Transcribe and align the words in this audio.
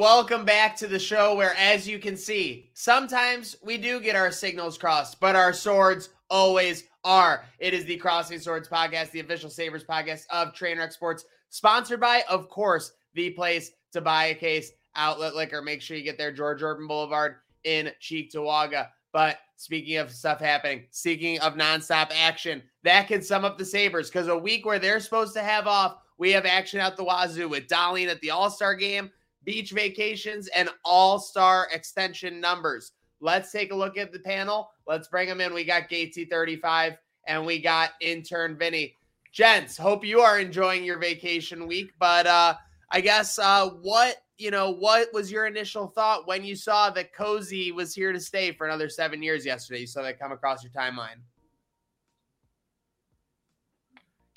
Welcome 0.00 0.46
back 0.46 0.76
to 0.76 0.86
the 0.86 0.98
show 0.98 1.34
where, 1.34 1.54
as 1.58 1.86
you 1.86 1.98
can 1.98 2.16
see, 2.16 2.70
sometimes 2.72 3.56
we 3.62 3.76
do 3.76 4.00
get 4.00 4.16
our 4.16 4.30
signals 4.30 4.78
crossed, 4.78 5.20
but 5.20 5.36
our 5.36 5.52
swords 5.52 6.08
always 6.30 6.84
are. 7.04 7.44
It 7.58 7.74
is 7.74 7.84
the 7.84 7.98
Crossing 7.98 8.40
Swords 8.40 8.66
podcast, 8.66 9.10
the 9.10 9.20
official 9.20 9.50
Sabres 9.50 9.84
podcast 9.84 10.24
of 10.30 10.54
Trainwreck 10.54 10.94
Sports, 10.94 11.26
sponsored 11.50 12.00
by, 12.00 12.24
of 12.30 12.48
course, 12.48 12.92
the 13.12 13.28
place 13.28 13.72
to 13.92 14.00
buy 14.00 14.28
a 14.28 14.34
case 14.34 14.72
outlet 14.96 15.34
liquor. 15.34 15.60
Make 15.60 15.82
sure 15.82 15.98
you 15.98 16.02
get 16.02 16.16
there, 16.16 16.32
George 16.32 16.62
Urban 16.62 16.86
Boulevard 16.86 17.34
in 17.64 17.90
Cheektowaga. 18.00 18.88
But 19.12 19.36
speaking 19.56 19.98
of 19.98 20.10
stuff 20.10 20.40
happening, 20.40 20.84
speaking 20.92 21.38
of 21.40 21.56
nonstop 21.56 22.10
action, 22.16 22.62
that 22.84 23.06
can 23.06 23.20
sum 23.20 23.44
up 23.44 23.58
the 23.58 23.66
Sabres 23.66 24.08
because 24.08 24.28
a 24.28 24.38
week 24.38 24.64
where 24.64 24.78
they're 24.78 24.98
supposed 25.00 25.34
to 25.34 25.42
have 25.42 25.66
off, 25.66 25.98
we 26.16 26.32
have 26.32 26.46
action 26.46 26.80
out 26.80 26.96
the 26.96 27.04
wazoo 27.04 27.50
with 27.50 27.66
Dahlin 27.66 28.08
at 28.08 28.22
the 28.22 28.30
All 28.30 28.48
Star 28.48 28.74
game, 28.74 29.10
beach 29.44 29.72
vacations, 29.72 30.48
and 30.48 30.68
All 30.84 31.18
Star 31.18 31.68
extension 31.72 32.40
numbers. 32.40 32.92
Let's 33.20 33.52
take 33.52 33.72
a 33.72 33.76
look 33.76 33.98
at 33.98 34.12
the 34.12 34.18
panel. 34.18 34.70
Let's 34.86 35.08
bring 35.08 35.28
them 35.28 35.40
in. 35.40 35.52
We 35.52 35.64
got 35.64 35.90
Gatesy 35.90 36.28
35 36.28 36.96
and 37.26 37.44
we 37.44 37.60
got 37.60 37.90
intern 38.00 38.56
Vinny. 38.56 38.94
Gents, 39.32 39.76
hope 39.76 40.04
you 40.04 40.20
are 40.20 40.40
enjoying 40.40 40.84
your 40.84 40.98
vacation 40.98 41.66
week. 41.66 41.92
But 41.98 42.26
uh, 42.26 42.54
I 42.90 43.00
guess 43.00 43.38
uh, 43.38 43.68
what 43.68 44.16
you 44.38 44.50
know, 44.50 44.70
what 44.70 45.12
was 45.12 45.30
your 45.30 45.46
initial 45.46 45.86
thought 45.86 46.26
when 46.26 46.42
you 46.42 46.56
saw 46.56 46.88
that 46.88 47.12
Cozy 47.12 47.72
was 47.72 47.94
here 47.94 48.10
to 48.10 48.18
stay 48.18 48.52
for 48.52 48.66
another 48.66 48.88
seven 48.88 49.22
years 49.22 49.44
yesterday? 49.44 49.80
You 49.80 49.86
saw 49.86 50.02
that 50.02 50.18
come 50.18 50.32
across 50.32 50.64
your 50.64 50.72
timeline. 50.72 51.20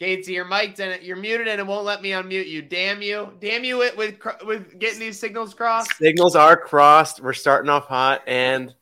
Gatesy, 0.03 0.29
you're 0.29 0.43
mic'd 0.43 0.81
and 0.81 1.01
you're 1.01 1.15
muted 1.15 1.47
and 1.47 1.61
it 1.61 1.65
won't 1.65 1.85
let 1.85 2.01
me 2.01 2.09
unmute 2.09 2.49
you. 2.49 2.61
Damn 2.61 3.01
you. 3.01 3.31
Damn 3.39 3.63
you 3.63 3.77
with, 3.77 3.95
with, 3.95 4.15
with 4.45 4.77
getting 4.77 4.99
these 4.99 5.17
signals 5.17 5.53
crossed. 5.53 5.95
Signals 5.95 6.35
are 6.35 6.57
crossed. 6.57 7.21
We're 7.21 7.31
starting 7.31 7.69
off 7.69 7.87
hot. 7.87 8.21
And, 8.27 8.75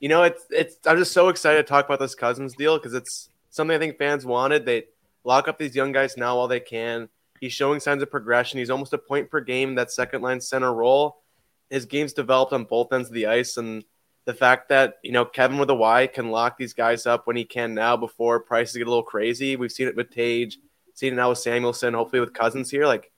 you 0.00 0.10
know, 0.10 0.24
it's, 0.24 0.44
it's, 0.50 0.76
I'm 0.84 0.98
just 0.98 1.12
so 1.12 1.30
excited 1.30 1.56
to 1.56 1.62
talk 1.62 1.86
about 1.86 1.98
this 1.98 2.14
Cozens 2.14 2.54
deal 2.54 2.76
because 2.76 2.92
it's 2.92 3.30
something 3.48 3.74
I 3.74 3.78
think 3.78 3.96
fans 3.96 4.26
wanted. 4.26 4.66
They 4.66 4.84
lock 5.24 5.48
up 5.48 5.58
these 5.58 5.74
young 5.74 5.92
guys 5.92 6.18
now 6.18 6.36
while 6.36 6.48
they 6.48 6.60
can. 6.60 7.08
He's 7.40 7.54
showing 7.54 7.80
signs 7.80 8.02
of 8.02 8.10
progression. 8.10 8.58
He's 8.58 8.70
almost 8.70 8.92
a 8.92 8.98
point 8.98 9.30
per 9.30 9.40
game, 9.40 9.76
that 9.76 9.90
second 9.90 10.20
line 10.20 10.42
center 10.42 10.74
role. 10.74 11.22
His 11.70 11.86
game's 11.86 12.12
developed 12.12 12.52
on 12.52 12.64
both 12.64 12.92
ends 12.92 13.08
of 13.08 13.14
the 13.14 13.26
ice. 13.26 13.56
And 13.56 13.82
the 14.26 14.34
fact 14.34 14.68
that, 14.68 14.98
you 15.02 15.12
know, 15.12 15.24
Kevin 15.24 15.56
with 15.56 15.70
a 15.70 15.74
Y 15.74 16.06
can 16.06 16.30
lock 16.30 16.58
these 16.58 16.74
guys 16.74 17.06
up 17.06 17.26
when 17.26 17.36
he 17.36 17.44
can 17.44 17.72
now 17.72 17.96
before 17.96 18.40
prices 18.40 18.76
get 18.76 18.86
a 18.86 18.90
little 18.90 19.02
crazy. 19.02 19.56
We've 19.56 19.72
seen 19.72 19.88
it 19.88 19.96
with 19.96 20.10
Tage, 20.10 20.58
seen 20.96 21.12
it 21.12 21.16
now 21.16 21.28
with 21.28 21.38
Samuelsson, 21.38 21.94
hopefully 21.94 22.20
with 22.20 22.34
Cozens 22.34 22.70
here. 22.70 22.86
Like 22.86 23.12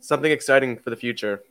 something 0.00 0.32
exciting 0.32 0.78
for 0.78 0.90
the 0.90 0.96
future. 0.96 1.42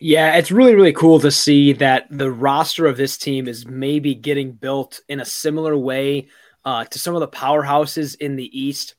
Yeah, 0.00 0.36
it's 0.36 0.50
really, 0.50 0.74
really 0.74 0.92
cool 0.92 1.20
to 1.20 1.30
see 1.30 1.72
that 1.74 2.06
the 2.10 2.30
roster 2.30 2.86
of 2.86 2.96
this 2.96 3.16
team 3.16 3.46
is 3.46 3.64
maybe 3.64 4.14
getting 4.14 4.52
built 4.52 5.00
in 5.08 5.20
a 5.20 5.24
similar 5.24 5.76
way 5.78 6.28
uh, 6.64 6.84
to 6.86 6.98
some 6.98 7.14
of 7.14 7.20
the 7.20 7.28
powerhouses 7.28 8.16
in 8.16 8.36
the 8.36 8.58
East 8.58 8.96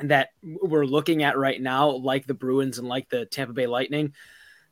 that 0.00 0.30
we're 0.42 0.84
looking 0.84 1.22
at 1.22 1.38
right 1.38 1.60
now, 1.60 1.88
like 1.88 2.26
the 2.26 2.34
Bruins 2.34 2.78
and 2.78 2.88
like 2.88 3.08
the 3.08 3.24
Tampa 3.26 3.52
Bay 3.52 3.66
Lightning, 3.66 4.12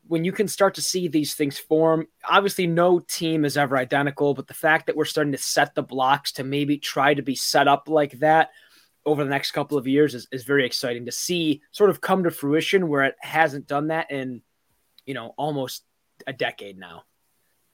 when 0.07 0.25
you 0.25 0.33
can 0.33 0.49
start 0.49 0.75
to 0.75 0.83
see 0.83 1.09
these 1.09 1.35
things 1.35 1.59
form, 1.59 2.07
obviously 2.29 2.67
no 2.67 2.99
team 2.99 3.45
is 3.45 3.57
ever 3.57 3.77
identical, 3.77 4.35
but 4.35 4.47
the 4.47 4.55
fact 4.55 4.87
that 4.87 4.97
we're 4.97 5.05
starting 5.05 5.33
to 5.33 5.39
set 5.39 5.75
the 5.75 5.83
blocks 5.83 6.33
to 6.33 6.45
maybe 6.45 6.77
try 6.77 7.15
to 7.15 7.23
be 7.23 7.35
set 7.35 7.69
up 7.69 7.89
like 7.89 8.19
that 8.19 8.51
over 9.07 9.25
the 9.25 9.31
next 9.31 9.53
couple 9.53 9.77
of 9.77 9.87
years 9.87 10.15
is, 10.15 10.27
is 10.33 10.45
very 10.45 10.65
exciting 10.65 11.07
to 11.07 11.13
see 11.13 11.63
sort 11.73 11.91
of 11.91 12.01
come 12.01 12.25
to 12.25 12.31
fruition 12.31 12.89
where 12.89 13.05
it 13.05 13.15
hasn't 13.21 13.67
done 13.67 13.89
that 13.89 14.11
in, 14.11 14.43
you 15.07 15.15
know, 15.15 15.35
almost 15.37 15.85
a 16.27 16.33
decade 16.33 16.79
now. 16.79 17.03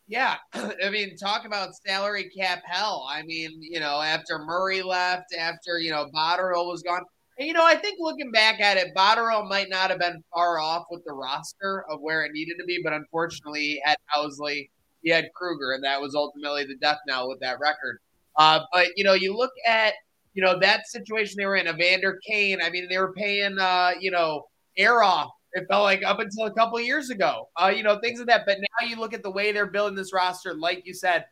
Yeah, 0.08 0.36
I 0.54 0.90
mean, 0.90 1.16
talk 1.16 1.46
about 1.46 1.76
salary 1.86 2.30
cap 2.36 2.62
hell. 2.66 3.06
I 3.08 3.22
mean, 3.22 3.58
you 3.60 3.78
know, 3.78 4.00
after 4.00 4.40
Murray 4.40 4.82
left, 4.82 5.34
after 5.38 5.78
you 5.78 5.90
know 5.90 6.10
Botterill 6.12 6.66
was 6.66 6.82
gone, 6.82 7.02
and, 7.38 7.46
you 7.46 7.54
know, 7.54 7.64
I 7.64 7.76
think 7.76 7.98
looking 8.00 8.32
back 8.32 8.60
at 8.60 8.76
it, 8.76 8.94
Botterill 8.94 9.48
might 9.48 9.70
not 9.70 9.88
have 9.90 10.00
been 10.00 10.22
far 10.34 10.58
off 10.58 10.86
with 10.90 11.04
the 11.06 11.12
roster 11.12 11.84
of 11.88 12.00
where 12.00 12.24
it 12.24 12.32
needed 12.32 12.56
to 12.58 12.64
be, 12.64 12.80
but 12.82 12.92
unfortunately, 12.92 13.80
had 13.84 13.96
Housley, 14.14 14.68
he 15.02 15.10
had 15.10 15.30
Krueger, 15.34 15.72
and 15.72 15.84
that 15.84 16.00
was 16.00 16.16
ultimately 16.16 16.64
the 16.64 16.76
death 16.76 16.98
knell 17.06 17.28
with 17.28 17.38
that 17.40 17.60
record. 17.60 18.00
Uh, 18.36 18.60
but 18.72 18.88
you 18.96 19.04
know, 19.04 19.14
you 19.14 19.36
look 19.36 19.52
at 19.64 19.94
you 20.34 20.42
know 20.42 20.58
that 20.58 20.86
situation 20.86 21.36
they 21.38 21.46
were 21.46 21.56
in, 21.56 21.68
Evander 21.68 22.18
Kane. 22.26 22.60
I 22.62 22.70
mean, 22.70 22.88
they 22.88 22.98
were 22.98 23.12
paying 23.12 23.58
uh, 23.58 23.92
you 24.00 24.10
know 24.10 24.44
Ehrhoff. 24.78 25.30
It 25.52 25.66
felt 25.68 25.82
like 25.82 26.04
up 26.04 26.20
until 26.20 26.46
a 26.46 26.54
couple 26.54 26.80
years 26.80 27.10
ago, 27.10 27.48
uh, 27.60 27.72
you 27.74 27.82
know, 27.82 27.98
things 27.98 28.20
like 28.20 28.28
that. 28.28 28.46
But 28.46 28.58
now 28.58 28.86
you 28.86 28.96
look 28.96 29.12
at 29.12 29.24
the 29.24 29.30
way 29.30 29.50
they're 29.50 29.66
building 29.66 29.96
this 29.96 30.12
roster, 30.12 30.54
like 30.54 30.86
you 30.86 30.94
said, 30.94 31.24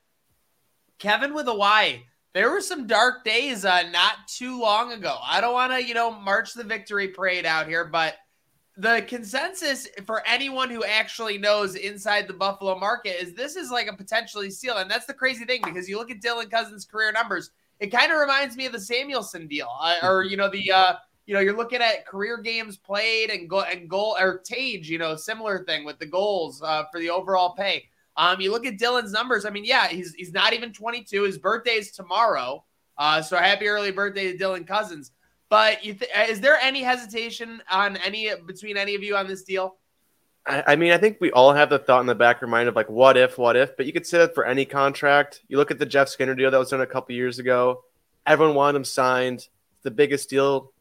Kevin 0.99 1.35
with 1.35 1.47
a 1.47 1.55
Y 1.55 2.03
there 2.35 2.51
were 2.51 2.61
some 2.61 2.87
dark 2.87 3.25
days 3.25 3.65
uh, 3.65 3.83
not 3.91 4.29
too 4.29 4.61
long 4.61 4.93
ago. 4.93 5.17
I 5.25 5.41
don't 5.41 5.55
want 5.55 5.73
to, 5.73 5.85
you 5.85 5.95
know, 5.95 6.11
march 6.11 6.55
the 6.55 6.65
victory 6.65 7.09
parade 7.09 7.47
out 7.47 7.67
here, 7.67 7.85
but 7.85 8.17
the 8.77 9.05
consensus 9.09 9.89
for 10.07 10.23
anyone 10.25 10.71
who 10.71 10.85
actually 10.85 11.37
knows 11.37 11.75
inside 11.75 12.29
the 12.29 12.35
Buffalo 12.35 12.79
market 12.79 13.21
is 13.21 13.35
this 13.35 13.57
is 13.57 13.73
like 13.73 13.89
a 13.89 13.97
potentially 13.97 14.51
steal. 14.51 14.77
And 14.77 14.89
that's 14.89 15.07
the 15.07 15.15
crazy 15.15 15.45
thing 15.45 15.63
because 15.65 15.89
you 15.89 15.99
look 15.99 16.13
at 16.13 16.21
Dylan 16.21 16.49
Cozens' 16.49 16.85
career 16.85 17.11
numbers, 17.11 17.51
it 17.81 17.89
kind 17.89 18.13
of 18.13 18.19
reminds 18.19 18.57
me 18.57 18.67
of 18.67 18.73
the 18.73 18.79
Samuelsson 18.79 19.49
deal, 19.49 19.69
uh, 19.81 19.97
or 20.03 20.25
you 20.25 20.37
know 20.37 20.51
the 20.51 20.71
uh, 20.71 20.95
you 21.27 21.35
know 21.35 21.41
you're 21.41 21.57
looking 21.57 21.81
at 21.81 22.07
career 22.07 22.39
games 22.39 22.77
played 22.77 23.31
and 23.31 23.49
go 23.49 23.63
and 23.63 23.89
goal 23.89 24.17
or 24.19 24.39
Tage, 24.39 24.89
you 24.89 24.99
know, 24.99 25.17
similar 25.17 25.65
thing 25.65 25.85
with 25.85 25.99
the 25.99 26.07
goals 26.07 26.63
uh, 26.63 26.85
for 26.91 27.01
the 27.01 27.11
overall 27.11 27.55
pay. 27.55 27.85
Um, 28.17 28.41
you 28.41 28.51
look 28.51 28.67
at 28.67 28.79
Dylan's 28.79 29.13
numbers. 29.13 29.45
I 29.45 29.51
mean, 29.51 29.65
yeah, 29.65 29.87
he's 29.89 30.15
he's 30.15 30.33
not 30.33 30.53
even 30.53 30.73
22. 30.73 31.23
His 31.23 31.39
birthday 31.39 31.73
is 31.73 31.93
tomorrow. 31.93 32.65
Uh, 32.97 33.23
so 33.23 33.37
happy 33.37 33.69
early 33.69 33.93
birthday 33.93 34.33
to 34.33 34.39
Dylan 34.39 34.67
Cozens. 34.67 35.13
But 35.49 35.85
you 35.85 35.95
th- 35.95 36.11
is 36.29 36.41
there 36.41 36.59
any 36.61 36.83
hesitation 36.83 37.63
on 37.71 37.97
any 37.99 38.31
between 38.47 38.77
any 38.77 38.95
of 38.95 39.03
you 39.03 39.17
on 39.17 39.27
this 39.27 39.45
deal? 39.45 39.78
I, 40.49 40.77
mean, 40.77 40.93
I 40.93 40.99
think 40.99 41.19
we 41.21 41.31
all 41.31 41.53
have 41.53 41.69
the 41.69 41.79
thought 41.79 42.01
in 42.01 42.07
the 42.07 42.15
back 42.15 42.37
of 42.39 42.45
our 42.45 42.49
mind 42.49 42.69
of 42.69 42.77
like, 42.77 42.89
what 42.89 43.17
if, 43.19 43.37
what 43.37 43.55
if? 43.55 43.77
But 43.77 43.85
you 43.87 43.93
could 43.93 44.07
say 44.07 44.19
that 44.19 44.35
for 44.35 44.47
any 44.47 44.65
contract. 44.65 45.43
You 45.47 45.59
look 45.59 45.71
at 45.71 45.79
the 45.79 45.87
Jeff 45.87 46.09
Skinner 46.09 46.35
deal 46.35 46.51
that 46.51 46.59
was 46.59 46.71
done 46.71 46.81
a 46.81 46.87
couple 46.87 47.15
years 47.15 47.39
ago. 47.39 47.85
Everyone 48.27 48.55
wanted 48.55 48.79
him 48.79 48.85
signed. 48.85 49.47
The 49.83 49.91
biggest 49.91 50.31
deal. 50.31 50.73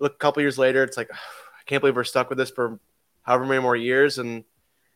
Look, 0.00 0.14
a 0.14 0.18
couple 0.18 0.42
years 0.42 0.58
later, 0.58 0.82
it's 0.82 0.96
like, 0.96 1.10
I 1.12 1.62
can't 1.66 1.80
believe 1.80 1.96
we're 1.96 2.04
stuck 2.04 2.28
with 2.28 2.38
this 2.38 2.50
for 2.50 2.80
however 3.22 3.46
many 3.46 3.62
more 3.62 3.76
years. 3.76 4.18
And 4.18 4.44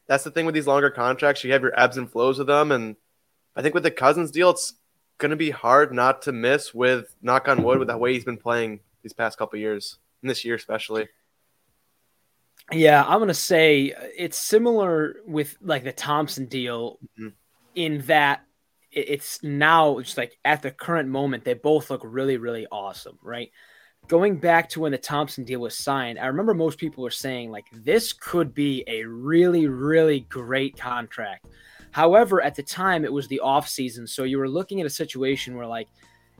that's 0.07 0.25
the 0.25 0.31
thing 0.31 0.47
with 0.47 0.55
these 0.55 0.67
longer 0.67 0.91
contracts. 0.91 1.45
You 1.45 1.53
have 1.53 1.63
your 1.63 1.79
ebbs 1.79 1.97
and 1.97 2.11
flows 2.11 2.39
with 2.39 2.47
them, 2.47 2.73
and 2.73 2.97
I 3.55 3.63
think 3.63 3.75
with 3.75 3.83
the 3.83 3.91
Cozens 3.91 4.31
deal, 4.31 4.51
it's 4.51 4.75
going 5.19 5.31
to 5.31 5.37
be 5.37 5.51
hard 5.51 5.93
not 5.93 6.23
to 6.23 6.33
miss 6.33 6.75
with 6.75 7.15
knock 7.23 7.49
on 7.49 7.63
wood 7.63 7.79
with 7.79 7.89
the 7.89 7.97
way 7.97 8.13
he's 8.13 8.25
been 8.25 8.37
playing 8.37 8.81
these 9.03 9.13
past 9.13 9.39
couple 9.39 9.59
years, 9.59 9.99
and 10.21 10.31
this 10.31 10.45
year 10.45 10.55
especially. 10.55 11.09
Yeah, 12.73 13.05
I'm 13.05 13.19
going 13.19 13.29
to 13.29 13.35
say 13.35 13.93
it's 14.17 14.39
similar 14.39 15.17
with 15.27 15.57
like 15.61 15.85
the 15.85 15.93
Thompson 15.93 16.47
deal 16.47 16.99
mm-hmm. 17.19 17.29
in 17.75 18.01
that 18.03 18.45
it's 18.91 19.43
now 19.43 19.99
just 20.01 20.19
like 20.19 20.39
at 20.45 20.63
the 20.63 20.71
current 20.71 21.09
moment 21.09 21.45
they 21.45 21.55
both 21.55 21.91
look 21.91 22.03
really 22.05 22.37
really 22.37 22.67
awesome, 22.71 23.19
right? 23.23 23.51
going 24.09 24.37
back 24.37 24.69
to 24.71 24.81
when 24.81 24.93
the 24.93 24.99
Thompson 24.99 25.45
deal 25.45 25.61
was 25.61 25.77
signed, 25.77 26.19
I 26.19 26.27
remember 26.27 26.55
most 26.55 26.79
people 26.79 27.05
were 27.05 27.11
saying 27.11 27.51
like 27.51 27.67
this 27.73 28.13
could 28.13 28.55
be 28.55 28.85
a 28.87 29.05
really 29.05 29.67
really 29.67 30.21
great 30.21 30.77
contract. 30.77 31.47
However, 31.91 32.41
at 32.43 32.55
the 32.55 32.63
time 32.63 33.05
it 33.05 33.13
was 33.13 33.29
the 33.29 33.41
off 33.41 33.69
season, 33.69 34.07
so 34.07 34.25
you 34.25 34.39
were 34.39 34.49
looking 34.49 34.81
at 34.81 34.87
a 34.87 34.91
situation 34.91 35.57
where 35.57 35.67
like 35.67 35.89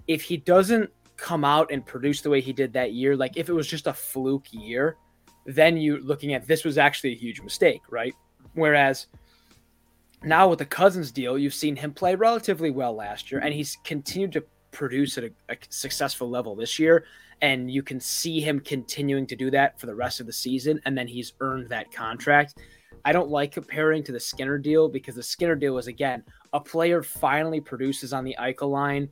if 0.09 0.23
he 0.23 0.37
doesn't 0.37 0.91
come 1.17 1.45
out 1.45 1.71
and 1.71 1.87
produce 1.87 2.21
the 2.21 2.31
way 2.31 2.41
he 2.41 2.53
did 2.53 2.73
that 2.73 2.93
year, 2.93 3.17
like 3.17 3.37
if 3.37 3.49
it 3.49 3.53
was 3.53 3.67
just 3.67 3.87
a 3.87 3.93
fluke 3.93 4.53
year, 4.53 4.97
then 5.45 5.77
you 5.77 5.99
looking 5.99 6.35
at 6.35 6.47
this 6.47 6.65
was 6.65 6.79
actually 6.79 7.13
a 7.13 7.17
huge 7.17 7.41
mistake, 7.41 7.83
right? 7.91 8.15
Whereas 8.55 9.07
now 10.23 10.49
with 10.49 10.61
the 10.61 10.67
Cozens 10.67 11.11
deal, 11.11 11.39
you've 11.39 11.55
seen 11.55 11.77
him 11.77 11.93
play 11.93 12.15
relatively 12.15 12.71
well 12.71 12.95
last 12.95 13.33
year, 13.33 13.41
and 13.41 13.53
he's 13.53 13.77
continued 13.85 14.33
to 14.33 14.45
produce 14.73 15.19
at 15.19 15.25
a, 15.25 15.31
a 15.51 15.57
successful 15.69 16.29
level 16.29 16.57
this 16.57 16.79
year 16.79 17.05
and 17.43 17.71
you 17.71 17.83
can 17.83 18.01
see 18.01 18.41
him 18.41 18.59
continuing 18.61 19.27
to 19.27 19.37
do 19.37 19.51
that 19.51 19.79
for 19.79 19.87
the 19.87 19.95
rest 19.95 20.21
of 20.21 20.27
the 20.27 20.33
season 20.33 20.81
and 20.87 20.97
then 20.97 21.07
he's 21.07 21.35
earned 21.41 21.69
that 21.69 21.93
contract. 21.93 22.59
I 23.05 23.13
don't 23.13 23.31
like 23.31 23.53
comparing 23.53 24.03
to 24.05 24.13
the 24.13 24.21
skinner 24.21 24.59
deal 24.59 24.89
because 24.89 25.17
the 25.17 25.23
skinner 25.23 25.57
deal 25.57 25.75
was 25.75 25.89
again 25.89 26.25
a 26.53 26.61
player 26.61 27.03
finally 27.03 27.61
produces 27.61 28.13
on 28.13 28.25
the 28.25 28.37
eichel 28.41 28.71
line. 28.71 29.09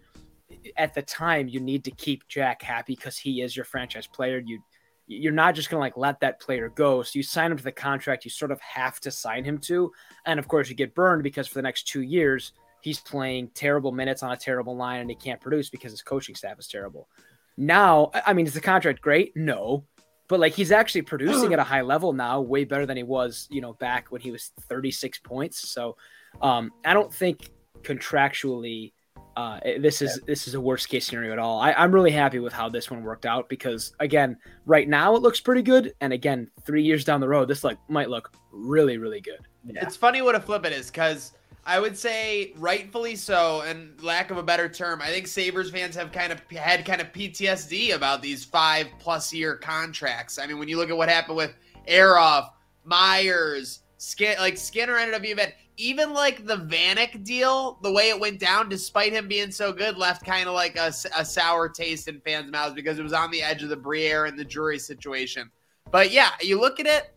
At 0.77 0.95
the 0.95 1.03
time 1.03 1.49
you 1.49 1.61
need 1.61 1.85
to 1.85 1.91
keep 1.91 2.27
jack 2.27 2.63
happy 2.63 2.95
because 2.95 3.19
he 3.19 3.43
is 3.43 3.55
your 3.55 3.65
franchise 3.65 4.07
player. 4.07 4.43
You 4.45 4.61
you're 5.13 5.33
not 5.33 5.55
just 5.55 5.71
going 5.71 5.79
to 5.79 5.83
like 5.83 5.97
let 5.97 6.21
that 6.21 6.41
player 6.41 6.69
go 6.69 7.03
so 7.03 7.11
you 7.15 7.23
sign 7.23 7.51
him 7.51 7.57
to 7.57 7.65
the 7.65 7.73
contract 7.73 8.25
you 8.25 8.31
sort 8.31 8.51
of 8.51 8.61
have 8.61 9.01
to 9.01 9.11
sign 9.11 9.45
him 9.45 9.59
to 9.59 9.91
and 10.25 10.39
of 10.39 10.47
course 10.47 10.69
you 10.69 10.75
get 10.75 10.95
burned 10.95 11.23
because 11.23 11.49
for 11.49 11.55
the 11.55 11.63
next 11.63 11.89
two 11.89 12.03
years 12.03 12.53
he's 12.81 13.01
playing 13.01 13.49
terrible 13.55 13.93
minutes 13.93 14.23
on 14.23 14.31
a 14.33 14.37
terrible 14.37 14.77
line 14.77 15.01
and 15.01 15.11
he 15.11 15.17
can't 15.17 15.41
produce 15.41 15.69
because 15.69 15.91
his 15.91 16.03
coaching 16.03 16.35
staff 16.35 16.59
is 16.59 16.69
terrible 16.69 17.09
now, 17.61 18.11
I 18.27 18.33
mean, 18.33 18.47
is 18.47 18.55
the 18.55 18.61
contract 18.61 19.03
great? 19.03 19.37
No. 19.37 19.85
but 20.29 20.41
like 20.41 20.55
he's 20.55 20.73
actually 20.73 21.03
producing 21.03 21.53
at 21.53 21.59
a 21.59 21.65
high 21.65 21.83
level 21.83 22.15
now, 22.15 22.41
way 22.41 22.65
better 22.65 22.87
than 22.87 22.97
he 22.97 23.03
was, 23.03 23.47
you 23.51 23.61
know, 23.61 23.75
back 23.75 24.11
when 24.11 24.23
he 24.23 24.31
was 24.31 24.53
36 24.63 25.19
points. 25.19 25.69
So 25.69 25.97
um, 26.41 26.73
I 26.85 26.95
don't 26.95 27.13
think 27.13 27.51
contractually 27.83 28.93
uh, 29.37 29.61
this 29.79 30.03
is 30.03 30.21
this 30.27 30.47
is 30.49 30.55
a 30.55 30.61
worst 30.61 30.89
case 30.89 31.07
scenario 31.07 31.33
at 31.33 31.39
all. 31.39 31.61
I, 31.61 31.73
I'm 31.73 31.93
really 31.93 32.11
happy 32.11 32.39
with 32.39 32.53
how 32.53 32.69
this 32.69 32.91
one 32.91 33.03
worked 33.03 33.27
out 33.27 33.49
because 33.49 33.93
again, 34.01 34.37
right 34.67 34.89
now 34.89 35.15
it 35.17 35.23
looks 35.23 35.41
pretty 35.41 35.63
good, 35.63 35.95
and 36.01 36.13
again, 36.13 36.51
three 36.63 36.83
years 36.83 37.05
down 37.05 37.21
the 37.21 37.29
road, 37.29 37.49
this 37.49 37.65
like 37.65 37.79
might 37.89 38.11
look 38.11 38.33
really 38.53 38.99
really 38.99 39.21
good. 39.21 39.41
Yeah. 39.65 39.83
It's 39.83 39.97
funny 39.97 40.23
what 40.23 40.35
a 40.35 40.41
flip 40.41 40.65
it 40.65 40.73
is 40.73 40.91
because 40.91 41.33
I 41.65 41.79
would 41.79 41.97
say 41.97 42.53
rightfully 42.57 43.17
so, 43.17 43.63
and 43.63 44.01
lack 44.03 44.31
of 44.31 44.39
a 44.39 44.43
better 44.43 44.69
term, 44.69 45.01
I 45.03 45.09
think 45.09 45.27
Sabres 45.27 45.71
fans 45.71 45.95
have 45.95 46.11
kind 46.11 46.33
of 46.33 46.41
had 46.51 46.85
kind 46.85 47.01
of 47.01 47.13
PTSD 47.13 47.95
about 47.95 48.23
these 48.23 48.45
five 48.45 48.89
plus 48.99 49.33
year 49.33 49.57
contracts. 49.57 50.39
I 50.39 50.47
mean, 50.47 50.59
when 50.59 50.69
you 50.69 50.77
look 50.77 50.91
at 50.91 50.97
what 50.97 51.09
happened 51.09 51.37
with 51.37 51.55
Ehrhoff, 51.87 52.51
Myers, 52.85 53.81
Skin, 53.99 54.37
like 54.39 54.57
Skinner 54.57 54.97
ended 54.97 55.15
up 55.15 55.23
being 55.23 55.37
bad. 55.37 55.55
Even 55.81 56.13
like 56.13 56.47
the 56.47 56.59
Vanek 56.59 57.25
deal, 57.25 57.79
the 57.83 57.91
way 57.91 58.11
it 58.11 58.21
went 58.21 58.39
down, 58.39 58.69
despite 58.69 59.15
him 59.15 59.29
being 59.29 59.51
so 59.51 59.73
good, 59.73 59.97
left 59.97 60.27
kind 60.27 60.47
of 60.47 60.55
like 60.55 60.77
a, 60.77 60.93
a 61.17 61.25
sour 61.25 61.71
taste 61.71 62.07
in 62.07 62.21
fans' 62.21 62.53
mouths 62.53 62.75
because 62.75 62.99
it 62.99 63.03
was 63.03 63.15
on 63.15 63.31
the 63.31 63.43
edge 63.43 63.63
of 63.63 63.71
the 63.71 63.77
Briere 63.77 64.27
and 64.27 64.39
the 64.39 64.45
Drury 64.45 64.79
situation. 64.79 65.51
But 65.91 66.11
yeah, 66.11 66.33
you 66.43 66.61
look 66.61 66.81
at 66.81 66.87
it, 66.87 67.15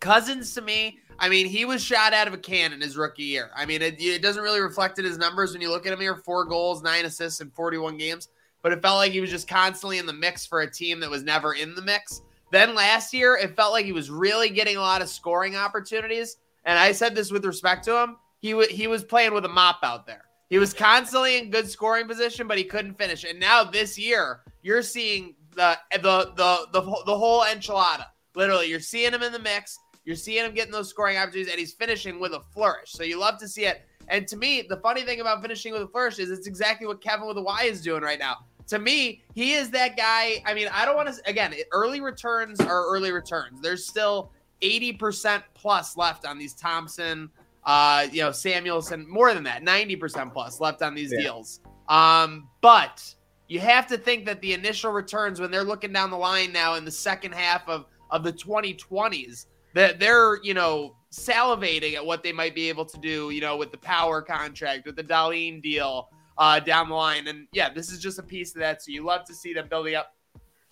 Cozens 0.00 0.52
to 0.54 0.62
me, 0.62 0.98
I 1.18 1.28
mean, 1.28 1.46
he 1.46 1.64
was 1.64 1.82
shot 1.82 2.12
out 2.12 2.26
of 2.26 2.34
a 2.34 2.38
cannon 2.38 2.80
his 2.80 2.96
rookie 2.96 3.22
year. 3.22 3.50
I 3.54 3.64
mean, 3.64 3.82
it, 3.82 3.96
it 3.98 4.20
doesn't 4.20 4.42
really 4.42 4.60
reflect 4.60 4.98
in 4.98 5.04
his 5.04 5.16
numbers 5.16 5.52
when 5.52 5.62
you 5.62 5.70
look 5.70 5.86
at 5.86 5.92
him 5.92 6.00
here 6.00 6.16
four 6.16 6.44
goals, 6.44 6.82
nine 6.82 7.04
assists 7.04 7.40
in 7.40 7.50
41 7.50 7.96
games. 7.96 8.28
But 8.62 8.72
it 8.72 8.82
felt 8.82 8.96
like 8.96 9.12
he 9.12 9.20
was 9.20 9.30
just 9.30 9.46
constantly 9.46 9.98
in 9.98 10.06
the 10.06 10.12
mix 10.12 10.44
for 10.44 10.62
a 10.62 10.70
team 10.70 10.98
that 11.00 11.10
was 11.10 11.22
never 11.22 11.54
in 11.54 11.74
the 11.74 11.82
mix. 11.82 12.22
Then 12.50 12.74
last 12.74 13.14
year, 13.14 13.36
it 13.36 13.54
felt 13.56 13.72
like 13.72 13.84
he 13.84 13.92
was 13.92 14.10
really 14.10 14.50
getting 14.50 14.76
a 14.76 14.80
lot 14.80 15.02
of 15.02 15.08
scoring 15.08 15.56
opportunities. 15.56 16.38
And 16.66 16.78
I 16.78 16.92
said 16.92 17.14
this 17.14 17.30
with 17.30 17.46
respect 17.46 17.84
to 17.86 18.02
him. 18.02 18.16
He, 18.40 18.50
w- 18.50 18.68
he 18.68 18.86
was 18.86 19.02
playing 19.02 19.32
with 19.32 19.46
a 19.46 19.48
mop 19.48 19.78
out 19.82 20.06
there. 20.06 20.24
He 20.50 20.58
was 20.58 20.74
constantly 20.74 21.38
in 21.38 21.50
good 21.50 21.68
scoring 21.70 22.06
position, 22.06 22.46
but 22.46 22.58
he 22.58 22.64
couldn't 22.64 22.98
finish. 22.98 23.24
And 23.24 23.40
now 23.40 23.64
this 23.64 23.98
year, 23.98 24.42
you're 24.62 24.82
seeing 24.82 25.34
the 25.54 25.78
the 25.92 26.32
the 26.36 26.66
the, 26.72 26.82
the 27.06 27.18
whole 27.18 27.42
enchilada. 27.42 28.06
Literally, 28.34 28.68
you're 28.68 28.78
seeing 28.78 29.12
him 29.12 29.22
in 29.22 29.32
the 29.32 29.38
mix. 29.38 29.78
You're 30.04 30.14
seeing 30.14 30.44
him 30.44 30.54
getting 30.54 30.70
those 30.72 30.88
scoring 30.88 31.16
opportunities, 31.16 31.50
and 31.50 31.58
he's 31.58 31.72
finishing 31.72 32.20
with 32.20 32.32
a 32.32 32.42
flourish. 32.52 32.92
So 32.92 33.02
you 33.02 33.18
love 33.18 33.38
to 33.38 33.48
see 33.48 33.64
it. 33.64 33.86
And 34.08 34.28
to 34.28 34.36
me, 34.36 34.62
the 34.68 34.76
funny 34.76 35.02
thing 35.02 35.20
about 35.20 35.42
finishing 35.42 35.72
with 35.72 35.82
a 35.82 35.88
flourish 35.88 36.20
is 36.20 36.30
it's 36.30 36.46
exactly 36.46 36.86
what 36.86 37.00
Kevin 37.00 37.26
with 37.26 37.38
a 37.38 37.42
Y 37.42 37.64
is 37.64 37.82
doing 37.82 38.02
right 38.02 38.18
now. 38.18 38.36
To 38.68 38.78
me, 38.78 39.22
he 39.34 39.54
is 39.54 39.70
that 39.70 39.96
guy. 39.96 40.42
I 40.44 40.54
mean, 40.54 40.68
I 40.72 40.84
don't 40.84 40.94
want 40.94 41.08
to, 41.08 41.28
again, 41.28 41.54
early 41.72 42.00
returns 42.00 42.60
are 42.60 42.86
early 42.86 43.10
returns. 43.10 43.60
There's 43.60 43.86
still 43.86 44.30
80% 44.62 45.42
plus 45.54 45.96
left 45.96 46.26
on 46.26 46.38
these 46.38 46.54
Thompson, 46.54 47.30
uh, 47.64 48.06
you 48.10 48.22
know, 48.22 48.30
Samuelsson, 48.30 49.06
more 49.06 49.34
than 49.34 49.44
that, 49.44 49.62
90% 49.62 50.32
plus 50.32 50.60
left 50.60 50.82
on 50.82 50.94
these 50.94 51.12
yeah. 51.12 51.22
deals. 51.22 51.60
Um, 51.88 52.48
but 52.60 53.02
you 53.48 53.60
have 53.60 53.86
to 53.88 53.98
think 53.98 54.26
that 54.26 54.40
the 54.40 54.52
initial 54.52 54.92
returns 54.92 55.40
when 55.40 55.50
they're 55.50 55.64
looking 55.64 55.92
down 55.92 56.10
the 56.10 56.16
line 56.16 56.52
now 56.52 56.74
in 56.74 56.84
the 56.84 56.90
second 56.90 57.32
half 57.32 57.68
of, 57.68 57.86
of 58.10 58.22
the 58.22 58.32
2020s, 58.32 59.46
that 59.74 60.00
they're 60.00 60.42
you 60.42 60.54
know 60.54 60.96
salivating 61.12 61.94
at 61.94 62.04
what 62.04 62.22
they 62.22 62.32
might 62.32 62.54
be 62.54 62.68
able 62.68 62.84
to 62.84 62.98
do, 62.98 63.30
you 63.30 63.40
know, 63.40 63.56
with 63.56 63.70
the 63.70 63.78
power 63.78 64.20
contract, 64.22 64.86
with 64.86 64.96
the 64.96 65.04
Dahlin 65.04 65.62
deal 65.62 66.08
uh, 66.38 66.60
down 66.60 66.88
the 66.88 66.94
line. 66.94 67.26
And 67.28 67.46
yeah, 67.52 67.72
this 67.72 67.90
is 67.90 67.98
just 67.98 68.18
a 68.18 68.22
piece 68.22 68.54
of 68.54 68.60
that. 68.60 68.82
So 68.82 68.90
you 68.90 69.04
love 69.04 69.24
to 69.26 69.34
see 69.34 69.52
them 69.54 69.68
building 69.68 69.94
up. 69.94 70.14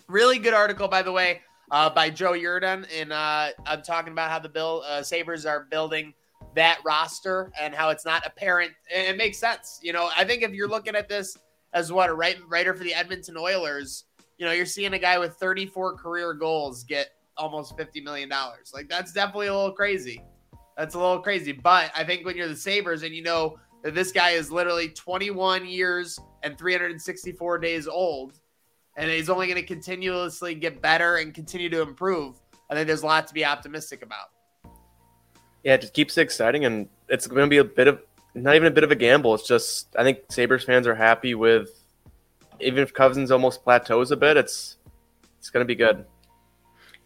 Really 0.06 0.38
good 0.38 0.54
article, 0.54 0.86
by 0.86 1.02
the 1.02 1.12
way, 1.12 1.40
uh, 1.70 1.90
by 1.90 2.10
Joe 2.10 2.32
Yerdon. 2.32 2.86
And 2.94 3.12
uh, 3.12 3.50
I'm 3.66 3.82
talking 3.82 4.12
about 4.12 4.30
how 4.30 4.38
the 4.38 4.48
Bill 4.48 4.82
uh, 4.86 5.02
Sabres 5.02 5.46
are 5.46 5.66
building 5.70 6.14
that 6.54 6.78
roster 6.84 7.52
and 7.60 7.74
how 7.74 7.90
it's 7.90 8.04
not 8.04 8.26
apparent. 8.26 8.72
It 8.88 9.16
makes 9.16 9.38
sense. 9.38 9.80
You 9.82 9.92
know, 9.92 10.10
I 10.16 10.24
think 10.24 10.42
if 10.42 10.52
you're 10.52 10.68
looking 10.68 10.94
at 10.94 11.08
this 11.08 11.36
as 11.72 11.90
what 11.92 12.10
a 12.10 12.14
writer 12.14 12.74
for 12.74 12.84
the 12.84 12.94
Edmonton 12.94 13.36
Oilers, 13.36 14.04
you 14.38 14.46
know, 14.46 14.52
you're 14.52 14.66
seeing 14.66 14.94
a 14.94 14.98
guy 14.98 15.18
with 15.18 15.34
34 15.34 15.96
career 15.96 16.32
goals 16.34 16.84
get 16.84 17.08
almost 17.36 17.76
$50 17.76 18.02
million. 18.02 18.30
Like 18.72 18.88
that's 18.88 19.12
definitely 19.12 19.48
a 19.48 19.54
little 19.54 19.72
crazy. 19.72 20.22
That's 20.76 20.94
a 20.94 20.98
little 20.98 21.20
crazy. 21.20 21.52
But 21.52 21.90
I 21.96 22.04
think 22.04 22.24
when 22.24 22.36
you're 22.36 22.48
the 22.48 22.56
Sabres 22.56 23.02
and 23.02 23.14
you 23.14 23.22
know 23.22 23.56
that 23.82 23.94
this 23.94 24.12
guy 24.12 24.30
is 24.30 24.50
literally 24.50 24.88
21 24.88 25.66
years 25.66 26.18
and 26.42 26.58
364 26.58 27.58
days 27.58 27.86
old, 27.86 28.40
and 28.96 29.10
he's 29.10 29.28
only 29.28 29.46
going 29.46 29.60
to 29.60 29.66
continuously 29.66 30.54
get 30.54 30.80
better 30.80 31.16
and 31.16 31.34
continue 31.34 31.68
to 31.70 31.82
improve, 31.82 32.40
I 32.70 32.74
think 32.74 32.86
there's 32.86 33.02
a 33.02 33.06
lot 33.06 33.26
to 33.28 33.34
be 33.34 33.44
optimistic 33.44 34.02
about. 34.02 34.26
Yeah, 35.62 35.74
it 35.74 35.80
just 35.80 35.94
keeps 35.94 36.18
it 36.18 36.22
exciting, 36.22 36.64
and 36.64 36.88
it's 37.08 37.26
going 37.26 37.44
to 37.44 37.48
be 37.48 37.58
a 37.58 37.64
bit 37.64 37.88
of 37.88 38.00
not 38.34 38.56
even 38.56 38.66
a 38.66 38.70
bit 38.70 38.84
of 38.84 38.90
a 38.90 38.96
gamble. 38.96 39.34
It's 39.34 39.46
just 39.46 39.94
I 39.96 40.02
think 40.02 40.18
Sabres 40.30 40.64
fans 40.64 40.86
are 40.86 40.94
happy 40.94 41.34
with 41.34 41.70
even 42.60 42.82
if 42.82 42.92
Cozens 42.92 43.30
almost 43.30 43.64
plateaus 43.64 44.10
a 44.10 44.16
bit, 44.16 44.36
it's 44.36 44.76
it's 45.38 45.50
going 45.50 45.64
to 45.64 45.68
be 45.68 45.74
good. 45.74 46.04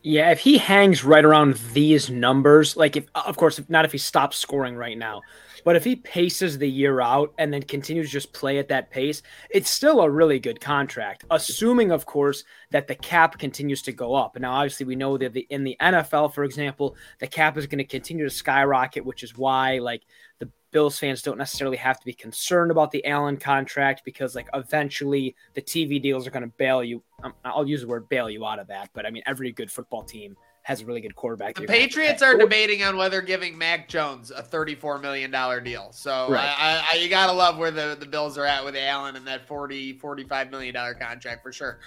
Yeah, 0.02 0.30
if 0.30 0.40
he 0.40 0.58
hangs 0.58 1.04
right 1.04 1.24
around 1.24 1.54
these 1.72 2.08
numbers, 2.08 2.76
like 2.76 2.96
if 2.96 3.06
of 3.14 3.36
course 3.36 3.60
not 3.68 3.84
if 3.84 3.92
he 3.92 3.98
stops 3.98 4.36
scoring 4.36 4.76
right 4.76 4.96
now, 4.96 5.22
but 5.64 5.76
if 5.76 5.84
he 5.84 5.96
paces 5.96 6.58
the 6.58 6.68
year 6.68 7.00
out 7.00 7.32
and 7.38 7.52
then 7.52 7.62
continues 7.62 8.06
to 8.08 8.12
just 8.12 8.32
play 8.32 8.58
at 8.58 8.68
that 8.68 8.90
pace, 8.90 9.22
it's 9.50 9.70
still 9.70 10.00
a 10.00 10.10
really 10.10 10.38
good 10.38 10.60
contract. 10.60 11.24
Assuming, 11.30 11.90
of 11.90 12.06
course, 12.06 12.44
that 12.70 12.86
the 12.86 12.94
cap 12.94 13.38
continues 13.38 13.82
to 13.82 13.92
go 13.92 14.14
up. 14.14 14.36
And 14.36 14.42
now, 14.42 14.52
obviously, 14.52 14.86
we 14.86 14.96
know 14.96 15.16
that 15.18 15.32
the, 15.32 15.46
in 15.50 15.64
the 15.64 15.76
NFL, 15.80 16.34
for 16.34 16.44
example, 16.44 16.96
the 17.18 17.26
cap 17.26 17.56
is 17.56 17.66
going 17.66 17.78
to 17.78 17.84
continue 17.84 18.24
to 18.24 18.30
skyrocket, 18.30 19.04
which 19.04 19.22
is 19.22 19.36
why 19.36 19.78
like 19.78 20.02
the 20.38 20.50
Bills 20.70 20.98
fans 20.98 21.22
don't 21.22 21.38
necessarily 21.38 21.78
have 21.78 21.98
to 21.98 22.04
be 22.04 22.12
concerned 22.12 22.70
about 22.70 22.90
the 22.90 23.04
Allen 23.06 23.38
contract 23.38 24.02
because, 24.04 24.34
like, 24.34 24.48
eventually 24.52 25.34
the 25.54 25.62
TV 25.62 26.00
deals 26.00 26.26
are 26.26 26.30
going 26.30 26.42
to 26.42 26.52
bail 26.58 26.84
you. 26.84 27.02
Um, 27.22 27.32
I'll 27.44 27.66
use 27.66 27.80
the 27.80 27.88
word 27.88 28.08
bail 28.08 28.28
you 28.28 28.44
out 28.44 28.58
of 28.58 28.66
that, 28.68 28.90
but 28.92 29.06
I 29.06 29.10
mean, 29.10 29.22
every 29.26 29.50
good 29.50 29.70
football 29.72 30.02
team 30.02 30.36
has 30.68 30.82
a 30.82 30.84
really 30.84 31.00
good 31.00 31.16
quarterback. 31.16 31.54
The 31.54 31.66
Patriots 31.66 32.20
are 32.20 32.36
debating 32.36 32.82
on 32.82 32.98
whether 32.98 33.22
giving 33.22 33.56
Mac 33.56 33.88
Jones 33.88 34.30
a 34.30 34.42
$34 34.42 35.00
million 35.00 35.30
deal. 35.64 35.88
So 35.92 36.28
right. 36.30 36.54
I, 36.58 36.84
I, 36.92 36.96
you 36.98 37.08
got 37.08 37.28
to 37.28 37.32
love 37.32 37.56
where 37.56 37.70
the, 37.70 37.96
the 37.98 38.04
Bills 38.04 38.36
are 38.36 38.44
at 38.44 38.62
with 38.62 38.76
Allen 38.76 39.16
and 39.16 39.26
that 39.26 39.48
40, 39.48 39.98
$45 39.98 40.50
million 40.50 40.74
contract 41.00 41.42
for 41.42 41.52
sure. 41.52 41.78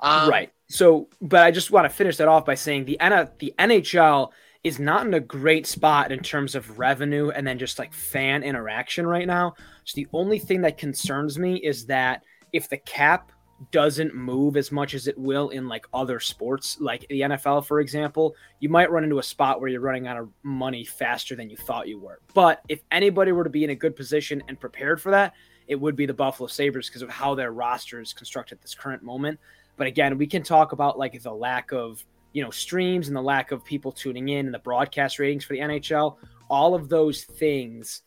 Um, 0.00 0.30
right. 0.30 0.52
So, 0.68 1.08
but 1.20 1.42
I 1.42 1.50
just 1.50 1.72
want 1.72 1.86
to 1.86 1.88
finish 1.88 2.16
that 2.18 2.28
off 2.28 2.44
by 2.44 2.54
saying 2.54 2.84
the, 2.84 3.00
N- 3.00 3.28
the 3.40 3.52
NHL– 3.58 4.30
is 4.64 4.78
not 4.78 5.06
in 5.06 5.14
a 5.14 5.20
great 5.20 5.66
spot 5.66 6.10
in 6.10 6.18
terms 6.18 6.54
of 6.54 6.78
revenue 6.78 7.30
and 7.30 7.46
then 7.46 7.58
just 7.58 7.78
like 7.78 7.92
fan 7.92 8.42
interaction 8.42 9.06
right 9.06 9.26
now. 9.26 9.54
So 9.84 9.94
the 9.94 10.08
only 10.12 10.38
thing 10.38 10.62
that 10.62 10.76
concerns 10.76 11.38
me 11.38 11.56
is 11.56 11.86
that 11.86 12.22
if 12.52 12.68
the 12.68 12.76
cap 12.78 13.30
doesn't 13.72 14.14
move 14.14 14.56
as 14.56 14.70
much 14.70 14.94
as 14.94 15.08
it 15.08 15.18
will 15.18 15.48
in 15.50 15.68
like 15.68 15.86
other 15.92 16.20
sports, 16.20 16.78
like 16.80 17.06
the 17.08 17.22
NFL, 17.22 17.66
for 17.66 17.80
example, 17.80 18.34
you 18.60 18.68
might 18.68 18.90
run 18.90 19.04
into 19.04 19.18
a 19.18 19.22
spot 19.22 19.60
where 19.60 19.68
you're 19.68 19.80
running 19.80 20.06
out 20.06 20.16
of 20.16 20.30
money 20.42 20.84
faster 20.84 21.34
than 21.34 21.50
you 21.50 21.56
thought 21.56 21.88
you 21.88 21.98
were. 21.98 22.20
But 22.34 22.62
if 22.68 22.80
anybody 22.90 23.32
were 23.32 23.44
to 23.44 23.50
be 23.50 23.64
in 23.64 23.70
a 23.70 23.74
good 23.74 23.96
position 23.96 24.42
and 24.48 24.60
prepared 24.60 25.00
for 25.00 25.10
that, 25.10 25.34
it 25.66 25.78
would 25.78 25.96
be 25.96 26.06
the 26.06 26.14
Buffalo 26.14 26.46
Sabres 26.46 26.88
because 26.88 27.02
of 27.02 27.10
how 27.10 27.34
their 27.34 27.52
roster 27.52 28.00
is 28.00 28.12
constructed 28.12 28.56
at 28.56 28.62
this 28.62 28.74
current 28.74 29.02
moment. 29.02 29.38
But 29.76 29.86
again, 29.86 30.16
we 30.18 30.26
can 30.26 30.42
talk 30.42 30.72
about 30.72 30.98
like 30.98 31.20
the 31.20 31.32
lack 31.32 31.72
of 31.72 32.04
you 32.32 32.42
know 32.42 32.50
streams 32.50 33.08
and 33.08 33.16
the 33.16 33.22
lack 33.22 33.52
of 33.52 33.64
people 33.64 33.92
tuning 33.92 34.28
in 34.28 34.46
and 34.46 34.54
the 34.54 34.60
broadcast 34.60 35.18
ratings 35.18 35.44
for 35.44 35.54
the 35.54 35.60
NHL, 35.60 36.16
all 36.48 36.74
of 36.74 36.88
those 36.88 37.24
things 37.24 38.02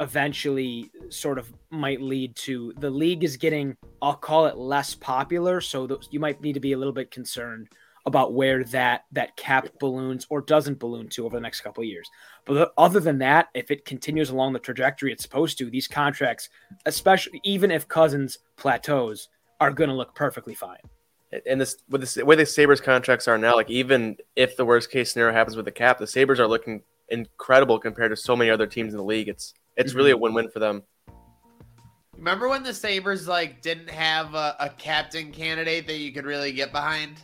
eventually 0.00 0.90
sort 1.08 1.38
of 1.38 1.52
might 1.70 2.00
lead 2.00 2.34
to 2.34 2.72
the 2.78 2.90
league 2.90 3.24
is 3.24 3.36
getting 3.36 3.76
I'll 4.02 4.14
call 4.14 4.46
it 4.46 4.56
less 4.56 4.94
popular, 4.94 5.60
so 5.60 5.86
those, 5.86 6.08
you 6.10 6.20
might 6.20 6.40
need 6.40 6.54
to 6.54 6.60
be 6.60 6.72
a 6.72 6.78
little 6.78 6.92
bit 6.92 7.10
concerned 7.10 7.68
about 8.06 8.32
where 8.32 8.64
that 8.64 9.04
that 9.12 9.36
cap 9.36 9.68
balloons 9.78 10.26
or 10.30 10.40
doesn't 10.40 10.78
balloon 10.78 11.08
to 11.10 11.26
over 11.26 11.36
the 11.36 11.40
next 11.40 11.60
couple 11.60 11.82
of 11.82 11.88
years. 11.88 12.08
But 12.46 12.72
other 12.78 12.98
than 12.98 13.18
that, 13.18 13.48
if 13.54 13.70
it 13.70 13.84
continues 13.84 14.30
along 14.30 14.54
the 14.54 14.58
trajectory 14.58 15.12
it's 15.12 15.22
supposed 15.22 15.58
to, 15.58 15.68
these 15.68 15.86
contracts, 15.86 16.48
especially 16.86 17.40
even 17.44 17.70
if 17.70 17.88
Cozens 17.88 18.38
plateaus, 18.56 19.28
are 19.60 19.70
going 19.70 19.90
to 19.90 19.96
look 19.96 20.14
perfectly 20.14 20.54
fine 20.54 20.78
and 21.46 21.60
this 21.60 21.76
with 21.88 22.14
the 22.14 22.24
way 22.24 22.36
the 22.36 22.46
Sabres 22.46 22.80
contracts 22.80 23.28
are 23.28 23.38
now, 23.38 23.54
like 23.54 23.70
even 23.70 24.16
if 24.36 24.56
the 24.56 24.64
worst 24.64 24.90
case 24.90 25.12
scenario 25.12 25.32
happens 25.32 25.56
with 25.56 25.64
the 25.64 25.70
cap, 25.70 25.98
the 25.98 26.06
Sabres 26.06 26.40
are 26.40 26.48
looking 26.48 26.82
incredible 27.08 27.78
compared 27.78 28.10
to 28.10 28.16
so 28.16 28.34
many 28.34 28.50
other 28.50 28.66
teams 28.66 28.92
in 28.92 28.96
the 28.96 29.04
league. 29.04 29.28
It's 29.28 29.54
it's 29.76 29.90
mm-hmm. 29.90 29.98
really 29.98 30.10
a 30.10 30.16
win 30.16 30.34
win 30.34 30.50
for 30.50 30.58
them. 30.58 30.82
Remember 32.20 32.50
when 32.50 32.62
the 32.62 32.74
Sabres 32.74 33.26
like 33.26 33.62
didn't 33.62 33.88
have 33.88 34.34
a, 34.34 34.54
a, 34.60 34.68
captain 34.68 35.32
candidate 35.32 35.86
that 35.86 35.96
you 35.96 36.12
could 36.12 36.26
really 36.26 36.52
get 36.52 36.70
behind? 36.70 37.16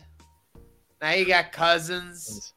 Now 0.99 1.11
you 1.11 1.23
got 1.23 1.51
Cozens, 1.51 2.53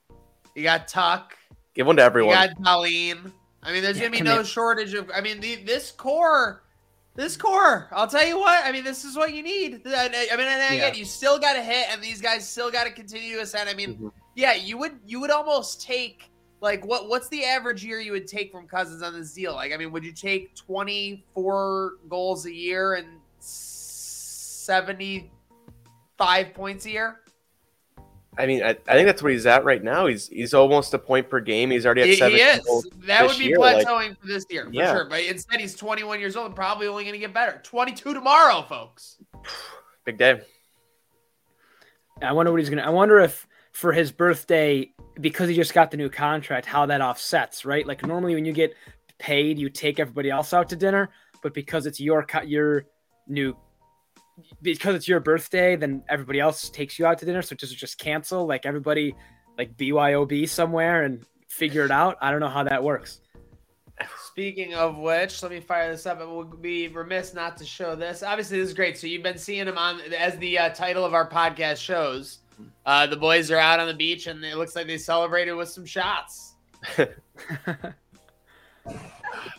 you 0.55 0.63
got 0.63 0.89
Tuck, 0.89 1.37
give 1.75 1.87
one 1.87 1.97
to 1.97 2.03
everyone. 2.03 2.31
You 2.41 2.49
got 2.49 2.63
Dahlin. 2.63 3.31
I 3.63 3.73
mean, 3.73 3.83
there's 3.83 3.99
yeah, 3.99 4.05
gonna 4.05 4.17
be 4.17 4.23
no 4.23 4.39
they... 4.39 4.45
shortage 4.45 4.95
of. 4.95 5.11
I 5.15 5.21
mean, 5.21 5.39
the, 5.41 5.57
this 5.57 5.91
core 5.91 6.63
this 7.15 7.37
core, 7.37 7.89
I'll 7.93 8.07
tell 8.07 8.27
you 8.27 8.39
what. 8.39 8.65
I 8.65 8.73
mean, 8.73 8.85
this 8.85 9.05
is 9.05 9.17
what 9.17 9.35
you 9.35 9.43
need. 9.43 9.83
I, 9.87 10.29
I 10.33 10.37
mean, 10.37 10.47
and 10.47 10.75
again, 10.75 10.79
Yeah. 10.79 10.95
you 10.95 11.05
still 11.05 11.39
got 11.39 11.53
to 11.53 11.63
hit, 11.63 11.89
and 11.91 12.01
these 12.01 12.23
guys 12.23 12.49
still 12.49 12.71
got 12.71 12.85
to 12.85 12.91
continue 12.91 13.37
to 13.37 13.43
ascend. 13.43 13.69
I 13.69 13.75
mean, 13.75 13.97
Mhm. 13.97 14.13
yeah, 14.35 14.55
you 14.55 14.79
would 14.79 14.99
you 15.05 15.21
would 15.21 15.31
almost 15.31 15.83
take 15.83 16.30
like 16.61 16.85
what 16.85 17.09
what's 17.09 17.29
the 17.29 17.45
average 17.45 17.85
year 17.85 18.01
you 18.01 18.13
would 18.13 18.27
take 18.27 18.53
from 18.53 18.67
Cozens 18.67 19.03
on 19.03 19.15
this 19.19 19.33
deal? 19.33 19.55
Like, 19.55 19.73
I 19.73 19.77
mean, 19.77 19.91
would 19.93 20.05
you 20.05 20.13
take 20.13 20.55
twenty 20.55 21.25
four 21.35 21.95
goals 22.09 22.47
a 22.47 22.53
year 22.53 22.95
and 22.95 23.07
seventy 23.39 25.31
five 26.19 26.53
points 26.55 26.87
a 26.87 26.91
year? 26.91 27.17
I 28.39 28.47
mean, 28.47 28.63
I, 28.63 28.71
I 28.71 28.95
think 28.95 29.07
that's 29.07 29.23
where 29.23 29.33
he's 29.33 29.45
at 29.47 29.65
right 29.65 29.83
now. 29.83 30.07
He's 30.07 30.29
he's 30.29 30.55
almost 30.55 30.95
a 30.95 30.99
point 30.99 31.29
per 31.29 31.41
game. 31.41 31.71
He's 31.71 31.85
already 31.85 32.03
at 32.03 32.07
He, 32.09 32.17
seven. 32.17 32.37
he 32.39 32.43
is. 32.43 32.61
goals. 32.61 32.87
That 33.07 33.27
would 33.27 33.37
be 33.39 33.47
year, 33.47 33.59
like- 33.59 33.85
plateauing 33.87 34.17
for 34.19 34.27
this 34.29 34.47
year, 34.49 34.67
for 34.67 34.73
Yeah. 34.73 34.93
sure. 34.95 35.05
But 35.07 35.25
instead, 35.25 35.61
he's 35.61 35.75
21 35.75 36.21
years 36.21 36.37
old 36.37 36.47
and 36.47 36.55
probably 36.57 36.87
only 36.87 37.03
going 37.05 37.15
to 37.15 37.19
get 37.19 37.35
better. 37.35 37.61
22 37.65 38.15
tomorrow, 38.15 38.63
folks. 38.63 39.17
Big 40.05 40.17
day. 40.17 40.41
I 42.23 42.33
wonder 42.33 42.53
what 42.53 42.61
he's 42.61 42.71
gonna. 42.71 42.83
I 42.83 42.91
wonder 42.91 43.19
if 43.19 43.47
for 43.73 43.93
his 43.93 44.13
birthday, 44.13 44.93
because 45.21 45.49
he 45.49 45.55
just 45.55 45.75
got 45.75 45.91
the 45.91 45.97
new 45.97 46.09
contract, 46.09 46.67
how 46.67 46.87
that 46.87 47.01
offsets, 47.01 47.65
right? 47.65 47.87
Like 47.87 48.07
normally 48.07 48.35
when 48.35 48.45
you 48.45 48.53
get 48.53 48.75
paid, 49.19 49.59
you 49.59 49.69
take 49.69 50.01
everybody 50.01 50.31
else 50.31 50.53
out 50.53 50.69
to 50.71 50.77
dinner, 50.77 51.11
but 51.43 51.55
because 51.55 51.87
it's 51.87 52.01
your 52.01 52.27
your 52.45 52.87
new, 53.27 53.57
because 54.63 54.95
it's 54.95 55.09
your 55.09 55.21
birthday, 55.21 55.77
then 55.77 56.03
everybody 56.09 56.41
else 56.41 56.71
takes 56.71 56.99
you 56.99 57.07
out 57.07 57.19
to 57.19 57.27
dinner. 57.27 57.43
So 57.43 57.55
just 57.55 57.77
just 57.77 57.99
cancel, 57.99 58.47
like 58.47 58.67
everybody, 58.67 59.15
like 59.59 59.77
BYOB 59.77 60.49
somewhere 60.49 61.03
and 61.03 61.25
figure 61.49 61.85
it 61.85 61.91
out. 61.91 62.17
I 62.21 62.31
don't 62.31 62.41
know 62.41 62.49
how 62.49 62.65
that 62.65 62.83
works. 62.83 63.21
Speaking 64.29 64.75
of 64.75 64.97
which, 64.97 65.43
let 65.43 65.53
me 65.53 65.61
fire 65.61 65.91
this 65.93 66.07
up. 66.07 66.21
It 66.21 66.27
will 66.27 66.45
be 66.45 66.89
remiss 66.89 67.35
not 67.35 67.59
to 67.59 67.67
show 67.67 67.95
this. 67.95 68.23
Obviously, 68.23 68.59
this 68.59 68.69
is 68.69 68.75
great. 68.75 68.97
So 68.97 69.07
you've 69.07 69.23
been 69.23 69.37
seeing 69.37 69.67
him 69.67 69.77
on 69.77 70.01
as 70.17 70.37
the 70.39 70.59
uh, 70.59 70.69
title 70.71 71.05
of 71.05 71.13
our 71.13 71.29
podcast 71.29 71.79
shows. 71.79 72.39
Uh, 72.87 73.07
the 73.07 73.17
boys 73.17 73.51
are 73.51 73.59
out 73.59 73.79
on 73.81 73.87
the 73.87 73.95
beach, 73.95 74.27
and 74.27 74.45
it 74.45 74.57
looks 74.57 74.75
like 74.75 74.87
they 74.87 74.99
celebrated 74.99 75.53
with 75.53 75.69
some 75.69 75.85
shots. 75.85 76.55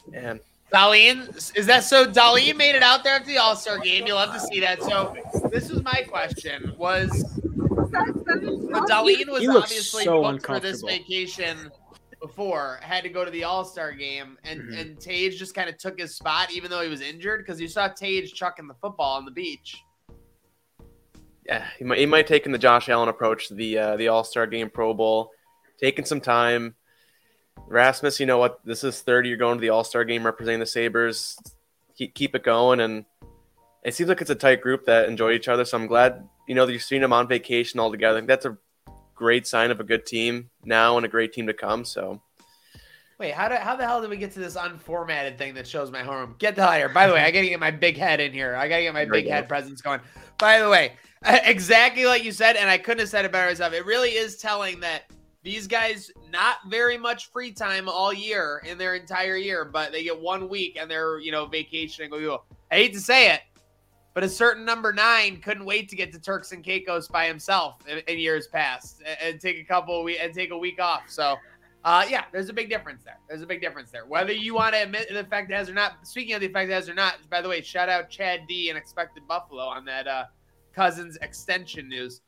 Man, 0.08 0.40
Dahlin, 0.74 1.56
is 1.56 1.66
that 1.68 1.84
so? 1.84 2.06
Dahlin 2.06 2.56
made 2.58 2.76
it 2.76 2.84
out 2.84 3.04
there 3.04 3.16
at 3.16 3.26
the 3.26 3.38
All 3.38 3.56
Star 3.56 3.78
game. 3.80 4.06
You'll 4.08 4.18
have 4.18 4.34
to 4.34 4.40
see 4.40 4.60
that. 4.62 4.82
So 4.82 5.16
this 5.52 5.70
was 5.70 5.84
my 5.84 6.04
question: 6.08 6.74
Was 6.78 7.10
But 7.92 8.88
Dahlin 8.88 9.30
was 9.30 9.48
obviously 9.48 10.06
so 10.06 10.22
booked 10.22 10.46
for 10.46 10.60
this 10.60 10.82
vacation 10.82 11.72
before, 12.22 12.80
had 12.82 13.04
to 13.04 13.10
go 13.10 13.26
to 13.26 13.32
the 13.32 13.44
All 13.44 13.66
Star 13.66 13.92
game, 13.92 14.38
and 14.44 14.62
Mhm. 14.62 14.80
and 14.80 15.00
Tage 15.00 15.38
just 15.38 15.54
kind 15.56 15.70
of 15.70 15.78
took 15.78 16.00
his 16.00 16.16
spot, 16.16 16.52
even 16.52 16.70
though 16.70 16.82
he 16.82 16.90
was 16.90 17.02
injured, 17.02 17.46
because 17.46 17.60
you 17.60 17.68
saw 17.68 17.88
Tage 17.88 18.34
chucking 18.34 18.68
the 18.68 18.76
football 18.76 19.18
on 19.18 19.26
the 19.26 19.32
beach. 19.32 19.78
Yeah, 21.46 21.66
he 21.78 21.84
might 21.84 22.00
he 22.00 22.06
might 22.06 22.28
take 22.28 22.46
in 22.46 22.52
the 22.52 22.58
Josh 22.58 22.90
Allen 22.90 23.10
approach 23.10 23.48
to 23.48 23.54
the 23.54 23.78
uh, 23.78 23.98
the 23.98 24.10
All 24.10 24.24
Star 24.24 24.48
Game, 24.48 24.70
Pro 24.70 24.94
Bowl, 24.94 25.32
taking 25.80 26.06
some 26.06 26.22
time. 26.22 26.76
Rasmus, 27.68 28.20
you 28.20 28.26
know 28.26 28.38
what? 28.38 28.60
This 28.66 28.84
is 28.84 29.02
thirty. 29.02 29.30
You're 29.30 29.38
going 29.38 29.58
to 29.58 29.62
the 29.62 29.70
All 29.70 29.84
Star 29.84 30.04
Game, 30.04 30.26
representing 30.26 30.60
the 30.60 30.66
Sabres. 30.66 31.38
Keep 31.96 32.14
keep 32.14 32.36
it 32.36 32.44
going, 32.44 32.80
and 32.80 33.06
it 33.84 33.96
seems 33.96 34.08
like 34.08 34.22
it's 34.22 34.30
a 34.30 34.36
tight 34.36 34.62
group 34.62 34.86
that 34.86 35.10
enjoy 35.10 35.32
each 35.32 35.48
other. 35.48 35.66
So 35.66 35.78
I'm 35.78 35.88
glad 35.88 36.28
you 36.48 36.56
know 36.56 36.66
that 36.66 36.72
you're 36.72 36.80
seeing 36.80 37.02
them 37.02 37.14
on 37.14 37.28
vacation 37.28 37.80
all 37.80 37.92
together. 37.92 38.18
I 38.18 38.20
think 38.20 38.28
that's 38.28 38.46
a 38.46 38.58
great 39.16 39.48
sign 39.48 39.72
of 39.72 39.80
a 39.80 39.84
good 39.84 40.06
team 40.06 40.50
now 40.64 40.98
and 40.98 41.06
a 41.06 41.10
great 41.10 41.34
team 41.34 41.48
to 41.48 41.54
come. 41.54 41.86
So 41.86 42.22
Wait, 43.22 43.36
how, 43.36 43.48
do, 43.48 43.54
how 43.54 43.76
the 43.76 43.86
hell 43.86 44.02
did 44.02 44.10
we 44.10 44.18
get 44.18 44.32
to 44.32 44.40
this 44.40 44.56
unformatted 44.56 45.38
thing 45.38 45.54
that 45.54 45.68
shows 45.68 45.92
my 45.92 46.02
home? 46.02 46.34
Get 46.40 46.56
the 46.56 46.64
hell 46.64 46.72
here. 46.72 46.90
By 46.90 47.06
the 47.06 47.14
way, 47.14 47.22
I 47.22 47.30
gotta 47.30 47.46
get 47.46 47.60
my 47.60 47.70
big 47.70 47.96
head 47.96 48.20
in 48.20 48.34
here. 48.34 48.56
I 48.56 48.68
gotta 48.68 48.82
get 48.82 48.96
my 48.96 49.06
big 49.06 49.28
head 49.28 49.48
presence 49.48 49.80
going. 49.80 50.00
By 50.40 50.58
the 50.58 50.68
way, 50.68 50.94
exactly 51.28 52.06
like 52.06 52.24
you 52.24 52.32
said, 52.32 52.56
and 52.56 52.70
I 52.70 52.78
couldn't 52.78 53.00
have 53.00 53.10
said 53.10 53.26
it 53.26 53.32
better 53.32 53.48
myself. 53.48 53.74
It 53.74 53.86
really 53.86 54.10
is 54.10 54.38
telling 54.38 54.80
that 54.80 55.04
these 55.44 55.68
guys 55.68 56.12
not 56.32 56.58
very 56.68 56.98
much 56.98 57.32
free 57.32 57.52
time 57.52 57.88
all 57.88 58.14
year 58.14 58.62
in 58.66 58.78
their 58.78 58.96
entire 58.96 59.36
year, 59.36 59.66
but 59.66 59.92
they 59.92 60.04
get 60.04 60.20
one 60.20 60.50
week 60.50 60.78
and 60.80 60.90
they're 60.90 61.20
you 61.20 61.32
know 61.32 61.46
vacationing. 61.46 62.12
I 62.14 62.76
hate 62.76 62.94
to 62.94 63.00
say 63.00 63.32
it, 63.32 63.42
but 64.16 64.24
a 64.24 64.30
certain 64.30 64.66
number 64.66 64.92
nine 64.92 65.42
couldn't 65.42 65.66
wait 65.66 65.90
to 65.90 65.96
get 65.96 66.12
to 66.14 66.20
Turks 66.20 66.54
and 66.54 66.64
Caicos 66.64 67.08
by 67.08 67.28
himself 67.28 67.78
in, 67.88 68.00
in 68.08 68.18
years 68.18 68.48
past 68.48 69.04
and, 69.06 69.18
and 69.22 69.42
take 69.42 69.60
a 69.60 69.64
couple 69.64 70.00
of 70.00 70.04
week 70.04 70.18
and 70.20 70.34
take 70.34 70.52
a 70.52 70.58
week 70.58 70.82
off. 70.82 71.04
So. 71.08 71.36
Uh, 71.84 72.06
yeah, 72.08 72.26
there's 72.32 72.48
a 72.48 72.54
big 72.54 72.70
difference 72.70 73.04
there. 73.04 73.18
There's 73.28 73.42
a 73.42 73.48
big 73.48 73.60
difference 73.60 73.90
there. 73.90 74.06
Whether 74.06 74.34
you 74.34 74.54
want 74.54 74.76
to 74.76 74.84
admit 74.84 75.10
the 75.10 75.22
effect 75.22 75.50
it 75.50 75.56
has 75.56 75.68
or 75.68 75.74
not. 75.74 76.06
Speaking 76.06 76.36
of 76.36 76.42
the 76.42 76.46
effect 76.46 76.70
it 76.70 76.74
has 76.74 76.88
or 76.88 76.94
not, 76.94 77.16
by 77.32 77.42
the 77.42 77.50
way, 77.50 77.60
shout 77.64 77.90
out 77.90 78.08
Chad 78.08 78.42
D 78.48 78.70
and 78.70 78.78
Expected 78.78 79.28
Buffalo 79.28 79.64
on 79.64 79.84
that 79.86 80.08
uh, 80.08 80.26
Cozens 80.74 81.18
extension 81.18 81.88
news. 81.90 82.22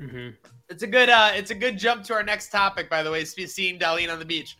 Mhm. 0.00 0.34
It's 0.68 0.82
a 0.82 0.86
good 0.86 1.08
uh, 1.08 1.32
it's 1.34 1.50
a 1.50 1.54
good 1.54 1.78
jump 1.78 2.04
to 2.04 2.14
our 2.14 2.22
next 2.22 2.50
topic. 2.50 2.90
By 2.90 3.02
the 3.02 3.10
way, 3.10 3.24
seeing 3.24 3.78
Dahlin 3.78 4.12
on 4.12 4.18
the 4.18 4.24
beach. 4.24 4.56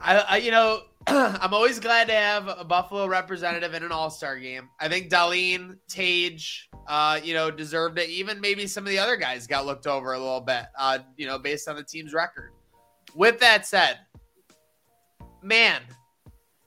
I, 0.00 0.18
I 0.18 0.36
you 0.38 0.50
know 0.50 0.82
I'm 1.06 1.52
always 1.52 1.78
glad 1.78 2.06
to 2.08 2.14
have 2.14 2.48
a 2.48 2.64
Buffalo 2.64 3.06
representative 3.06 3.74
in 3.74 3.82
an 3.82 3.92
All 3.92 4.08
Star 4.08 4.38
game. 4.38 4.70
I 4.80 4.88
think 4.88 5.10
Dahlin 5.10 5.76
Tage, 5.86 6.70
uh, 6.86 7.20
you 7.22 7.34
know, 7.34 7.50
deserved 7.50 7.98
it. 7.98 8.08
Even 8.08 8.40
maybe 8.40 8.66
some 8.66 8.84
of 8.84 8.88
the 8.88 8.98
other 8.98 9.16
guys 9.16 9.46
got 9.46 9.66
looked 9.66 9.86
over 9.86 10.14
a 10.14 10.18
little 10.18 10.40
bit, 10.40 10.64
uh, 10.78 11.00
you 11.16 11.26
know, 11.26 11.38
based 11.38 11.68
on 11.68 11.76
the 11.76 11.82
team's 11.82 12.14
record. 12.14 12.52
With 13.14 13.38
that 13.40 13.66
said, 13.66 13.98
man, 15.42 15.82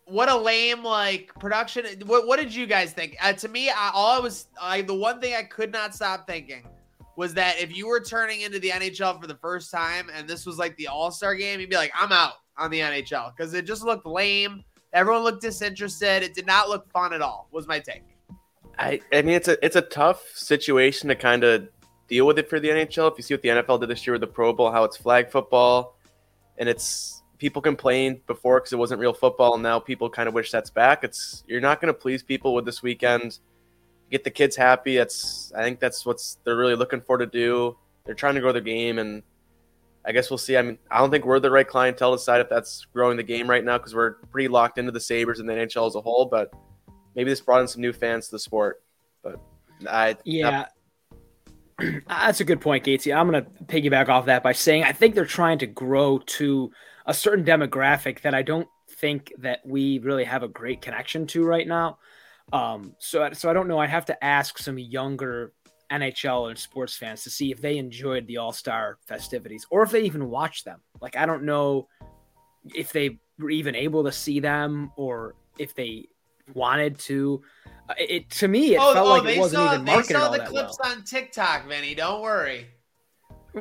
what 0.07 0.29
a 0.29 0.37
lame 0.37 0.83
like 0.83 1.33
production. 1.39 1.85
What, 2.05 2.27
what 2.27 2.39
did 2.39 2.53
you 2.53 2.65
guys 2.65 2.93
think? 2.93 3.17
Uh, 3.21 3.33
to 3.33 3.47
me, 3.47 3.69
I, 3.69 3.91
all 3.93 4.17
I 4.17 4.19
was, 4.19 4.47
I 4.59 4.81
the 4.81 4.93
one 4.93 5.19
thing 5.19 5.35
I 5.35 5.43
could 5.43 5.71
not 5.71 5.93
stop 5.93 6.25
thinking 6.25 6.63
was 7.17 7.33
that 7.33 7.59
if 7.59 7.75
you 7.75 7.87
were 7.87 7.99
turning 7.99 8.41
into 8.41 8.59
the 8.59 8.69
NHL 8.69 9.19
for 9.19 9.27
the 9.27 9.35
first 9.35 9.71
time 9.71 10.09
and 10.15 10.27
this 10.27 10.45
was 10.45 10.57
like 10.57 10.77
the 10.77 10.87
All 10.87 11.11
Star 11.11 11.35
game, 11.35 11.59
you'd 11.59 11.69
be 11.69 11.75
like, 11.75 11.91
I'm 11.99 12.11
out 12.11 12.33
on 12.57 12.71
the 12.71 12.79
NHL 12.79 13.35
because 13.35 13.53
it 13.53 13.65
just 13.65 13.83
looked 13.83 14.05
lame. 14.05 14.63
Everyone 14.93 15.23
looked 15.23 15.41
disinterested. 15.41 16.23
It 16.23 16.33
did 16.33 16.47
not 16.47 16.69
look 16.69 16.89
fun 16.91 17.11
at 17.13 17.21
all. 17.21 17.49
Was 17.51 17.67
my 17.67 17.79
take. 17.79 18.03
I, 18.79 19.01
I 19.11 19.23
mean, 19.23 19.35
it's 19.35 19.47
a 19.47 19.63
it's 19.65 19.75
a 19.75 19.81
tough 19.81 20.23
situation 20.33 21.09
to 21.09 21.15
kind 21.15 21.43
of 21.43 21.67
deal 22.07 22.25
with 22.25 22.39
it 22.39 22.49
for 22.49 22.59
the 22.59 22.69
NHL. 22.69 23.11
If 23.11 23.17
you 23.17 23.23
see 23.23 23.33
what 23.33 23.41
the 23.41 23.49
NFL 23.49 23.81
did 23.81 23.89
this 23.89 24.05
year 24.07 24.13
with 24.13 24.21
the 24.21 24.27
Pro 24.27 24.53
Bowl, 24.53 24.71
how 24.71 24.83
it's 24.83 24.95
flag 24.95 25.29
football, 25.29 25.97
and 26.57 26.69
it's 26.69 27.16
people 27.38 27.62
complained 27.62 28.25
before 28.25 28.60
because 28.60 28.74
it 28.74 28.77
wasn't 28.77 29.00
real 29.00 29.13
football, 29.13 29.53
and 29.53 29.63
now 29.63 29.79
people 29.79 30.10
kind 30.10 30.27
of 30.27 30.34
wish 30.34 30.51
that's 30.51 30.70
back. 30.70 31.03
It's 31.03 31.44
you're 31.48 31.62
not 31.62 31.82
going 31.82 31.94
to 31.94 32.00
please 32.00 32.24
people 32.24 32.53
with 32.53 32.65
this 32.65 32.82
weekend. 32.82 33.39
Get 34.10 34.24
the 34.24 34.32
kids 34.32 34.56
happy. 34.56 34.98
That's 34.98 35.51
I 35.56 35.63
think 35.63 35.79
that's 35.79 36.06
what's 36.06 36.39
they're 36.44 36.58
really 36.58 36.75
looking 36.75 37.01
for 37.01 37.17
to 37.17 37.25
do. 37.25 37.77
They're 38.06 38.15
trying 38.15 38.36
to 38.36 38.41
grow 38.41 38.51
their 38.51 38.62
game, 38.62 39.00
and 39.00 39.22
I 40.06 40.13
guess 40.13 40.29
we'll 40.29 40.38
see. 40.38 40.58
I 40.58 40.62
mean, 40.62 40.77
I 40.89 41.00
don't 41.00 41.12
think 41.12 41.25
we're 41.25 41.39
the 41.39 41.51
right 41.51 41.67
clientele 41.67 42.12
to 42.12 42.17
decide 42.17 42.41
if 42.41 42.50
that's 42.50 42.86
growing 42.94 43.17
the 43.17 43.24
game 43.24 43.50
right 43.50 43.63
now 43.63 43.77
because 43.77 43.94
we're 43.94 44.13
pretty 44.32 44.48
locked 44.48 44.77
into 44.77 44.91
the 44.91 45.01
Sabres 45.01 45.39
and 45.39 45.50
the 45.50 45.53
NHL 45.53 45.88
as 45.88 45.96
a 45.96 46.01
whole, 46.01 46.25
but 46.25 46.53
maybe 47.15 47.29
this 47.29 47.41
brought 47.41 47.62
in 47.62 47.67
some 47.67 47.82
new 47.82 47.91
fans 47.91 48.27
to 48.27 48.32
the 48.32 48.39
sport. 48.39 48.82
But 49.22 49.41
I 49.88 50.15
Yeah. 50.24 50.67
That's 52.08 52.39
a 52.39 52.46
good 52.46 52.62
point, 52.62 52.86
Gatesy. 52.86 53.15
I'm 53.15 53.29
going 53.29 53.44
to 53.44 53.50
piggyback 53.65 54.08
off 54.08 54.25
that 54.25 54.41
by 54.41 54.53
saying 54.53 54.84
I 54.84 54.94
think 54.94 55.13
they're 55.13 55.25
trying 55.25 55.60
to 55.60 55.67
grow 55.67 56.20
to 56.20 56.72
a 57.07 57.13
certain 57.13 57.43
demographic 57.43 58.21
that 58.21 58.35
I 58.35 58.41
don't 58.43 58.67
think 58.89 59.33
that 59.39 59.59
we 59.65 59.99
really 59.99 60.25
have 60.25 60.43
a 60.43 60.47
great 60.47 60.81
connection 60.81 61.25
to 61.27 61.43
right 61.43 61.67
now. 61.67 61.97
Um, 62.53 62.95
so, 62.99 63.29
so 63.33 63.49
I 63.49 63.53
don't 63.53 63.67
know. 63.67 63.79
I'd 63.79 63.89
have 63.89 64.05
to 64.05 64.23
ask 64.23 64.57
some 64.59 64.77
younger 64.77 65.53
NHL 65.91 66.49
and 66.49 66.59
sports 66.59 66.95
fans 66.95 67.23
to 67.23 67.29
see 67.29 67.51
if 67.51 67.61
they 67.61 67.77
enjoyed 67.77 68.27
the 68.27 68.37
All 68.37 68.51
Star 68.51 68.97
festivities 69.07 69.65
or 69.69 69.83
if 69.83 69.91
they 69.91 70.01
even 70.03 70.29
watched 70.29 70.65
them. 70.65 70.81
Like, 71.01 71.15
I 71.17 71.25
don't 71.25 71.43
know 71.43 71.87
if 72.75 72.91
they 72.91 73.19
were 73.39 73.49
even 73.49 73.73
able 73.75 74.03
to 74.03 74.11
see 74.11 74.39
them 74.39 74.91
or 74.97 75.35
if 75.57 75.73
they 75.75 76.07
wanted 76.53 76.99
to. 76.99 77.41
Uh, 77.89 77.93
It 77.97 78.29
to 78.31 78.47
me, 78.49 78.75
it 78.75 78.79
felt 78.79 79.07
like 79.23 79.35
it 79.35 79.39
wasn't 79.39 79.63
even 79.63 79.75
Oh, 79.81 79.83
they 79.85 79.91
marketed 79.93 80.15
saw 80.17 80.25
all 80.25 80.31
the 80.31 80.39
clips 80.39 80.77
well. 80.81 80.91
on 80.91 81.03
TikTok, 81.03 81.67
Vinny. 81.67 81.95
Don't 81.95 82.21
worry. 82.21 82.67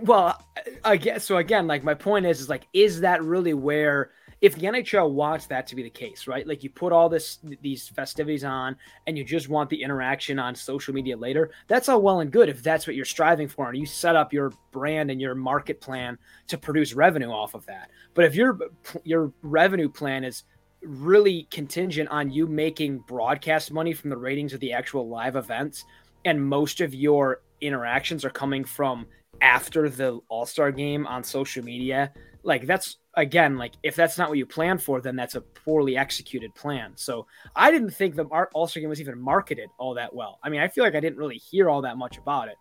Well, 0.03 0.43
I 0.85 0.97
guess 0.97 1.25
so. 1.25 1.39
Again, 1.39 1.67
like 1.67 1.85
my 1.85 1.95
point 1.95 2.27
is, 2.27 2.41
is 2.41 2.49
like, 2.49 2.67
is 2.73 3.01
that 3.01 3.23
really 3.23 3.55
where? 3.55 4.11
If 4.43 4.55
the 4.55 4.67
NHL 4.67 5.11
wants 5.13 5.47
that 5.47 5.67
to 5.69 5.75
be 5.75 5.83
the 5.83 5.91
case, 5.91 6.27
right? 6.27 6.47
Like 6.47 6.63
you 6.63 6.69
put 6.69 6.93
all 6.93 7.09
this 7.09 7.39
these 7.63 7.89
festivities 7.89 8.45
on, 8.45 8.77
and 9.07 9.17
you 9.17 9.25
just 9.25 9.49
want 9.49 9.71
the 9.71 9.83
interaction 9.83 10.39
on 10.39 10.55
social 10.55 10.93
media 10.93 11.17
later. 11.17 11.51
That's 11.69 11.89
all 11.89 12.03
well 12.03 12.21
and 12.21 12.31
good 12.31 12.51
if 12.51 12.63
that's 12.63 12.87
what 12.87 12.97
you're 12.97 13.07
striving 13.07 13.49
for, 13.49 13.69
and 13.69 13.79
you 13.79 13.87
set 13.87 14.15
up 14.15 14.35
your 14.35 14.53
brand 14.73 15.11
and 15.11 15.21
your 15.21 15.35
market 15.35 15.81
plan 15.81 16.19
to 16.49 16.59
produce 16.59 16.93
revenue 16.93 17.31
off 17.31 17.55
of 17.55 17.65
that. 17.67 17.91
But 18.13 18.27
if 18.27 18.35
your 18.35 18.59
your 19.05 19.33
revenue 19.41 19.89
plan 19.89 20.23
is 20.23 20.45
really 20.83 21.49
contingent 21.51 22.11
on 22.11 22.31
you 22.31 22.47
making 22.47 22.99
broadcast 23.09 23.73
money 23.73 23.95
from 23.95 24.11
the 24.11 24.17
ratings 24.19 24.53
of 24.53 24.61
the 24.61 24.75
actual 24.75 25.09
live 25.09 25.37
events, 25.37 25.85
and 26.27 26.47
most 26.47 26.83
of 26.83 26.95
your 26.95 27.41
interactions 27.63 28.23
are 28.23 28.31
coming 28.31 28.65
from 28.65 29.07
after 29.41 29.89
the 29.89 30.21
All 30.29 30.47
Star 30.47 30.73
game 30.73 31.07
on 31.07 31.25
social 31.25 31.65
media, 31.65 32.13
like 32.43 32.67
that's 32.67 32.97
again 33.15 33.57
like 33.57 33.73
if 33.83 33.97
that's 33.97 34.19
not 34.19 34.29
what 34.29 34.39
you 34.39 34.47
plan 34.47 34.79
for, 34.79 35.01
then 35.01 35.17
that's 35.17 35.35
a 35.35 35.41
poorly 35.41 35.97
executed 35.97 36.55
plan. 36.55 36.93
So 36.97 37.27
I 37.55 37.71
didn't 37.71 37.91
think 37.91 38.15
the 38.15 38.25
All 38.25 38.67
Star 38.67 38.81
game 38.81 38.89
was 38.89 39.01
even 39.01 39.19
marketed 39.21 39.69
all 39.79 39.95
that 39.95 40.15
well. 40.15 40.39
I 40.43 40.49
mean, 40.49 40.61
I 40.61 40.69
feel 40.69 40.85
like 40.85 40.95
I 40.95 41.01
didn't 41.01 41.19
really 41.19 41.39
hear 41.39 41.69
all 41.69 41.83
that 41.83 41.97
much 41.97 42.19
about 42.19 42.49
it. 42.49 42.57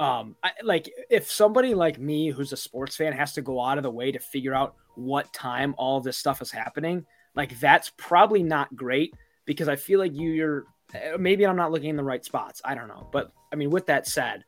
Um, 0.00 0.34
I, 0.42 0.50
like 0.62 0.90
if 1.08 1.30
somebody 1.30 1.74
like 1.74 1.98
me 1.98 2.30
who's 2.30 2.52
a 2.52 2.56
sports 2.56 2.96
fan 2.96 3.12
has 3.12 3.32
to 3.34 3.42
go 3.42 3.60
out 3.60 3.78
of 3.78 3.84
the 3.84 3.90
way 3.90 4.10
to 4.10 4.18
figure 4.18 4.54
out 4.54 4.74
what 4.96 5.32
time 5.32 5.74
all 5.78 6.00
this 6.00 6.18
stuff 6.18 6.42
is 6.42 6.50
happening, 6.50 7.06
like 7.36 7.58
that's 7.60 7.92
probably 7.96 8.42
not 8.42 8.74
great 8.74 9.14
because 9.44 9.68
I 9.68 9.76
feel 9.76 10.00
like 10.00 10.12
you, 10.12 10.30
you're 10.30 10.64
uh, 10.94 11.16
maybe 11.18 11.46
I'm 11.46 11.56
not 11.56 11.72
looking 11.72 11.90
in 11.90 11.96
the 11.96 12.04
right 12.04 12.24
spots. 12.24 12.60
I 12.64 12.74
don't 12.74 12.88
know, 12.88 13.08
but 13.12 13.32
I 13.52 13.56
mean, 13.56 13.70
with 13.70 13.86
that 13.86 14.06
said, 14.06 14.44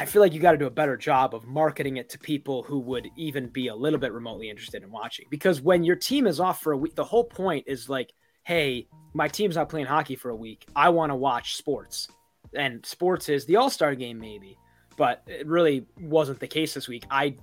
I 0.00 0.06
feel 0.06 0.22
like 0.22 0.32
you 0.32 0.40
got 0.40 0.52
to 0.52 0.56
do 0.56 0.66
a 0.66 0.70
better 0.70 0.96
job 0.96 1.34
of 1.34 1.46
marketing 1.46 1.98
it 1.98 2.08
to 2.08 2.18
people 2.18 2.62
who 2.62 2.78
would 2.78 3.10
even 3.16 3.48
be 3.48 3.68
a 3.68 3.74
little 3.74 3.98
bit 3.98 4.14
remotely 4.14 4.48
interested 4.48 4.82
in 4.82 4.90
watching. 4.90 5.26
Because 5.28 5.60
when 5.60 5.84
your 5.84 5.94
team 5.94 6.26
is 6.26 6.40
off 6.40 6.62
for 6.62 6.72
a 6.72 6.76
week, 6.78 6.94
the 6.94 7.04
whole 7.04 7.22
point 7.22 7.64
is 7.66 7.86
like, 7.86 8.14
hey, 8.42 8.88
my 9.12 9.28
team's 9.28 9.56
not 9.56 9.68
playing 9.68 9.84
hockey 9.84 10.16
for 10.16 10.30
a 10.30 10.34
week. 10.34 10.64
I 10.74 10.88
want 10.88 11.10
to 11.10 11.16
watch 11.16 11.56
sports. 11.56 12.08
And 12.54 12.84
sports 12.86 13.28
is 13.28 13.44
the 13.44 13.56
All 13.56 13.68
Star 13.68 13.94
game, 13.94 14.18
maybe. 14.18 14.56
But 14.96 15.22
it 15.26 15.46
really 15.46 15.84
wasn't 16.00 16.40
the 16.40 16.48
case 16.48 16.72
this 16.72 16.88
week. 16.88 17.04
I 17.10 17.36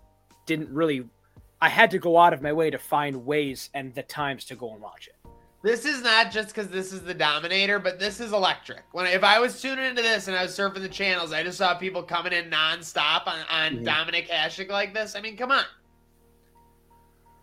didn't 0.47 0.71
really, 0.71 1.07
I 1.61 1.69
had 1.69 1.91
to 1.91 1.99
go 1.99 2.17
out 2.17 2.33
of 2.33 2.41
my 2.41 2.53
way 2.53 2.71
to 2.71 2.79
find 2.79 3.23
ways 3.23 3.69
and 3.75 3.93
the 3.93 4.01
times 4.01 4.45
to 4.45 4.55
go 4.55 4.73
and 4.73 4.81
watch 4.81 5.07
it. 5.07 5.15
This 5.67 5.83
is 5.83 6.01
not 6.01 6.31
just 6.31 6.47
because 6.47 6.69
this 6.69 6.93
is 6.93 7.01
the 7.01 7.13
Dominator, 7.13 7.77
but 7.77 7.99
this 7.99 8.21
is 8.21 8.31
electric. 8.31 8.83
When 8.93 9.05
if 9.05 9.21
I 9.21 9.37
was 9.37 9.61
tuning 9.61 9.83
into 9.83 10.01
this 10.01 10.29
and 10.29 10.37
I 10.37 10.43
was 10.43 10.57
surfing 10.57 10.79
the 10.79 10.87
channels, 10.87 11.33
I 11.33 11.43
just 11.43 11.57
saw 11.57 11.75
people 11.75 12.01
coming 12.03 12.31
in 12.31 12.49
nonstop 12.49 13.27
on, 13.27 13.39
on 13.49 13.73
mm-hmm. 13.73 13.85
Dominik 13.85 14.29
Hasek 14.29 14.69
like 14.69 14.93
this. 14.93 15.13
I 15.13 15.19
mean, 15.19 15.35
come 15.35 15.51
on. 15.51 15.65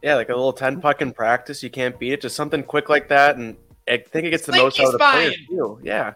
Yeah, 0.00 0.14
like 0.14 0.30
a 0.30 0.34
little 0.34 0.54
ten 0.54 0.80
puck 0.80 1.02
in 1.02 1.12
practice, 1.12 1.62
you 1.62 1.68
can't 1.68 1.98
beat 1.98 2.14
it. 2.14 2.22
Just 2.22 2.34
something 2.34 2.62
quick 2.62 2.88
like 2.88 3.08
that, 3.08 3.36
and 3.36 3.58
I 3.86 3.98
think 3.98 4.24
it 4.24 4.30
gets 4.30 4.46
the 4.46 4.52
most 4.52 4.80
out 4.80 4.86
of 4.86 4.92
the 4.92 4.98
players 5.00 5.36
too. 5.46 5.78
Yeah, 5.82 6.14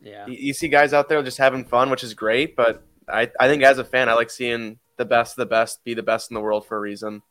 yeah. 0.00 0.28
You, 0.28 0.34
you, 0.34 0.54
see 0.54 0.68
guys 0.68 0.92
out 0.92 1.08
there 1.08 1.20
just 1.24 1.38
having 1.38 1.64
fun, 1.64 1.90
which 1.90 2.04
is 2.04 2.14
great. 2.14 2.54
But 2.54 2.84
I, 3.08 3.28
I 3.40 3.48
think 3.48 3.64
as 3.64 3.78
a 3.78 3.84
fan, 3.84 4.08
I 4.08 4.12
like 4.12 4.30
seeing 4.30 4.78
the 4.96 5.04
best 5.04 5.32
of 5.32 5.38
the 5.38 5.46
best 5.46 5.82
be 5.82 5.92
the 5.92 6.04
best 6.04 6.30
in 6.30 6.36
the 6.36 6.40
world 6.40 6.66
for 6.66 6.76
a 6.76 6.80
reason. 6.80 7.22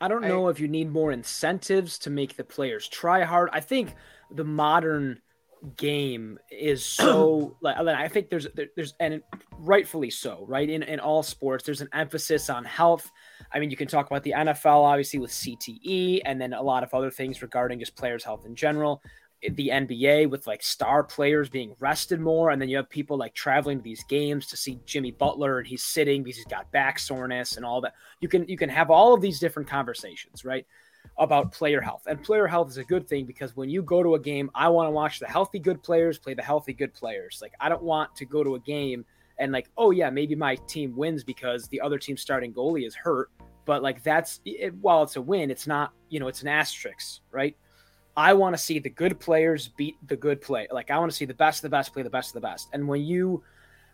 I 0.00 0.08
don't 0.08 0.22
know 0.22 0.48
I, 0.48 0.50
if 0.50 0.60
you 0.60 0.68
need 0.68 0.90
more 0.90 1.12
incentives 1.12 1.98
to 2.00 2.10
make 2.10 2.36
the 2.36 2.44
players 2.44 2.88
try 2.88 3.22
hard. 3.22 3.48
I 3.52 3.60
think 3.60 3.94
the 4.30 4.44
modern 4.44 5.20
game 5.76 6.38
is 6.50 6.84
so 6.84 7.56
like 7.62 7.76
I 7.76 8.08
think 8.08 8.28
there's 8.28 8.46
there's 8.54 8.94
and 9.00 9.22
rightfully 9.58 10.10
so, 10.10 10.44
right? 10.48 10.68
In 10.68 10.82
in 10.82 11.00
all 11.00 11.22
sports, 11.22 11.64
there's 11.64 11.80
an 11.80 11.88
emphasis 11.92 12.50
on 12.50 12.64
health. 12.64 13.10
I 13.52 13.58
mean, 13.58 13.70
you 13.70 13.76
can 13.76 13.88
talk 13.88 14.06
about 14.06 14.22
the 14.22 14.34
NFL 14.36 14.82
obviously 14.82 15.18
with 15.18 15.30
CTE 15.30 16.20
and 16.24 16.40
then 16.40 16.52
a 16.52 16.62
lot 16.62 16.82
of 16.82 16.92
other 16.92 17.10
things 17.10 17.42
regarding 17.42 17.78
just 17.78 17.96
players' 17.96 18.24
health 18.24 18.44
in 18.44 18.54
general 18.54 19.02
the 19.54 19.68
NBA 19.68 20.28
with 20.28 20.46
like 20.46 20.62
star 20.62 21.04
players 21.04 21.48
being 21.48 21.74
rested 21.78 22.20
more, 22.20 22.50
and 22.50 22.60
then 22.60 22.68
you 22.68 22.76
have 22.76 22.90
people 22.90 23.16
like 23.16 23.34
traveling 23.34 23.78
to 23.78 23.84
these 23.84 24.04
games 24.04 24.46
to 24.48 24.56
see 24.56 24.80
Jimmy 24.84 25.10
Butler 25.10 25.58
and 25.58 25.66
he's 25.66 25.82
sitting 25.82 26.22
because 26.22 26.36
he's 26.36 26.46
got 26.46 26.70
back 26.72 26.98
soreness 26.98 27.56
and 27.56 27.64
all 27.64 27.80
that. 27.82 27.94
You 28.20 28.28
can 28.28 28.48
you 28.48 28.56
can 28.56 28.68
have 28.68 28.90
all 28.90 29.14
of 29.14 29.20
these 29.20 29.38
different 29.38 29.68
conversations, 29.68 30.44
right? 30.44 30.66
About 31.18 31.52
player 31.52 31.80
health. 31.80 32.02
And 32.06 32.22
player 32.22 32.46
health 32.46 32.68
is 32.68 32.78
a 32.78 32.84
good 32.84 33.06
thing 33.08 33.26
because 33.26 33.56
when 33.56 33.68
you 33.68 33.82
go 33.82 34.02
to 34.02 34.14
a 34.14 34.20
game, 34.20 34.50
I 34.54 34.68
want 34.68 34.88
to 34.88 34.90
watch 34.90 35.20
the 35.20 35.26
healthy 35.26 35.58
good 35.58 35.82
players 35.82 36.18
play 36.18 36.34
the 36.34 36.42
healthy 36.42 36.72
good 36.72 36.92
players. 36.92 37.38
Like 37.40 37.52
I 37.60 37.68
don't 37.68 37.82
want 37.82 38.14
to 38.16 38.24
go 38.24 38.42
to 38.42 38.56
a 38.56 38.60
game 38.60 39.04
and 39.38 39.52
like, 39.52 39.70
oh 39.76 39.90
yeah, 39.90 40.10
maybe 40.10 40.34
my 40.34 40.56
team 40.66 40.96
wins 40.96 41.22
because 41.22 41.68
the 41.68 41.80
other 41.80 41.98
team's 41.98 42.22
starting 42.22 42.52
goalie 42.52 42.86
is 42.86 42.94
hurt. 42.94 43.30
But 43.64 43.82
like 43.82 44.02
that's 44.02 44.40
it, 44.44 44.74
while 44.74 45.02
it's 45.02 45.16
a 45.16 45.22
win, 45.22 45.50
it's 45.50 45.66
not, 45.66 45.92
you 46.08 46.20
know, 46.20 46.28
it's 46.28 46.42
an 46.42 46.48
asterisk, 46.48 47.20
right? 47.30 47.56
I 48.16 48.32
want 48.32 48.54
to 48.54 48.58
see 48.62 48.78
the 48.78 48.90
good 48.90 49.20
players 49.20 49.68
beat 49.68 49.96
the 50.06 50.16
good 50.16 50.40
play. 50.40 50.66
Like 50.70 50.90
I 50.90 50.98
want 50.98 51.10
to 51.10 51.16
see 51.16 51.26
the 51.26 51.34
best 51.34 51.58
of 51.58 51.62
the 51.62 51.76
best 51.76 51.92
play 51.92 52.02
the 52.02 52.10
best 52.10 52.30
of 52.30 52.34
the 52.34 52.40
best. 52.40 52.68
And 52.72 52.88
when 52.88 53.02
you, 53.02 53.42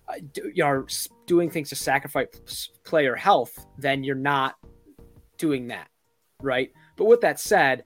uh, 0.08 0.14
do, 0.32 0.50
you 0.54 0.64
are 0.64 0.86
doing 1.26 1.50
things 1.50 1.68
to 1.70 1.76
sacrifice 1.76 2.70
player 2.84 3.16
health, 3.16 3.66
then 3.78 4.04
you're 4.04 4.14
not 4.14 4.56
doing 5.38 5.68
that, 5.68 5.88
right? 6.40 6.70
But 6.96 7.06
with 7.06 7.20
that 7.22 7.40
said, 7.40 7.84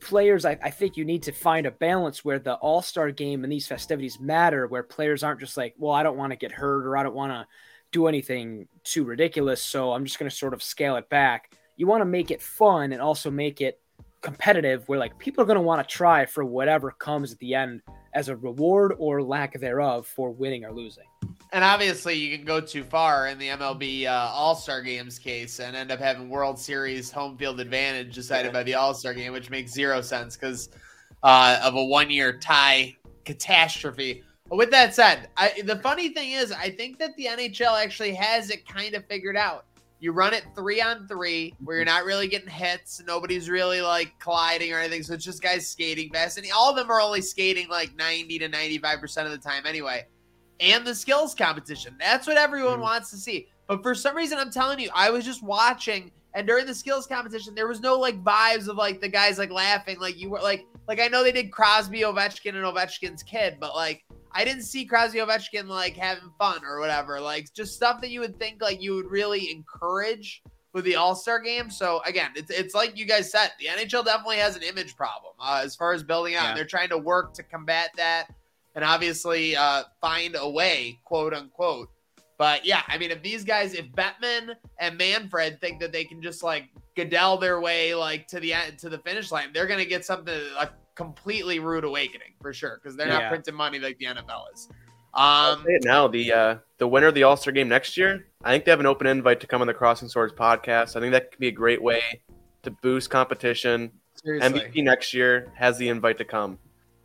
players, 0.00 0.44
I, 0.44 0.58
I 0.62 0.70
think 0.70 0.96
you 0.96 1.04
need 1.04 1.22
to 1.24 1.32
find 1.32 1.66
a 1.66 1.70
balance 1.70 2.24
where 2.24 2.38
the 2.38 2.54
All 2.54 2.82
Star 2.82 3.10
game 3.10 3.44
and 3.44 3.52
these 3.52 3.68
festivities 3.68 4.18
matter, 4.18 4.66
where 4.66 4.82
players 4.82 5.22
aren't 5.22 5.40
just 5.40 5.56
like, 5.56 5.74
well, 5.78 5.92
I 5.92 6.02
don't 6.02 6.16
want 6.16 6.32
to 6.32 6.36
get 6.36 6.52
hurt 6.52 6.86
or 6.86 6.96
I 6.96 7.02
don't 7.02 7.14
want 7.14 7.32
to 7.32 7.46
do 7.92 8.08
anything 8.08 8.66
too 8.82 9.04
ridiculous, 9.04 9.62
so 9.62 9.92
I'm 9.92 10.04
just 10.04 10.18
going 10.18 10.28
to 10.28 10.36
sort 10.36 10.54
of 10.54 10.62
scale 10.62 10.96
it 10.96 11.08
back. 11.08 11.56
You 11.76 11.86
want 11.86 12.00
to 12.00 12.06
make 12.06 12.30
it 12.30 12.42
fun 12.42 12.92
and 12.92 13.00
also 13.00 13.30
make 13.30 13.60
it 13.60 13.80
competitive 14.22 14.88
where 14.88 14.98
like 14.98 15.16
people 15.18 15.42
are 15.42 15.46
going 15.46 15.56
to 15.56 15.62
want 15.62 15.86
to 15.86 15.94
try 15.94 16.26
for 16.26 16.44
whatever 16.44 16.90
comes 16.90 17.32
at 17.32 17.38
the 17.38 17.54
end 17.54 17.82
as 18.14 18.28
a 18.28 18.36
reward 18.36 18.94
or 18.98 19.22
lack 19.22 19.58
thereof 19.60 20.06
for 20.06 20.30
winning 20.30 20.64
or 20.64 20.72
losing. 20.72 21.04
And 21.52 21.62
obviously, 21.62 22.14
you 22.14 22.36
can 22.36 22.44
go 22.44 22.60
too 22.60 22.82
far 22.82 23.28
in 23.28 23.38
the 23.38 23.48
MLB 23.48 24.06
uh, 24.06 24.30
All 24.32 24.54
Star 24.54 24.82
Games 24.82 25.18
case 25.18 25.60
and 25.60 25.76
end 25.76 25.92
up 25.92 26.00
having 26.00 26.28
World 26.28 26.58
Series 26.58 27.10
home 27.10 27.36
field 27.36 27.60
advantage 27.60 28.14
decided 28.14 28.52
by 28.52 28.62
the 28.62 28.74
All 28.74 28.94
Star 28.94 29.14
Game, 29.14 29.32
which 29.32 29.48
makes 29.48 29.72
zero 29.72 30.00
sense 30.00 30.36
because 30.36 30.70
uh, 31.22 31.60
of 31.62 31.74
a 31.74 31.84
one 31.84 32.10
year 32.10 32.38
tie 32.38 32.96
catastrophe. 33.24 34.24
But 34.48 34.56
with 34.56 34.70
that 34.70 34.94
said, 34.94 35.28
I, 35.36 35.60
the 35.64 35.76
funny 35.76 36.10
thing 36.10 36.32
is, 36.32 36.52
I 36.52 36.70
think 36.70 36.98
that 36.98 37.16
the 37.16 37.26
NHL 37.26 37.82
actually 37.82 38.14
has 38.14 38.50
it 38.50 38.66
kind 38.66 38.94
of 38.94 39.04
figured 39.06 39.36
out. 39.36 39.66
You 39.98 40.12
run 40.12 40.34
it 40.34 40.44
three 40.54 40.80
on 40.80 41.08
three 41.08 41.54
where 41.64 41.76
you're 41.76 41.86
not 41.86 42.04
really 42.04 42.28
getting 42.28 42.48
hits. 42.48 43.02
Nobody's 43.06 43.48
really 43.48 43.80
like 43.80 44.12
colliding 44.18 44.72
or 44.72 44.78
anything. 44.78 45.02
So 45.02 45.14
it's 45.14 45.24
just 45.24 45.42
guys 45.42 45.66
skating 45.66 46.10
fast. 46.12 46.36
And 46.36 46.46
all 46.54 46.70
of 46.70 46.76
them 46.76 46.90
are 46.90 47.00
only 47.00 47.22
skating 47.22 47.68
like 47.68 47.96
90 47.96 48.38
to 48.40 48.48
95% 48.48 49.24
of 49.24 49.30
the 49.30 49.38
time 49.38 49.64
anyway. 49.64 50.06
And 50.60 50.86
the 50.86 50.94
skills 50.94 51.34
competition. 51.34 51.96
That's 51.98 52.26
what 52.26 52.36
everyone 52.36 52.74
mm-hmm. 52.74 52.82
wants 52.82 53.10
to 53.10 53.16
see. 53.16 53.48
But 53.66 53.82
for 53.82 53.94
some 53.94 54.16
reason, 54.16 54.38
I'm 54.38 54.50
telling 54.50 54.78
you, 54.78 54.90
I 54.94 55.10
was 55.10 55.24
just 55.24 55.42
watching. 55.42 56.10
And 56.34 56.46
during 56.46 56.66
the 56.66 56.74
skills 56.74 57.06
competition, 57.06 57.54
there 57.54 57.66
was 57.66 57.80
no 57.80 57.98
like 57.98 58.22
vibes 58.22 58.68
of 58.68 58.76
like 58.76 59.00
the 59.00 59.08
guys 59.08 59.38
like 59.38 59.50
laughing. 59.50 59.98
Like 59.98 60.18
you 60.18 60.30
were 60.30 60.40
like, 60.40 60.66
like 60.86 61.00
I 61.00 61.08
know 61.08 61.24
they 61.24 61.32
did 61.32 61.50
Crosby, 61.50 62.00
Ovechkin, 62.00 62.54
and 62.54 62.64
Ovechkin's 62.64 63.22
kid, 63.22 63.56
but 63.58 63.74
like 63.74 64.04
I 64.36 64.44
didn't 64.44 64.64
see 64.64 64.84
Crosby 64.84 65.18
Ovechkin 65.20 65.66
like 65.66 65.96
having 65.96 66.30
fun 66.38 66.62
or 66.62 66.78
whatever. 66.78 67.18
Like 67.18 67.52
just 67.54 67.74
stuff 67.74 68.02
that 68.02 68.10
you 68.10 68.20
would 68.20 68.38
think 68.38 68.60
like 68.60 68.82
you 68.82 68.94
would 68.94 69.10
really 69.10 69.50
encourage 69.50 70.42
with 70.74 70.84
the 70.84 70.94
All 70.94 71.14
Star 71.14 71.40
game. 71.40 71.70
So 71.70 72.02
again, 72.04 72.32
it's 72.36 72.50
it's 72.50 72.74
like 72.74 72.98
you 72.98 73.06
guys 73.06 73.30
said, 73.30 73.52
the 73.58 73.64
NHL 73.64 74.04
definitely 74.04 74.36
has 74.36 74.54
an 74.54 74.62
image 74.62 74.94
problem 74.94 75.32
uh, 75.40 75.62
as 75.64 75.74
far 75.74 75.94
as 75.94 76.02
building 76.02 76.34
out. 76.34 76.48
Yeah. 76.48 76.54
They're 76.54 76.66
trying 76.66 76.90
to 76.90 76.98
work 76.98 77.32
to 77.34 77.42
combat 77.42 77.92
that 77.96 78.26
and 78.74 78.84
obviously 78.84 79.56
uh, 79.56 79.84
find 80.02 80.36
a 80.38 80.48
way, 80.48 81.00
quote 81.04 81.32
unquote. 81.32 81.88
But 82.36 82.66
yeah, 82.66 82.82
I 82.88 82.98
mean, 82.98 83.10
if 83.10 83.22
these 83.22 83.42
guys, 83.42 83.72
if 83.72 83.86
Bettman 83.92 84.54
and 84.78 84.98
Manfred 84.98 85.62
think 85.62 85.80
that 85.80 85.92
they 85.92 86.04
can 86.04 86.20
just 86.20 86.42
like 86.42 86.68
Goodell 86.94 87.38
their 87.38 87.58
way 87.58 87.94
like 87.94 88.28
to 88.28 88.38
the 88.40 88.52
end 88.52 88.78
to 88.80 88.90
the 88.90 88.98
finish 88.98 89.32
line, 89.32 89.54
they're 89.54 89.66
gonna 89.66 89.86
get 89.86 90.04
something 90.04 90.38
like 90.56 90.72
completely 90.96 91.60
rude 91.60 91.84
awakening 91.84 92.34
for 92.42 92.52
sure 92.52 92.80
because 92.82 92.96
they're 92.96 93.06
not 93.06 93.28
printing 93.28 93.54
money 93.54 93.78
like 93.78 93.98
the 93.98 94.06
NFL 94.06 94.44
is. 94.52 94.68
Um, 95.14 95.62
say 95.64 95.72
it 95.72 95.84
now 95.84 96.08
the 96.08 96.32
uh, 96.32 96.56
the 96.78 96.88
winner 96.88 97.06
of 97.06 97.14
the 97.14 97.22
All 97.22 97.36
Star 97.36 97.52
game 97.52 97.68
next 97.68 97.96
year, 97.96 98.26
I 98.42 98.52
think 98.52 98.64
they 98.64 98.70
have 98.70 98.80
an 98.80 98.86
open 98.86 99.06
invite 99.06 99.40
to 99.40 99.46
come 99.46 99.60
on 99.60 99.66
the 99.66 99.74
Crossing 99.74 100.08
Swords 100.08 100.34
podcast. 100.34 100.96
I 100.96 101.00
think 101.00 101.12
that 101.12 101.30
could 101.30 101.40
be 101.40 101.48
a 101.48 101.52
great 101.52 101.82
way 101.82 102.02
to 102.64 102.70
boost 102.70 103.08
competition. 103.08 103.92
Seriously. 104.14 104.60
MVP 104.60 104.84
next 104.84 105.14
year 105.14 105.52
has 105.56 105.78
the 105.78 105.88
invite 105.88 106.18
to 106.18 106.24
come. 106.24 106.58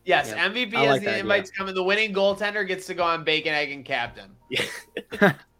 Yes, 0.03 0.29
yeah. 0.29 0.49
MVP 0.49 0.73
has 0.73 0.87
like 0.87 1.03
the 1.03 1.19
invite 1.19 1.45
to 1.45 1.51
come, 1.51 1.67
and 1.67 1.77
the 1.77 1.83
winning 1.83 2.13
goaltender 2.13 2.67
gets 2.67 2.87
to 2.87 2.93
go 2.93 3.03
on 3.03 3.23
bacon, 3.23 3.53
egg, 3.53 3.71
and 3.71 3.85
captain. 3.85 4.31
Yeah. 4.49 5.33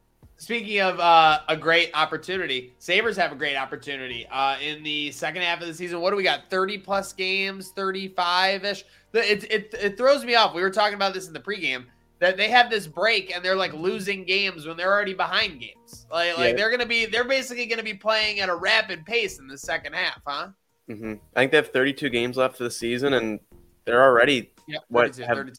Speaking 0.42 0.82
of 0.82 1.00
uh, 1.00 1.42
a 1.50 1.56
great 1.56 1.92
opportunity, 1.94 2.74
Sabres 2.80 3.16
have 3.16 3.32
a 3.32 3.36
great 3.36 3.56
opportunity 3.56 4.26
uh, 4.32 4.58
in 4.60 4.82
the 4.82 5.12
second 5.12 5.44
half 5.44 5.62
of 5.62 5.68
the 5.68 5.74
season. 5.76 6.02
What 6.02 6.10
do 6.10 6.16
we 6.16 6.24
got? 6.24 6.50
30 6.50 6.80
plus 6.80 7.14
games, 7.14 7.70
35 7.76 8.66
ish. 8.66 8.84
It, 9.14 9.44
it, 9.52 9.76
it 9.80 9.98
throws 10.00 10.26
me 10.26 10.34
off. 10.34 10.56
We 10.56 10.64
were 10.64 10.72
talking 10.72 10.96
about 10.96 11.14
this 11.14 11.28
in 11.28 11.34
the 11.34 11.40
pregame 11.40 11.86
that 12.18 12.38
they 12.38 12.50
have 12.50 12.72
this 12.72 12.88
break 12.88 13.36
and 13.36 13.46
they're 13.46 13.56
like 13.56 13.72
losing 13.74 14.26
games 14.26 14.66
when 14.66 14.78
they're 14.78 14.92
already 14.92 15.14
behind 15.14 15.60
games. 15.60 16.08
Like, 16.12 16.36
like 16.40 16.58
they're 16.58 16.72
going 16.72 16.80
to 16.80 16.88
be, 16.88 17.06
they're 17.06 17.24
basically 17.24 17.68
going 17.68 17.78
to 17.78 17.86
be 17.86 17.94
playing 17.94 18.40
at 18.40 18.50
a 18.50 18.56
rapid 18.56 19.06
pace 19.06 19.38
in 19.38 19.46
the 19.46 19.60
second 19.60 19.94
half, 19.94 20.22
huh? 20.26 20.48
Mm-hmm. 20.90 21.14
I 21.36 21.40
think 21.40 21.52
they 21.52 21.58
have 21.58 21.72
32 21.72 22.10
games 22.10 22.36
left 22.36 22.58
for 22.58 22.64
the 22.64 22.72
season 22.72 23.14
and 23.14 23.40
they're 23.86 24.04
already, 24.04 24.52
yep, 24.68 24.82
32, 24.92 25.22
what, 25.22 25.28
have 25.28 25.38
32. 25.38 25.54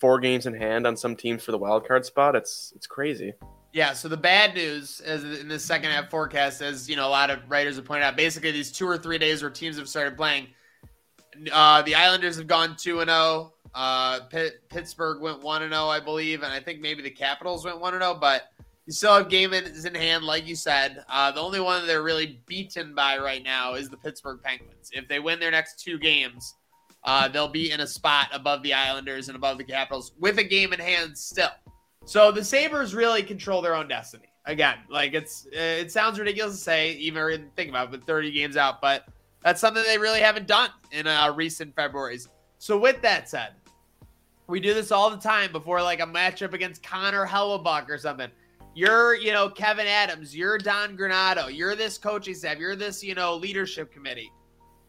four 0.00 0.18
games 0.18 0.46
in 0.46 0.54
hand 0.54 0.86
on 0.86 0.96
some 0.96 1.14
teams 1.14 1.44
for 1.44 1.52
the 1.52 1.58
wild 1.58 1.86
card 1.86 2.06
spot. 2.06 2.34
It's, 2.34 2.72
it's 2.74 2.86
crazy. 2.86 3.34
Yeah, 3.74 3.92
so 3.92 4.06
the 4.06 4.16
bad 4.16 4.54
news 4.54 5.00
is 5.04 5.40
in 5.40 5.48
the 5.48 5.58
second 5.58 5.90
half 5.90 6.08
forecast, 6.08 6.62
as 6.62 6.88
you 6.88 6.94
know, 6.94 7.08
a 7.08 7.10
lot 7.10 7.28
of 7.28 7.40
writers 7.48 7.74
have 7.74 7.84
pointed 7.84 8.04
out, 8.04 8.16
basically 8.16 8.52
these 8.52 8.70
two 8.70 8.86
or 8.86 8.96
three 8.96 9.18
days 9.18 9.42
where 9.42 9.50
teams 9.50 9.76
have 9.78 9.88
started 9.88 10.16
playing, 10.16 10.46
uh, 11.50 11.82
the 11.82 11.92
Islanders 11.92 12.36
have 12.36 12.46
gone 12.46 12.76
two 12.78 13.00
and 13.00 13.10
zero. 13.10 13.18
Oh. 13.18 13.50
Uh, 13.74 14.20
Pittsburgh 14.68 15.20
went 15.20 15.42
one 15.42 15.62
and 15.62 15.72
zero, 15.72 15.86
oh, 15.86 15.88
I 15.88 15.98
believe, 15.98 16.44
and 16.44 16.52
I 16.52 16.60
think 16.60 16.80
maybe 16.80 17.02
the 17.02 17.10
Capitals 17.10 17.64
went 17.64 17.80
one 17.80 17.94
and 17.94 18.02
zero. 18.04 18.14
But 18.14 18.52
You 18.86 18.92
still 18.92 19.14
have 19.14 19.28
games 19.28 19.84
in 19.84 19.94
hand, 19.94 20.24
like 20.24 20.46
you 20.46 20.54
said. 20.54 21.04
Uh, 21.08 21.32
the 21.32 21.40
only 21.40 21.58
one 21.58 21.80
that 21.80 21.86
they're 21.86 22.04
really 22.04 22.40
beaten 22.46 22.94
by 22.94 23.18
right 23.18 23.42
now 23.42 23.74
is 23.74 23.88
the 23.88 23.96
Pittsburgh 23.96 24.40
Penguins. 24.40 24.90
If 24.92 25.08
they 25.08 25.18
win 25.18 25.40
their 25.40 25.50
next 25.50 25.80
two 25.80 25.98
games, 25.98 26.54
uh, 27.02 27.26
they'll 27.26 27.48
be 27.48 27.72
in 27.72 27.80
a 27.80 27.86
spot 27.86 28.28
above 28.32 28.62
the 28.62 28.74
Islanders 28.74 29.28
and 29.28 29.36
above 29.36 29.58
the 29.58 29.64
Capitals 29.64 30.12
with 30.20 30.38
a 30.38 30.44
game 30.44 30.72
in 30.72 30.80
hand 30.80 31.16
still. 31.18 31.48
So 32.06 32.30
the 32.30 32.44
Sabres 32.44 32.94
really 32.94 33.22
control 33.22 33.62
their 33.62 33.74
own 33.74 33.88
destiny. 33.88 34.28
Again, 34.46 34.76
like 34.90 35.14
it's 35.14 35.46
it 35.52 35.90
sounds 35.90 36.18
ridiculous 36.18 36.56
to 36.56 36.60
say, 36.60 36.92
even 36.92 37.50
think 37.56 37.70
about 37.70 37.86
it, 37.86 37.90
but 37.92 38.06
30 38.06 38.30
games 38.30 38.56
out, 38.56 38.82
but 38.82 39.06
that's 39.42 39.60
something 39.60 39.82
they 39.84 39.98
really 39.98 40.20
haven't 40.20 40.46
done 40.46 40.70
in 40.92 41.06
uh, 41.06 41.32
recent 41.34 41.74
Februarys. 41.74 42.28
So 42.58 42.78
with 42.78 43.00
that 43.02 43.28
said, 43.28 43.52
we 44.46 44.60
do 44.60 44.74
this 44.74 44.92
all 44.92 45.10
the 45.10 45.16
time 45.16 45.50
before 45.52 45.82
like 45.82 46.00
a 46.00 46.06
matchup 46.06 46.52
against 46.52 46.82
Connor 46.82 47.26
Hellebuyck 47.26 47.88
or 47.88 47.98
something. 47.98 48.30
You're, 48.74 49.14
you 49.14 49.32
know, 49.32 49.48
Kevin 49.48 49.86
Adams, 49.86 50.36
you're 50.36 50.58
Don 50.58 50.96
Granato, 50.96 51.54
you're 51.54 51.76
this 51.76 51.96
coaching 51.96 52.34
staff, 52.34 52.58
you're 52.58 52.76
this, 52.76 53.04
you 53.04 53.14
know, 53.14 53.36
leadership 53.36 53.92
committee. 53.92 54.30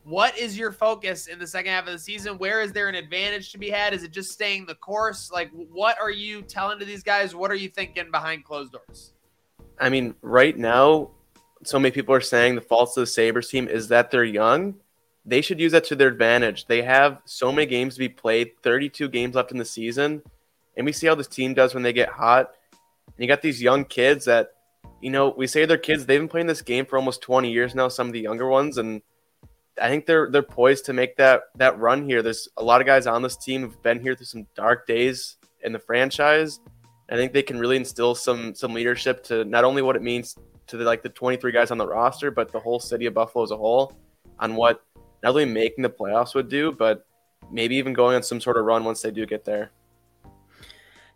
What 0.06 0.38
is 0.38 0.56
your 0.56 0.72
focus 0.72 1.26
in 1.26 1.40
the 1.40 1.48
second 1.48 1.72
half 1.72 1.88
of 1.88 1.92
the 1.92 1.98
season? 1.98 2.38
Where 2.38 2.62
is 2.62 2.72
there 2.72 2.88
an 2.88 2.94
advantage 2.94 3.52
to 3.54 3.58
be 3.58 3.72
had? 3.72 3.92
Is 3.92 4.04
it 4.04 4.12
just 4.12 4.32
staying 4.32 4.68
the 4.68 4.76
course? 4.76 5.32
Like, 5.32 5.50
what 5.52 6.00
are 6.00 6.12
you 6.12 6.44
telling 6.44 6.78
to 6.78 6.86
these 6.86 7.02
guys? 7.02 7.34
What 7.34 7.50
are 7.50 7.56
you 7.56 7.70
thinking 7.70 8.12
behind 8.12 8.46
closed 8.46 8.74
doors? 8.74 9.14
I 9.80 9.90
mean, 9.90 10.14
right 10.22 10.56
now, 10.56 11.10
so 11.64 11.80
many 11.80 11.92
people 11.92 12.14
are 12.14 12.22
saying 12.22 12.54
the 12.54 12.62
faults 12.62 12.96
of 12.96 13.02
the 13.02 13.08
Sabres 13.08 13.50
team 13.50 13.68
is 13.68 13.88
that 13.88 14.12
they're 14.12 14.24
young. 14.24 14.76
They 15.26 15.42
should 15.42 15.60
use 15.60 15.72
that 15.72 15.86
to 15.86 15.96
their 15.96 16.10
advantage. 16.10 16.68
They 16.68 16.84
have 16.84 17.18
so 17.26 17.52
many 17.52 17.66
games 17.66 17.96
to 17.96 18.00
be 18.00 18.10
played, 18.10 18.52
32 18.62 19.10
games 19.10 19.34
left 19.34 19.52
in 19.52 19.58
the 19.58 19.66
season. 19.66 20.22
And 20.78 20.86
we 20.86 20.92
see 20.92 21.08
how 21.08 21.16
this 21.16 21.28
team 21.28 21.56
does 21.56 21.74
when 21.74 21.82
they 21.82 21.94
get 21.94 22.10
hot. 22.10 22.52
And 23.08 23.16
you 23.18 23.28
got 23.28 23.42
these 23.42 23.60
young 23.60 23.86
kids 23.86 24.26
that, 24.26 24.50
you 25.02 25.10
know, 25.10 25.34
we 25.36 25.48
say 25.48 25.66
they're 25.66 25.80
kids. 25.80 26.06
They've 26.06 26.22
been 26.22 26.30
playing 26.30 26.46
this 26.46 26.62
game 26.62 26.86
for 26.86 26.96
almost 26.96 27.24
20 27.24 27.52
years 27.52 27.74
now, 27.74 27.88
some 27.88 28.06
of 28.06 28.14
the 28.14 28.20
younger 28.20 28.48
ones. 28.48 28.78
And 28.78 29.02
I 29.82 29.90
think 29.90 30.06
they're 30.06 30.30
they're 30.32 30.44
poised 30.44 30.86
to 30.86 30.94
make 30.94 31.18
that 31.18 31.44
that 31.56 31.78
run 31.80 32.08
here. 32.08 32.22
There's 32.22 32.48
a 32.58 32.64
lot 32.64 32.82
of 32.82 32.88
guys 32.88 33.08
on 33.08 33.22
this 33.22 33.36
team 33.36 33.62
who've 33.62 33.82
been 33.84 34.00
here 34.00 34.16
through 34.16 34.28
some 34.28 34.48
dark 34.56 34.88
days 34.88 35.38
in 35.64 35.74
the 35.74 35.80
franchise. 35.80 36.60
I 37.10 37.16
think 37.16 37.34
they 37.34 37.44
can 37.44 37.60
really 37.60 37.76
instill 37.76 38.16
some 38.16 38.56
some 38.56 38.74
leadership 38.74 39.24
to 39.26 39.44
not 39.46 39.64
only 39.64 39.82
what 39.82 39.96
it 39.96 40.02
means 40.02 40.36
to 40.68 40.78
the 40.78 40.84
like 40.84 41.04
the 41.04 41.10
23 41.10 41.52
guys 41.52 41.72
on 41.72 41.78
the 41.78 41.88
roster, 41.88 42.32
but 42.32 42.52
the 42.52 42.60
whole 42.60 42.80
city 42.80 43.06
of 43.06 43.14
Buffalo 43.14 43.44
as 43.44 43.52
a 43.52 43.58
whole 43.58 43.94
on 44.40 44.56
what 44.56 44.82
not 45.24 45.30
only 45.30 45.46
making 45.46 45.82
the 45.82 45.90
playoffs 45.90 46.36
would 46.36 46.50
do, 46.50 46.72
but 46.72 47.06
maybe 47.52 47.76
even 47.76 47.94
going 47.94 48.16
on 48.16 48.24
some 48.24 48.42
sort 48.42 48.58
of 48.58 48.66
run 48.66 48.84
once 48.84 49.02
they 49.02 49.12
do 49.12 49.26
get 49.26 49.46
there. 49.46 49.72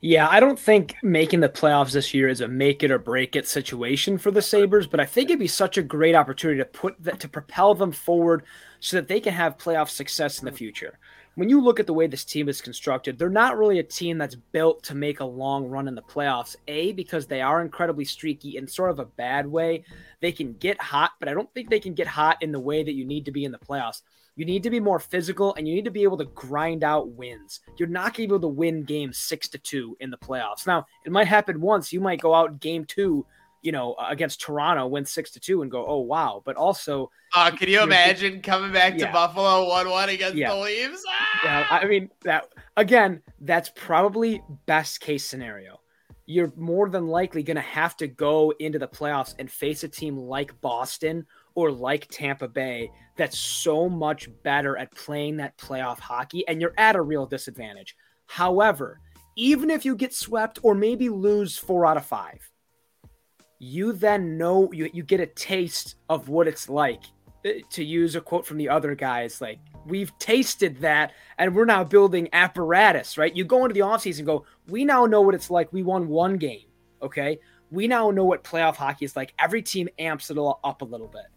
Yeah, 0.01 0.29
I 0.29 0.39
don't 0.39 0.57
think 0.57 0.95
making 1.03 1.41
the 1.41 1.49
playoffs 1.49 1.91
this 1.91 2.13
year 2.13 2.29
is 2.29 2.39
a 2.39 2.47
make 2.47 2.83
it 2.83 2.91
or 2.91 2.99
break 2.99 3.35
it 3.35 3.45
situation 3.45 4.17
for 4.17 4.31
the 4.31 4.41
Sabres, 4.41 4.87
but 4.87 5.01
I 5.01 5.05
think 5.05 5.29
it'd 5.29 5.39
be 5.39 5.47
such 5.47 5.77
a 5.77 5.83
great 5.83 6.15
opportunity 6.15 6.59
to 6.59 6.65
put 6.65 6.95
that 7.03 7.19
to 7.19 7.27
propel 7.27 7.75
them 7.75 7.91
forward 7.91 8.43
so 8.79 8.95
that 8.95 9.09
they 9.09 9.19
can 9.19 9.33
have 9.33 9.57
playoff 9.57 9.89
success 9.89 10.39
in 10.39 10.45
the 10.45 10.51
mm-hmm. 10.51 10.57
future. 10.57 10.99
When 11.35 11.49
you 11.49 11.59
look 11.59 11.81
at 11.81 11.85
the 11.85 11.93
way 11.93 12.07
this 12.07 12.23
team 12.23 12.47
is 12.47 12.61
constructed, 12.61 13.17
they're 13.17 13.29
not 13.29 13.57
really 13.57 13.79
a 13.79 13.83
team 13.83 14.17
that's 14.17 14.35
built 14.35 14.83
to 14.83 14.95
make 14.95 15.19
a 15.19 15.25
long 15.25 15.65
run 15.65 15.87
in 15.87 15.95
the 15.95 16.01
playoffs. 16.01 16.55
A, 16.69 16.93
because 16.93 17.27
they 17.27 17.41
are 17.41 17.61
incredibly 17.61 18.05
streaky 18.05 18.55
in 18.55 18.67
sort 18.67 18.91
of 18.91 18.99
a 18.99 19.05
bad 19.05 19.47
way. 19.47 19.83
They 20.21 20.31
can 20.31 20.53
get 20.53 20.81
hot, 20.81 21.11
but 21.19 21.27
I 21.27 21.33
don't 21.33 21.53
think 21.53 21.69
they 21.69 21.79
can 21.79 21.93
get 21.93 22.07
hot 22.07 22.37
in 22.41 22.53
the 22.53 22.59
way 22.59 22.83
that 22.83 22.93
you 22.93 23.05
need 23.05 23.25
to 23.25 23.31
be 23.31 23.43
in 23.43 23.51
the 23.51 23.59
playoffs. 23.59 24.01
You 24.35 24.45
need 24.45 24.63
to 24.63 24.69
be 24.69 24.79
more 24.79 24.99
physical 24.99 25.53
and 25.55 25.67
you 25.67 25.75
need 25.75 25.85
to 25.85 25.91
be 25.91 26.03
able 26.03 26.17
to 26.17 26.25
grind 26.25 26.83
out 26.83 27.09
wins. 27.09 27.59
You're 27.77 27.89
not 27.89 28.13
going 28.13 28.27
to 28.27 28.33
be 28.33 28.35
able 28.35 28.49
to 28.49 28.55
win 28.55 28.83
games 28.83 29.17
six 29.17 29.47
to 29.49 29.57
two 29.57 29.97
in 29.99 30.09
the 30.09 30.17
playoffs. 30.17 30.65
Now, 30.65 30.85
it 31.05 31.11
might 31.11 31.27
happen 31.27 31.61
once. 31.61 31.91
You 31.91 31.99
might 31.99 32.21
go 32.21 32.33
out 32.33 32.59
game 32.59 32.85
two, 32.85 33.25
you 33.61 33.71
know, 33.71 33.95
against 34.07 34.41
Toronto, 34.41 34.87
win 34.87 35.05
six 35.05 35.31
to 35.31 35.39
two, 35.39 35.61
and 35.61 35.69
go, 35.69 35.85
oh 35.85 35.99
wow. 35.99 36.41
But 36.45 36.55
also, 36.55 37.11
uh, 37.33 37.51
can 37.51 37.67
you 37.67 37.81
imagine 37.81 38.41
coming 38.41 38.71
back 38.71 38.97
to. 38.97 39.07
Buffalo 39.07 39.67
one 39.67 39.89
one 39.89 40.09
against 40.09 40.35
yeah. 40.35 40.49
the 40.49 40.55
Leaves? 40.55 41.03
Ah! 41.07 41.39
Yeah, 41.43 41.67
I 41.69 41.85
mean 41.85 42.09
that 42.23 42.49
again. 42.77 43.21
That's 43.41 43.71
probably 43.75 44.41
best 44.65 45.01
case 45.01 45.25
scenario 45.25 45.79
you're 46.29 46.53
more 46.55 46.89
than 46.91 47.07
likely 47.07 47.41
going 47.41 47.55
to 47.55 47.61
have 47.61 47.97
to 47.97 48.07
go 48.07 48.53
into 48.59 48.77
the 48.77 48.87
playoffs 48.87 49.33
and 49.39 49.49
face 49.49 49.83
a 49.83 49.87
team 49.87 50.15
like 50.15 50.61
Boston 50.61 51.25
or 51.59 51.71
like 51.71 52.07
Tampa 52.07 52.47
Bay 52.47 52.89
that's 53.17 53.37
so 53.37 53.89
much 53.89 54.29
better 54.43 54.77
at 54.77 54.95
playing 54.95 55.37
that 55.37 55.57
playoff 55.57 55.99
hockey, 55.99 56.47
and 56.47 56.61
you're 56.61 56.73
at 56.77 56.95
a 56.95 57.01
real 57.01 57.25
disadvantage. 57.25 57.95
However, 58.27 58.99
even 59.35 59.69
if 59.69 59.83
you 59.83 59.95
get 59.95 60.13
swept 60.13 60.59
or 60.63 60.73
maybe 60.73 61.09
lose 61.09 61.57
four 61.57 61.85
out 61.85 61.97
of 61.97 62.05
five, 62.05 62.49
you 63.59 63.91
then 63.91 64.37
know 64.37 64.71
you, 64.71 64.89
you 64.93 65.03
get 65.03 65.19
a 65.19 65.25
taste 65.25 65.95
of 66.09 66.29
what 66.29 66.47
it's 66.47 66.69
like. 66.69 67.03
Eh, 67.45 67.59
to 67.69 67.83
use 67.83 68.15
a 68.15 68.21
quote 68.21 68.45
from 68.45 68.57
the 68.57 68.67
other 68.67 68.95
guys, 68.95 69.39
like, 69.39 69.59
we've 69.85 70.17
tasted 70.19 70.77
that 70.81 71.13
and 71.37 71.55
we're 71.55 71.65
now 71.65 71.83
building 71.83 72.27
apparatus, 72.33 73.17
right? 73.17 73.35
You 73.35 73.45
go 73.45 73.63
into 73.63 73.73
the 73.73 73.79
offseason 73.79 74.25
go, 74.25 74.45
we 74.67 74.83
now 74.83 75.05
know 75.05 75.21
what 75.21 75.35
it's 75.35 75.49
like. 75.49 75.71
We 75.71 75.83
won 75.83 76.07
one 76.09 76.37
game, 76.37 76.67
okay? 77.01 77.39
We 77.71 77.87
now 77.87 78.11
know 78.11 78.25
what 78.25 78.43
playoff 78.43 78.75
hockey 78.75 79.05
is 79.05 79.15
like. 79.15 79.33
Every 79.39 79.61
team 79.61 79.87
amps 79.99 80.29
it 80.29 80.37
up 80.37 80.81
a 80.81 80.85
little 80.85 81.07
bit. 81.07 81.27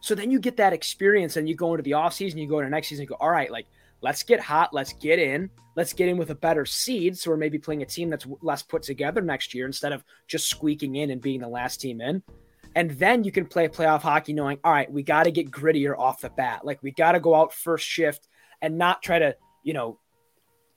So 0.00 0.14
then 0.14 0.30
you 0.30 0.38
get 0.38 0.56
that 0.58 0.72
experience 0.72 1.36
and 1.36 1.48
you 1.48 1.54
go 1.54 1.72
into 1.72 1.82
the 1.82 1.92
offseason, 1.92 2.36
you 2.36 2.48
go 2.48 2.60
into 2.60 2.70
next 2.70 2.88
season, 2.88 3.02
you 3.02 3.08
go, 3.08 3.16
all 3.20 3.30
right, 3.30 3.50
like 3.50 3.66
let's 4.00 4.22
get 4.22 4.40
hot, 4.40 4.72
let's 4.72 4.92
get 4.92 5.18
in, 5.18 5.50
let's 5.76 5.92
get 5.92 6.08
in 6.08 6.16
with 6.16 6.30
a 6.30 6.34
better 6.34 6.64
seed. 6.64 7.18
So 7.18 7.30
we're 7.30 7.36
maybe 7.36 7.58
playing 7.58 7.82
a 7.82 7.86
team 7.86 8.10
that's 8.10 8.26
less 8.42 8.62
put 8.62 8.82
together 8.82 9.20
next 9.20 9.54
year 9.54 9.66
instead 9.66 9.92
of 9.92 10.04
just 10.26 10.48
squeaking 10.48 10.96
in 10.96 11.10
and 11.10 11.20
being 11.20 11.40
the 11.40 11.48
last 11.48 11.80
team 11.80 12.00
in. 12.00 12.22
And 12.76 12.90
then 12.92 13.24
you 13.24 13.32
can 13.32 13.46
play 13.46 13.66
playoff 13.66 14.02
hockey 14.02 14.32
knowing, 14.32 14.58
all 14.62 14.72
right, 14.72 14.90
we 14.90 15.02
got 15.02 15.24
to 15.24 15.32
get 15.32 15.50
grittier 15.50 15.98
off 15.98 16.20
the 16.20 16.30
bat. 16.30 16.64
Like 16.64 16.82
we 16.82 16.92
got 16.92 17.12
to 17.12 17.20
go 17.20 17.34
out 17.34 17.52
first 17.52 17.86
shift 17.86 18.28
and 18.62 18.78
not 18.78 19.02
try 19.02 19.18
to, 19.18 19.36
you 19.64 19.72
know, 19.72 19.98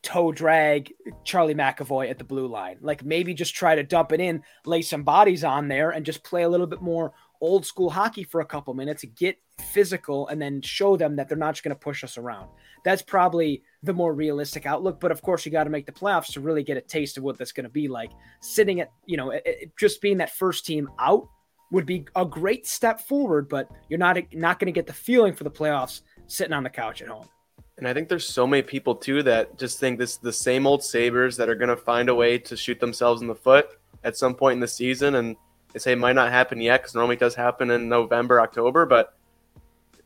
toe 0.02 0.32
drag 0.32 0.92
Charlie 1.24 1.54
McAvoy 1.54 2.10
at 2.10 2.18
the 2.18 2.24
blue 2.24 2.48
line. 2.48 2.78
Like 2.82 3.06
maybe 3.06 3.34
just 3.34 3.54
try 3.54 3.76
to 3.76 3.84
dump 3.84 4.12
it 4.12 4.20
in, 4.20 4.42
lay 4.66 4.82
some 4.82 5.04
bodies 5.04 5.44
on 5.44 5.68
there, 5.68 5.92
and 5.92 6.06
just 6.06 6.24
play 6.24 6.42
a 6.44 6.50
little 6.50 6.66
bit 6.66 6.82
more 6.82 7.14
old 7.42 7.66
school 7.66 7.90
hockey 7.90 8.24
for 8.24 8.40
a 8.40 8.46
couple 8.46 8.74
minutes, 8.74 9.04
get 9.16 9.38
physical, 9.74 10.28
and 10.28 10.42
then 10.42 10.62
show 10.62 10.96
them 10.96 11.16
that 11.16 11.28
they're 11.28 11.38
not 11.38 11.56
just 11.56 11.64
going 11.64 11.76
to 11.76 11.80
push 11.80 12.04
us 12.04 12.18
around. 12.18 12.48
That's 12.86 13.02
probably 13.02 13.64
the 13.84 13.94
more 13.94 14.14
realistic 14.14 14.66
outlook. 14.66 15.00
But 15.00 15.12
of 15.12 15.22
course, 15.22 15.46
you 15.46 15.52
got 15.52 15.66
to 15.66 15.70
make 15.70 15.86
the 15.86 15.92
playoffs 15.92 16.34
to 16.34 16.40
really 16.40 16.64
get 16.64 16.78
a 16.78 16.82
taste 16.82 17.18
of 17.18 17.24
what 17.24 17.38
that's 17.38 17.52
going 17.52 17.66
to 17.66 17.70
be 17.70 17.88
like. 17.88 18.12
Sitting 18.42 18.80
at, 18.80 18.92
you 19.06 19.18
know, 19.18 19.32
it, 19.32 19.72
just 19.78 20.02
being 20.02 20.18
that 20.18 20.32
first 20.36 20.66
team 20.66 20.90
out 21.00 21.28
would 21.72 21.86
be 21.86 22.06
a 22.16 22.26
great 22.26 22.68
step 22.68 23.02
forward, 23.02 23.50
but 23.50 23.70
you're 23.90 24.00
not 24.00 24.18
not 24.34 24.60
going 24.60 24.68
to 24.68 24.72
get 24.72 24.88
the 24.88 24.94
feeling 24.94 25.34
for 25.34 25.44
the 25.44 25.52
playoffs 25.52 26.02
sitting 26.28 26.54
on 26.54 26.64
the 26.64 26.70
couch 26.70 27.02
at 27.02 27.08
home. 27.08 27.28
And 27.78 27.88
I 27.88 27.94
think 27.94 28.10
there's 28.10 28.28
so 28.28 28.46
many 28.46 28.62
people 28.62 28.94
too 28.94 29.24
that 29.24 29.58
just 29.58 29.80
think 29.80 29.98
this 29.98 30.18
the 30.18 30.34
same 30.34 30.68
old 30.68 30.84
Sabres 30.84 31.38
that 31.38 31.50
are 31.50 31.56
going 31.56 31.70
to 31.70 31.78
find 31.78 32.10
a 32.10 32.16
way 32.16 32.38
to 32.38 32.56
shoot 32.56 32.80
themselves 32.80 33.22
in 33.22 33.28
the 33.28 33.36
foot 33.36 33.70
at 34.04 34.18
some 34.18 34.36
point 34.36 34.56
in 34.56 34.60
the 34.60 34.68
season 34.68 35.16
and 35.16 35.36
they 35.74 35.80
say 35.80 35.94
it 35.94 35.98
might 35.98 36.16
not 36.16 36.32
happen 36.32 36.60
yet 36.60 36.82
because 36.82 36.96
normally 36.96 37.16
it 37.16 37.20
does 37.20 37.36
happen 37.36 37.72
in 37.72 37.88
November, 37.88 38.42
October, 38.42 38.86
but 38.86 39.16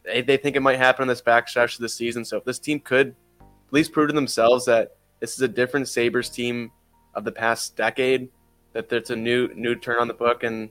they, 0.04 0.22
they 0.22 0.38
think 0.38 0.56
it 0.56 0.62
might 0.62 0.78
happen 0.78 1.04
in 1.04 1.08
this 1.08 1.22
backstretch 1.22 1.76
of 1.76 1.82
the 1.82 1.90
season. 1.90 2.24
So 2.24 2.38
if 2.38 2.44
this 2.44 2.60
team 2.60 2.80
could 2.80 3.16
at 3.40 3.74
least 3.74 3.92
prove 3.92 4.10
to 4.10 4.14
themselves 4.14 4.66
that 4.66 4.96
this 5.20 5.34
is 5.34 5.42
a 5.42 5.48
different 5.48 5.88
Sabres 5.88 6.30
team 6.30 6.72
of 7.14 7.24
the 7.24 7.32
past 7.32 7.76
decade, 7.76 8.30
that 8.74 8.92
it's 8.92 9.10
a 9.10 9.16
new 9.16 9.48
new 9.56 9.76
turn 9.76 10.00
on 10.00 10.08
the 10.08 10.14
book, 10.14 10.44
and 10.44 10.70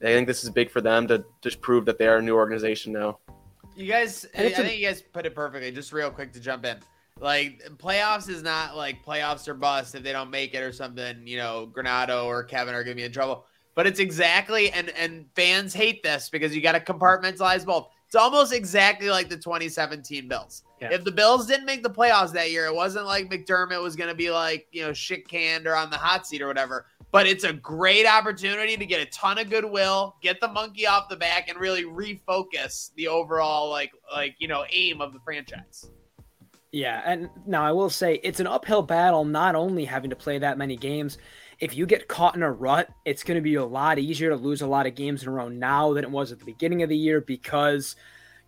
I 0.00 0.06
think 0.06 0.26
this 0.26 0.44
is 0.44 0.50
big 0.50 0.70
for 0.70 0.80
them 0.80 1.06
to 1.08 1.24
just 1.42 1.60
prove 1.60 1.84
that 1.86 1.98
they 1.98 2.06
are 2.06 2.18
a 2.18 2.22
new 2.22 2.34
organization 2.34 2.92
now. 2.92 3.18
You 3.76 3.88
guys, 3.88 4.24
I, 4.36 4.46
I 4.46 4.50
think 4.50 4.78
you 4.78 4.86
guys 4.86 5.02
put 5.02 5.26
it 5.26 5.34
perfectly. 5.34 5.72
Just 5.72 5.92
real 5.92 6.10
quick 6.10 6.32
to 6.34 6.40
jump 6.40 6.64
in. 6.64 6.78
Like 7.20 7.60
playoffs 7.76 8.28
is 8.28 8.42
not 8.42 8.76
like 8.76 9.04
playoffs 9.04 9.48
or 9.48 9.54
bust 9.54 9.94
if 9.94 10.02
they 10.02 10.12
don't 10.12 10.30
make 10.30 10.54
it 10.54 10.62
or 10.62 10.72
something. 10.72 11.26
You 11.26 11.38
know, 11.38 11.70
Granato 11.72 12.24
or 12.24 12.44
Kevin 12.44 12.74
are 12.74 12.84
gonna 12.84 12.96
be 12.96 13.04
in 13.04 13.12
trouble 13.12 13.46
but 13.74 13.86
it's 13.86 14.00
exactly 14.00 14.70
and 14.70 14.90
and 14.90 15.26
fans 15.34 15.74
hate 15.74 16.02
this 16.02 16.28
because 16.28 16.54
you 16.54 16.62
got 16.62 16.72
to 16.72 16.80
compartmentalize 16.80 17.64
both. 17.64 17.88
It's 18.06 18.14
almost 18.14 18.52
exactly 18.52 19.08
like 19.10 19.28
the 19.28 19.36
2017 19.36 20.28
Bills. 20.28 20.62
Yeah. 20.80 20.92
If 20.92 21.02
the 21.02 21.10
Bills 21.10 21.46
didn't 21.46 21.66
make 21.66 21.82
the 21.82 21.90
playoffs 21.90 22.32
that 22.32 22.50
year, 22.50 22.66
it 22.66 22.74
wasn't 22.74 23.06
like 23.06 23.28
McDermott 23.28 23.82
was 23.82 23.96
going 23.96 24.08
to 24.08 24.14
be 24.14 24.30
like, 24.30 24.68
you 24.70 24.82
know, 24.82 24.92
shit 24.92 25.26
canned 25.26 25.66
or 25.66 25.74
on 25.74 25.90
the 25.90 25.96
hot 25.96 26.26
seat 26.26 26.40
or 26.40 26.46
whatever. 26.46 26.86
But 27.10 27.26
it's 27.26 27.44
a 27.44 27.52
great 27.52 28.06
opportunity 28.06 28.76
to 28.76 28.86
get 28.86 29.00
a 29.00 29.06
ton 29.06 29.38
of 29.38 29.50
goodwill, 29.50 30.16
get 30.22 30.40
the 30.40 30.48
monkey 30.48 30.86
off 30.86 31.08
the 31.08 31.16
back, 31.16 31.48
and 31.48 31.58
really 31.58 31.84
refocus 31.84 32.92
the 32.94 33.08
overall 33.08 33.70
like 33.70 33.90
like 34.12 34.36
you 34.38 34.48
know 34.48 34.64
aim 34.70 35.00
of 35.00 35.12
the 35.12 35.20
franchise. 35.20 35.90
Yeah, 36.70 37.02
and 37.04 37.30
now 37.46 37.64
I 37.64 37.70
will 37.70 37.90
say 37.90 38.20
it's 38.24 38.40
an 38.40 38.48
uphill 38.48 38.82
battle. 38.82 39.24
Not 39.24 39.54
only 39.54 39.84
having 39.84 40.10
to 40.10 40.16
play 40.16 40.38
that 40.38 40.58
many 40.58 40.76
games, 40.76 41.18
if 41.60 41.76
you 41.76 41.86
get 41.86 42.08
caught 42.08 42.34
in 42.34 42.42
a 42.42 42.50
rut, 42.50 42.90
it's 43.04 43.22
going 43.22 43.36
to 43.36 43.42
be 43.42 43.54
a 43.54 43.64
lot 43.64 43.98
easier 43.98 44.30
to 44.30 44.36
lose 44.36 44.62
a 44.62 44.66
lot 44.66 44.86
of 44.86 44.94
games 44.94 45.22
in 45.22 45.28
a 45.28 45.32
row 45.32 45.48
now 45.48 45.92
than 45.92 46.04
it 46.04 46.10
was 46.10 46.32
at 46.32 46.38
the 46.38 46.44
beginning 46.44 46.82
of 46.82 46.88
the 46.88 46.96
year 46.96 47.20
because 47.20 47.96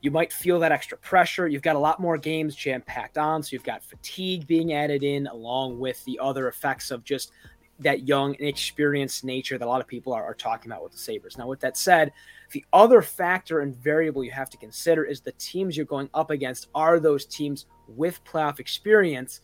you 0.00 0.10
might 0.10 0.32
feel 0.32 0.58
that 0.60 0.72
extra 0.72 0.98
pressure. 0.98 1.48
You've 1.48 1.62
got 1.62 1.76
a 1.76 1.80
lot 1.80 2.00
more 2.00 2.18
games 2.18 2.54
jam 2.54 2.82
packed 2.82 3.18
on. 3.18 3.42
So 3.42 3.50
you've 3.52 3.64
got 3.64 3.82
fatigue 3.82 4.46
being 4.46 4.72
added 4.72 5.02
in 5.02 5.26
along 5.26 5.78
with 5.78 6.04
the 6.04 6.18
other 6.20 6.48
effects 6.48 6.90
of 6.90 7.04
just 7.04 7.32
that 7.78 8.06
young, 8.06 8.34
inexperienced 8.38 9.24
nature 9.24 9.58
that 9.58 9.66
a 9.66 9.68
lot 9.68 9.80
of 9.80 9.86
people 9.86 10.12
are, 10.12 10.24
are 10.24 10.34
talking 10.34 10.70
about 10.70 10.82
with 10.82 10.92
the 10.92 10.98
Sabres. 10.98 11.36
Now, 11.36 11.46
with 11.46 11.60
that 11.60 11.76
said, 11.76 12.12
the 12.52 12.64
other 12.72 13.02
factor 13.02 13.60
and 13.60 13.76
variable 13.76 14.24
you 14.24 14.30
have 14.30 14.50
to 14.50 14.56
consider 14.56 15.04
is 15.04 15.20
the 15.20 15.32
teams 15.32 15.76
you're 15.76 15.86
going 15.86 16.08
up 16.14 16.30
against 16.30 16.68
are 16.74 16.98
those 16.98 17.26
teams 17.26 17.66
with 17.88 18.22
playoff 18.24 18.60
experience. 18.60 19.40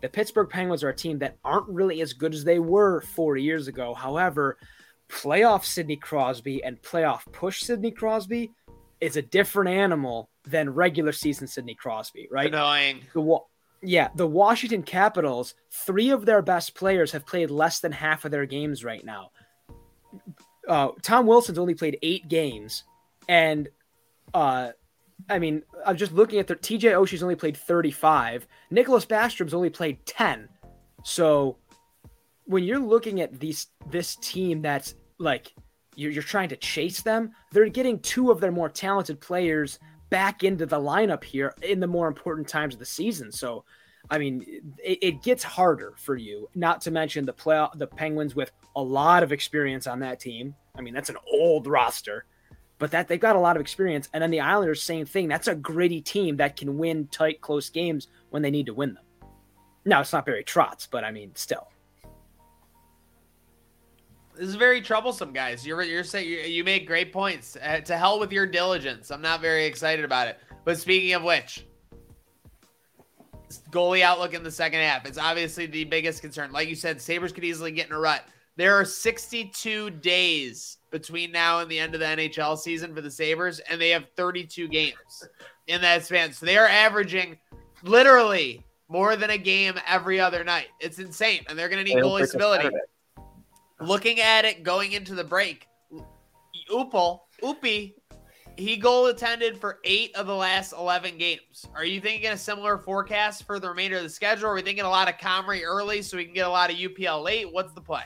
The 0.00 0.08
Pittsburgh 0.08 0.48
Penguins 0.48 0.82
are 0.82 0.88
a 0.88 0.96
team 0.96 1.18
that 1.18 1.36
aren't 1.44 1.68
really 1.68 2.00
as 2.00 2.12
good 2.12 2.34
as 2.34 2.44
they 2.44 2.58
were 2.58 3.02
four 3.02 3.36
years 3.36 3.68
ago. 3.68 3.94
However, 3.94 4.56
playoff 5.10 5.64
Sidney 5.64 5.96
Crosby 5.96 6.62
and 6.64 6.80
playoff 6.82 7.20
push 7.32 7.62
Sidney 7.62 7.90
Crosby 7.90 8.50
is 9.00 9.16
a 9.16 9.22
different 9.22 9.70
animal 9.70 10.30
than 10.44 10.70
regular 10.70 11.12
season 11.12 11.46
Sidney 11.46 11.74
Crosby, 11.74 12.28
right? 12.30 12.48
Annoying. 12.48 13.02
The, 13.14 13.38
yeah, 13.82 14.08
the 14.14 14.26
Washington 14.26 14.82
Capitals, 14.82 15.54
three 15.70 16.10
of 16.10 16.24
their 16.24 16.42
best 16.42 16.74
players 16.74 17.12
have 17.12 17.26
played 17.26 17.50
less 17.50 17.80
than 17.80 17.92
half 17.92 18.24
of 18.24 18.30
their 18.30 18.46
games 18.46 18.84
right 18.84 19.04
now. 19.04 19.30
Uh, 20.68 20.90
Tom 21.02 21.26
Wilson's 21.26 21.58
only 21.58 21.74
played 21.74 21.98
eight 22.02 22.28
games, 22.28 22.84
and 23.28 23.68
uh, 24.34 24.70
I 25.28 25.38
mean, 25.38 25.62
I'm 25.84 25.96
just 25.96 26.12
looking 26.12 26.38
at 26.38 26.46
the 26.46 26.56
TJ 26.56 26.92
Oshie's 26.92 27.22
only 27.22 27.36
played 27.36 27.56
35. 27.56 28.46
Nicklas 28.72 29.06
Backstrom's 29.06 29.54
only 29.54 29.70
played 29.70 30.04
10. 30.06 30.48
So 31.04 31.56
when 32.44 32.64
you're 32.64 32.78
looking 32.78 33.20
at 33.20 33.38
these 33.38 33.68
this 33.90 34.16
team 34.16 34.60
that's 34.62 34.94
like 35.18 35.52
you're, 35.96 36.10
you're 36.10 36.22
trying 36.22 36.48
to 36.48 36.56
chase 36.56 37.02
them, 37.02 37.32
they're 37.52 37.68
getting 37.68 37.98
two 38.00 38.30
of 38.30 38.40
their 38.40 38.52
more 38.52 38.68
talented 38.68 39.20
players 39.20 39.78
back 40.10 40.42
into 40.42 40.66
the 40.66 40.78
lineup 40.78 41.22
here 41.22 41.54
in 41.62 41.80
the 41.80 41.86
more 41.86 42.08
important 42.08 42.48
times 42.48 42.74
of 42.74 42.80
the 42.80 42.86
season. 42.86 43.30
So, 43.30 43.64
I 44.10 44.18
mean, 44.18 44.44
it, 44.82 44.98
it, 45.00 45.22
gets 45.22 45.44
harder 45.44 45.94
for 45.96 46.16
you. 46.16 46.48
Not 46.54 46.80
to 46.82 46.90
mention 46.90 47.24
the 47.24 47.32
play 47.32 47.64
the 47.76 47.86
Penguins 47.86 48.34
with 48.34 48.50
a 48.74 48.82
lot 48.82 49.22
of 49.22 49.30
experience 49.30 49.86
on 49.86 50.00
that 50.00 50.18
team. 50.18 50.54
I 50.76 50.80
mean, 50.80 50.94
that's 50.94 51.10
an 51.10 51.18
old 51.32 51.66
roster, 51.66 52.24
but 52.80 52.90
that 52.90 53.06
they've 53.06 53.20
got 53.20 53.36
a 53.36 53.38
lot 53.38 53.56
of 53.56 53.60
experience. 53.60 54.08
And 54.12 54.22
then 54.22 54.30
the 54.30 54.40
Islanders, 54.40 54.82
same 54.82 55.06
thing. 55.06 55.28
That's 55.28 55.46
a 55.46 55.54
gritty 55.54 56.00
team 56.00 56.38
that 56.38 56.56
can 56.56 56.78
win 56.78 57.06
tight, 57.08 57.40
close 57.42 57.68
games 57.68 58.08
when 58.30 58.42
they 58.42 58.50
need 58.50 58.66
to 58.66 58.74
win 58.74 58.94
them. 58.94 59.04
Now 59.84 60.00
it's 60.00 60.12
not 60.12 60.26
Barry 60.26 60.42
Trotz, 60.42 60.88
but 60.90 61.04
I 61.04 61.12
mean, 61.12 61.30
still. 61.34 61.68
This 64.34 64.48
is 64.48 64.54
very 64.54 64.80
troublesome, 64.80 65.32
guys. 65.32 65.66
You're 65.66 65.82
you're 65.82 66.04
saying 66.04 66.26
you, 66.26 66.38
you 66.38 66.64
make 66.64 66.86
great 66.86 67.12
points. 67.12 67.58
Uh, 67.62 67.80
to 67.80 67.98
hell 67.98 68.18
with 68.18 68.32
your 68.32 68.46
diligence. 68.46 69.10
I'm 69.10 69.20
not 69.20 69.42
very 69.42 69.66
excited 69.66 70.04
about 70.04 70.28
it. 70.28 70.38
But 70.64 70.78
speaking 70.78 71.12
of 71.12 71.22
which, 71.22 71.66
goalie 73.70 74.00
outlook 74.00 74.32
in 74.32 74.42
the 74.42 74.50
second 74.50 74.80
half. 74.80 75.04
It's 75.04 75.18
obviously 75.18 75.66
the 75.66 75.84
biggest 75.84 76.22
concern. 76.22 76.52
Like 76.52 76.68
you 76.68 76.74
said, 76.74 77.00
Sabres 77.00 77.32
could 77.32 77.44
easily 77.44 77.72
get 77.72 77.88
in 77.88 77.92
a 77.92 77.98
rut. 77.98 78.24
There 78.60 78.78
are 78.78 78.84
62 78.84 79.88
days 79.88 80.76
between 80.90 81.32
now 81.32 81.60
and 81.60 81.70
the 81.70 81.78
end 81.78 81.94
of 81.94 82.00
the 82.00 82.04
NHL 82.04 82.58
season 82.58 82.94
for 82.94 83.00
the 83.00 83.10
Sabres, 83.10 83.58
and 83.60 83.80
they 83.80 83.88
have 83.88 84.04
32 84.16 84.68
games 84.68 85.26
in 85.66 85.80
that 85.80 86.04
span. 86.04 86.30
So 86.30 86.44
they 86.44 86.58
are 86.58 86.66
averaging 86.66 87.38
literally 87.82 88.62
more 88.90 89.16
than 89.16 89.30
a 89.30 89.38
game 89.38 89.80
every 89.88 90.20
other 90.20 90.44
night. 90.44 90.66
It's 90.78 90.98
insane. 90.98 91.40
And 91.48 91.58
they're 91.58 91.70
going 91.70 91.82
to 91.82 91.90
need 91.90 92.02
goalie 92.02 92.26
stability 92.26 92.68
looking 93.80 94.20
at 94.20 94.44
it 94.44 94.62
going 94.62 94.92
into 94.92 95.14
the 95.14 95.24
break, 95.24 95.66
Upal, 96.70 97.20
Upi, 97.42 97.94
he 98.58 98.76
goal 98.76 99.06
attended 99.06 99.56
for 99.56 99.78
eight 99.84 100.14
of 100.16 100.26
the 100.26 100.36
last 100.36 100.74
11 100.74 101.16
games. 101.16 101.64
Are 101.74 101.86
you 101.86 101.98
thinking 101.98 102.28
a 102.28 102.36
similar 102.36 102.76
forecast 102.76 103.44
for 103.46 103.58
the 103.58 103.70
remainder 103.70 103.96
of 103.96 104.02
the 104.02 104.10
schedule? 104.10 104.50
Are 104.50 104.54
we 104.54 104.60
thinking 104.60 104.84
a 104.84 104.90
lot 104.90 105.08
of 105.08 105.14
Comrie 105.14 105.64
early 105.64 106.02
so 106.02 106.18
we 106.18 106.26
can 106.26 106.34
get 106.34 106.46
a 106.46 106.50
lot 106.50 106.68
of 106.68 106.76
UPL 106.76 107.24
late? 107.24 107.50
What's 107.50 107.72
the 107.72 107.80
play? 107.80 108.04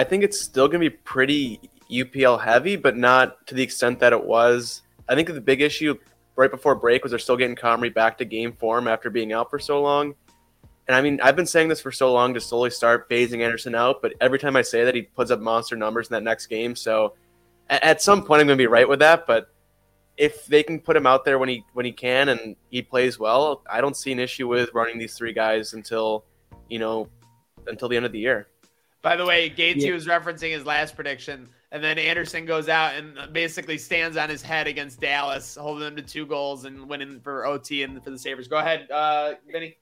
I 0.00 0.04
think 0.04 0.24
it's 0.24 0.40
still 0.40 0.66
going 0.66 0.82
to 0.82 0.88
be 0.88 0.96
pretty 0.96 1.60
UPL 1.90 2.42
heavy, 2.42 2.74
but 2.76 2.96
not 2.96 3.46
to 3.48 3.54
the 3.54 3.62
extent 3.62 4.00
that 4.00 4.14
it 4.14 4.24
was. 4.24 4.80
I 5.10 5.14
think 5.14 5.28
the 5.28 5.42
big 5.42 5.60
issue 5.60 5.94
right 6.36 6.50
before 6.50 6.74
break 6.74 7.02
was 7.02 7.12
they're 7.12 7.18
still 7.18 7.36
getting 7.36 7.54
Comrie 7.54 7.92
back 7.92 8.16
to 8.16 8.24
game 8.24 8.54
form 8.54 8.88
after 8.88 9.10
being 9.10 9.34
out 9.34 9.50
for 9.50 9.58
so 9.58 9.82
long. 9.82 10.14
And 10.88 10.96
I 10.96 11.02
mean, 11.02 11.20
I've 11.20 11.36
been 11.36 11.44
saying 11.44 11.68
this 11.68 11.82
for 11.82 11.92
so 11.92 12.14
long 12.14 12.32
to 12.32 12.40
slowly 12.40 12.70
start 12.70 13.10
phasing 13.10 13.42
Anderson 13.42 13.74
out, 13.74 14.00
but 14.00 14.14
every 14.22 14.38
time 14.38 14.56
I 14.56 14.62
say 14.62 14.86
that, 14.86 14.94
he 14.94 15.02
puts 15.02 15.30
up 15.30 15.38
monster 15.38 15.76
numbers 15.76 16.08
in 16.08 16.14
that 16.14 16.22
next 16.22 16.46
game. 16.46 16.74
So 16.74 17.12
at, 17.68 18.00
some 18.00 18.24
point, 18.24 18.40
I'm 18.40 18.46
going 18.46 18.56
to 18.56 18.62
be 18.62 18.68
right 18.68 18.88
with 18.88 19.00
that. 19.00 19.26
But 19.26 19.52
if 20.16 20.46
they 20.46 20.62
can 20.62 20.80
put 20.80 20.96
him 20.96 21.06
out 21.06 21.26
there 21.26 21.38
when 21.38 21.50
he 21.50 21.62
when 21.74 21.84
he 21.84 21.92
can 21.92 22.30
and 22.30 22.56
he 22.70 22.80
plays 22.80 23.18
well, 23.18 23.62
I 23.70 23.82
don't 23.82 23.98
see 23.98 24.12
an 24.12 24.18
issue 24.18 24.48
with 24.48 24.70
running 24.72 24.96
these 24.96 25.12
three 25.12 25.34
guys 25.34 25.74
until 25.74 26.24
you 26.70 26.78
know 26.78 27.06
until 27.66 27.90
the 27.90 27.96
end 27.96 28.06
of 28.06 28.12
the 28.12 28.20
year. 28.20 28.48
By 29.02 29.16
the 29.16 29.24
way, 29.24 29.48
Gates 29.48 29.84
yeah. 29.84 29.92
was 29.92 30.06
referencing 30.06 30.52
his 30.52 30.66
last 30.66 30.94
prediction, 30.94 31.48
and 31.72 31.82
then 31.82 31.98
Anderson 31.98 32.44
goes 32.44 32.68
out 32.68 32.94
and 32.94 33.32
basically 33.32 33.78
stands 33.78 34.16
on 34.16 34.28
his 34.28 34.42
head 34.42 34.66
against 34.66 35.00
Dallas, 35.00 35.56
holding 35.56 35.84
them 35.84 35.96
to 35.96 36.02
two 36.02 36.26
goals 36.26 36.64
and 36.64 36.88
winning 36.88 37.20
for 37.20 37.46
OT 37.46 37.82
and 37.82 38.02
for 38.02 38.10
the 38.10 38.18
Sabres. 38.18 38.46
Go 38.46 38.58
ahead, 38.58 38.90
uh, 38.90 39.34
Vinny. 39.50 39.76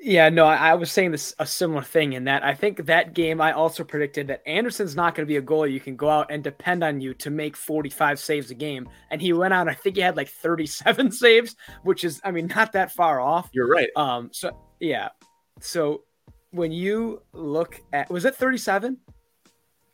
Yeah, 0.00 0.28
no, 0.28 0.44
I, 0.46 0.70
I, 0.70 0.74
was 0.74 0.92
saying 0.92 1.10
this 1.10 1.34
a 1.40 1.46
similar 1.46 1.82
thing 1.82 2.12
in 2.12 2.24
that 2.24 2.44
I 2.44 2.54
think 2.54 2.86
that 2.86 3.14
game 3.14 3.40
I 3.40 3.50
also 3.50 3.82
predicted 3.82 4.28
that 4.28 4.46
Anderson's 4.46 4.94
not 4.94 5.16
going 5.16 5.26
to 5.26 5.28
be 5.28 5.38
a 5.38 5.42
goalie 5.42 5.72
you 5.72 5.80
can 5.80 5.96
go 5.96 6.08
out 6.08 6.30
and 6.30 6.42
depend 6.44 6.84
on 6.84 7.00
you 7.00 7.14
to 7.14 7.30
make 7.30 7.56
45 7.56 8.20
saves 8.20 8.52
a 8.52 8.54
game. 8.54 8.88
And 9.10 9.20
he 9.20 9.32
went 9.32 9.54
out, 9.54 9.68
I 9.68 9.74
think 9.74 9.96
he 9.96 10.02
had 10.02 10.16
like 10.16 10.28
37 10.28 11.10
saves, 11.10 11.56
which 11.82 12.04
is, 12.04 12.20
I 12.22 12.30
mean, 12.30 12.46
not 12.46 12.72
that 12.72 12.92
far 12.92 13.20
off. 13.20 13.50
You're 13.52 13.68
right. 13.68 13.88
Um, 13.96 14.30
so 14.32 14.56
yeah. 14.78 15.08
So 15.60 16.04
when 16.50 16.72
you 16.72 17.22
look 17.32 17.80
at, 17.92 18.10
was 18.10 18.24
it 18.24 18.34
37? 18.34 18.96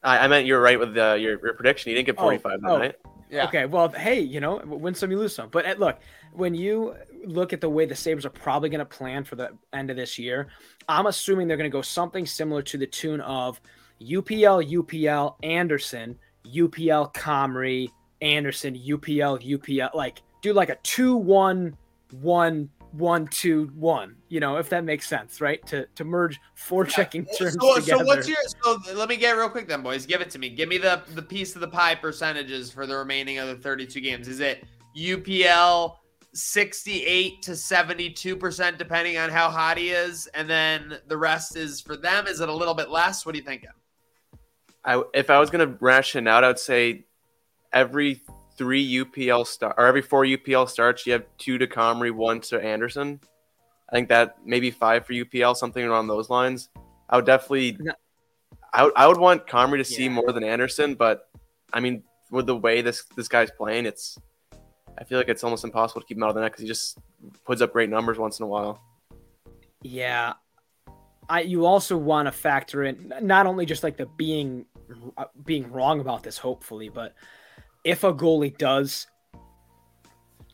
I, 0.02 0.18
I 0.18 0.28
meant 0.28 0.46
you're 0.46 0.60
right 0.60 0.78
with 0.78 0.94
the, 0.94 1.16
your, 1.20 1.38
your 1.44 1.54
prediction. 1.54 1.90
You 1.90 1.96
didn't 1.96 2.06
get 2.06 2.16
45 2.16 2.60
oh, 2.64 2.82
oh. 2.82 2.90
Yeah. 3.30 3.46
Okay. 3.48 3.66
Well, 3.66 3.88
hey, 3.88 4.20
you 4.20 4.38
know, 4.38 4.60
win 4.64 4.94
some, 4.94 5.10
you 5.10 5.18
lose 5.18 5.34
some. 5.34 5.48
But 5.48 5.66
uh, 5.66 5.74
look, 5.78 5.98
when 6.32 6.54
you 6.54 6.94
look 7.24 7.52
at 7.52 7.60
the 7.60 7.68
way 7.68 7.86
the 7.86 7.96
Sabres 7.96 8.26
are 8.26 8.30
probably 8.30 8.68
going 8.68 8.80
to 8.80 8.84
plan 8.84 9.24
for 9.24 9.34
the 9.34 9.50
end 9.72 9.90
of 9.90 9.96
this 9.96 10.18
year, 10.18 10.48
I'm 10.88 11.06
assuming 11.06 11.48
they're 11.48 11.56
going 11.56 11.70
to 11.70 11.74
go 11.74 11.82
something 11.82 12.26
similar 12.26 12.62
to 12.62 12.78
the 12.78 12.86
tune 12.86 13.20
of 13.22 13.60
UPL, 14.00 14.70
UPL, 14.70 15.36
Anderson, 15.42 16.18
UPL, 16.46 17.12
Comrie, 17.14 17.90
Anderson, 18.20 18.74
UPL, 18.74 19.42
UPL, 19.42 19.94
like 19.94 20.22
do 20.42 20.52
like 20.52 20.68
a 20.68 20.76
two, 20.82 21.16
one, 21.16 21.76
one, 22.20 22.68
one, 22.96 23.26
two, 23.26 23.70
one. 23.74 24.16
You 24.28 24.40
know, 24.40 24.56
if 24.56 24.68
that 24.70 24.84
makes 24.84 25.08
sense, 25.08 25.40
right? 25.40 25.64
To 25.66 25.86
to 25.94 26.04
merge 26.04 26.40
four 26.54 26.84
checking 26.84 27.26
yeah. 27.26 27.38
terms 27.38 27.56
so, 27.60 27.74
together. 27.74 27.98
So 27.98 28.04
what's 28.04 28.28
your? 28.28 28.38
So 28.62 28.78
let 28.94 29.08
me 29.08 29.16
get 29.16 29.36
real 29.36 29.48
quick 29.48 29.68
then, 29.68 29.82
boys. 29.82 30.06
Give 30.06 30.20
it 30.20 30.30
to 30.30 30.38
me. 30.38 30.48
Give 30.50 30.68
me 30.68 30.78
the 30.78 31.02
the 31.14 31.22
piece 31.22 31.54
of 31.54 31.60
the 31.60 31.68
pie 31.68 31.94
percentages 31.94 32.70
for 32.70 32.86
the 32.86 32.96
remaining 32.96 33.38
of 33.38 33.48
the 33.48 33.56
32 33.56 34.00
games. 34.00 34.28
Is 34.28 34.40
it 34.40 34.64
UPL? 34.96 35.96
68 36.36 37.42
to 37.42 37.52
72%, 37.52 38.76
depending 38.76 39.16
on 39.18 39.30
how 39.30 39.48
hot 39.48 39.78
he 39.78 39.90
is. 39.90 40.26
And 40.34 40.50
then 40.50 40.98
the 41.06 41.16
rest 41.16 41.56
is 41.56 41.80
for 41.80 41.96
them. 41.96 42.26
Is 42.26 42.40
it 42.40 42.48
a 42.48 42.52
little 42.52 42.74
bit 42.74 42.90
less? 42.90 43.24
What 43.24 43.36
are 43.36 43.38
you 43.38 43.44
thinking? 43.44 43.70
I, 44.84 45.00
if 45.14 45.30
I 45.30 45.38
was 45.38 45.48
going 45.50 45.64
to 45.64 45.76
ration 45.80 46.26
out, 46.26 46.42
I 46.42 46.48
would 46.48 46.58
say 46.58 47.06
every 47.72 48.22
three 48.56 49.04
UPL 49.04 49.46
start 49.46 49.74
or 49.78 49.86
every 49.86 50.02
four 50.02 50.24
UPL 50.24 50.68
starts, 50.68 51.06
you 51.06 51.12
have 51.12 51.24
two 51.38 51.58
to 51.58 51.66
Comrie, 51.66 52.12
one 52.12 52.40
to 52.42 52.62
Anderson. 52.62 53.20
I 53.88 53.92
think 53.92 54.08
that 54.08 54.36
maybe 54.44 54.70
five 54.70 55.06
for 55.06 55.12
UPL, 55.12 55.56
something 55.56 55.84
around 55.84 56.08
those 56.08 56.30
lines. 56.30 56.68
I 57.08 57.16
would 57.16 57.26
definitely, 57.26 57.78
I 58.72 58.84
would, 58.84 58.92
I 58.96 59.06
would 59.06 59.18
want 59.18 59.46
Comrie 59.46 59.78
to 59.78 59.84
see 59.84 60.04
yeah. 60.04 60.10
more 60.10 60.32
than 60.32 60.42
Anderson, 60.42 60.94
but 60.94 61.28
I 61.72 61.80
mean, 61.80 62.02
with 62.30 62.46
the 62.46 62.56
way 62.56 62.80
this 62.80 63.04
this 63.16 63.28
guy's 63.28 63.50
playing, 63.50 63.86
it's 63.86 64.18
I 64.98 65.04
feel 65.04 65.18
like 65.18 65.28
it's 65.28 65.44
almost 65.44 65.64
impossible 65.64 66.00
to 66.00 66.06
keep 66.06 66.16
him 66.16 66.22
out 66.22 66.30
of 66.30 66.34
the 66.36 66.40
net 66.40 66.52
because 66.52 66.62
he 66.62 66.68
just 66.68 66.98
puts 67.44 67.60
up 67.60 67.72
great 67.72 67.90
numbers 67.90 68.18
once 68.18 68.38
in 68.38 68.44
a 68.44 68.48
while. 68.48 68.80
Yeah, 69.82 70.34
I 71.28 71.42
you 71.42 71.66
also 71.66 71.96
want 71.96 72.26
to 72.26 72.32
factor 72.32 72.84
in 72.84 73.12
not 73.20 73.46
only 73.46 73.66
just 73.66 73.82
like 73.82 73.96
the 73.96 74.06
being 74.06 74.66
uh, 75.16 75.26
being 75.44 75.70
wrong 75.70 76.00
about 76.00 76.22
this, 76.22 76.38
hopefully, 76.38 76.88
but 76.88 77.14
if 77.84 78.02
a 78.02 78.12
goalie 78.12 78.56
does 78.56 79.06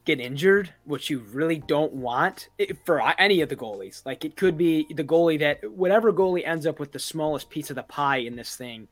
get 0.04 0.20
injured, 0.20 0.72
which 0.84 1.08
you 1.08 1.20
really 1.32 1.58
don't 1.58 1.92
want 1.92 2.48
for 2.84 3.00
any 3.20 3.40
of 3.40 3.48
the 3.48 3.56
goalies, 3.56 4.04
like 4.04 4.24
it 4.24 4.36
could 4.36 4.58
be 4.58 4.86
the 4.94 5.04
goalie 5.04 5.38
that 5.38 5.70
whatever 5.70 6.12
goalie 6.12 6.46
ends 6.46 6.66
up 6.66 6.80
with 6.80 6.92
the 6.92 6.98
smallest 6.98 7.48
piece 7.48 7.70
of 7.70 7.76
the 7.76 7.82
pie 7.84 8.18
in 8.18 8.34
this 8.34 8.56
thing 8.56 8.88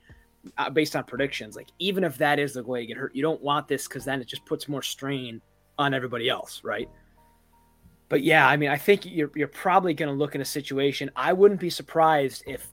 uh, 0.57 0.71
based 0.71 0.95
on 0.95 1.05
predictions. 1.05 1.57
Like 1.57 1.69
even 1.79 2.05
if 2.05 2.17
that 2.19 2.39
is 2.39 2.55
the 2.55 2.63
way 2.63 2.81
to 2.81 2.87
get 2.87 2.97
hurt, 2.97 3.15
you 3.15 3.23
don't 3.23 3.43
want 3.43 3.69
this 3.69 3.89
because 3.89 4.05
then 4.05 4.21
it 4.21 4.29
just 4.29 4.47
puts 4.47 4.69
more 4.69 4.83
strain 4.83 5.41
on 5.79 5.95
everybody 5.95 6.29
else, 6.29 6.63
right? 6.63 6.89
But 8.09 8.23
yeah, 8.23 8.47
I 8.47 8.57
mean, 8.57 8.71
I 8.71 8.79
think 8.79 9.05
you're 9.05 9.31
you're 9.35 9.49
probably 9.49 9.95
going 9.95 10.09
to 10.09 10.15
look 10.15 10.35
in 10.35 10.41
a 10.41 10.47
situation. 10.47 11.11
I 11.15 11.33
wouldn't 11.33 11.61
be 11.61 11.71
surprised 11.71 12.43
if 12.47 12.67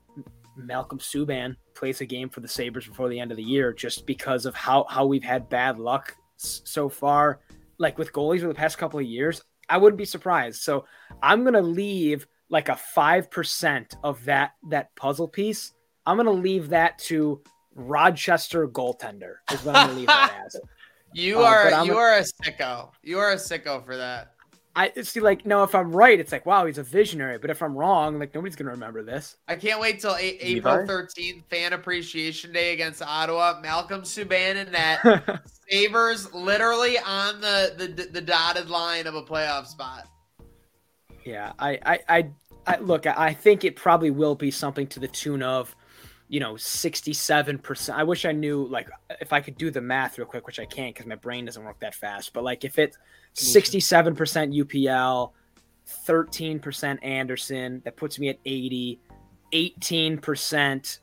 Malcolm 0.55 0.99
Subban 0.99 1.55
plays 1.75 2.01
a 2.01 2.05
game 2.05 2.29
for 2.29 2.39
the 2.39 2.47
Sabres 2.47 2.87
before 2.87 3.09
the 3.09 3.19
end 3.19 3.31
of 3.31 3.37
the 3.37 3.43
year, 3.43 3.73
just 3.73 4.05
because 4.05 4.45
of 4.45 4.55
how 4.55 4.85
how 4.89 5.05
we've 5.05 5.23
had 5.23 5.49
bad 5.49 5.77
luck 5.79 6.15
so 6.37 6.89
far, 6.89 7.41
like 7.77 7.97
with 7.97 8.13
goalies 8.13 8.39
over 8.39 8.49
the 8.49 8.55
past 8.55 8.77
couple 8.77 8.99
of 8.99 9.05
years. 9.05 9.41
I 9.67 9.77
wouldn't 9.77 9.97
be 9.97 10.05
surprised. 10.05 10.61
So 10.61 10.85
I'm 11.23 11.41
going 11.41 11.55
to 11.55 11.61
leave 11.61 12.27
like 12.49 12.69
a 12.69 12.75
five 12.75 13.31
percent 13.31 13.95
of 14.03 14.23
that 14.25 14.51
that 14.69 14.95
puzzle 14.95 15.27
piece 15.27 15.73
I'm 16.05 16.17
gonna 16.17 16.31
leave 16.31 16.69
that 16.69 16.99
to 16.99 17.41
Rochester 17.73 18.67
goaltender. 18.67 19.35
Is 19.51 19.63
what 19.63 19.75
I'm 19.75 19.87
gonna 19.87 19.99
leave 19.99 20.07
that 20.07 20.41
as. 20.45 20.57
You 21.13 21.39
uh, 21.39 21.43
are 21.43 21.85
you 21.85 21.93
a, 21.93 21.97
are 21.97 22.17
a 22.17 22.23
sicko. 22.23 22.91
You 23.01 23.19
are 23.19 23.31
a 23.31 23.37
sicko 23.37 23.83
for 23.85 23.97
that. 23.97 24.34
I 24.75 24.91
see, 25.01 25.21
like, 25.21 25.45
no, 25.45 25.63
if 25.63 25.73
I'm 25.73 25.95
right, 25.95 26.19
it's 26.19 26.31
like, 26.31 26.45
wow, 26.45 26.65
he's 26.65 26.77
a 26.77 26.83
visionary. 26.83 27.37
But 27.37 27.49
if 27.49 27.61
I'm 27.61 27.77
wrong, 27.77 28.19
like, 28.19 28.35
nobody's 28.35 28.55
gonna 28.57 28.71
remember 28.71 29.03
this. 29.03 29.37
I 29.47 29.55
can't 29.55 29.79
wait 29.79 30.01
till 30.01 30.15
a- 30.15 30.37
April 30.41 30.85
13th, 30.85 31.43
Fan 31.49 31.71
Appreciation 31.73 32.51
Day 32.51 32.73
against 32.73 33.01
Ottawa. 33.01 33.59
Malcolm 33.61 34.01
Subban 34.01 34.57
and 34.57 34.73
that 34.73 35.41
Sabres 35.71 36.33
literally 36.33 36.97
on 36.99 37.39
the, 37.39 37.73
the 37.77 38.09
the 38.11 38.21
dotted 38.21 38.69
line 38.69 39.07
of 39.07 39.15
a 39.15 39.23
playoff 39.23 39.67
spot. 39.67 40.07
Yeah, 41.23 41.53
I, 41.57 41.79
I, 41.85 41.99
I, 42.09 42.29
I 42.67 42.77
look. 42.77 43.07
I 43.07 43.33
think 43.33 43.63
it 43.63 43.75
probably 43.75 44.11
will 44.11 44.35
be 44.35 44.51
something 44.51 44.87
to 44.87 44.99
the 44.99 45.07
tune 45.07 45.41
of 45.41 45.75
you 46.27 46.39
know 46.39 46.53
67% 46.53 47.89
i 47.93 48.03
wish 48.03 48.25
i 48.25 48.31
knew 48.31 48.65
like 48.67 48.89
if 49.21 49.31
i 49.31 49.39
could 49.39 49.57
do 49.57 49.69
the 49.69 49.81
math 49.81 50.17
real 50.17 50.27
quick 50.27 50.47
which 50.47 50.59
i 50.59 50.65
can't 50.65 50.93
because 50.95 51.07
my 51.07 51.15
brain 51.15 51.45
doesn't 51.45 51.63
work 51.63 51.79
that 51.79 51.93
fast 51.93 52.33
but 52.33 52.43
like 52.43 52.63
if 52.63 52.79
it's 52.79 52.97
67% 53.35 54.15
upl 54.15 55.31
13% 56.07 56.99
anderson 57.03 57.81
that 57.85 57.95
puts 57.95 58.17
me 58.17 58.29
at 58.29 58.39
80 58.45 58.99
18% 59.53 60.99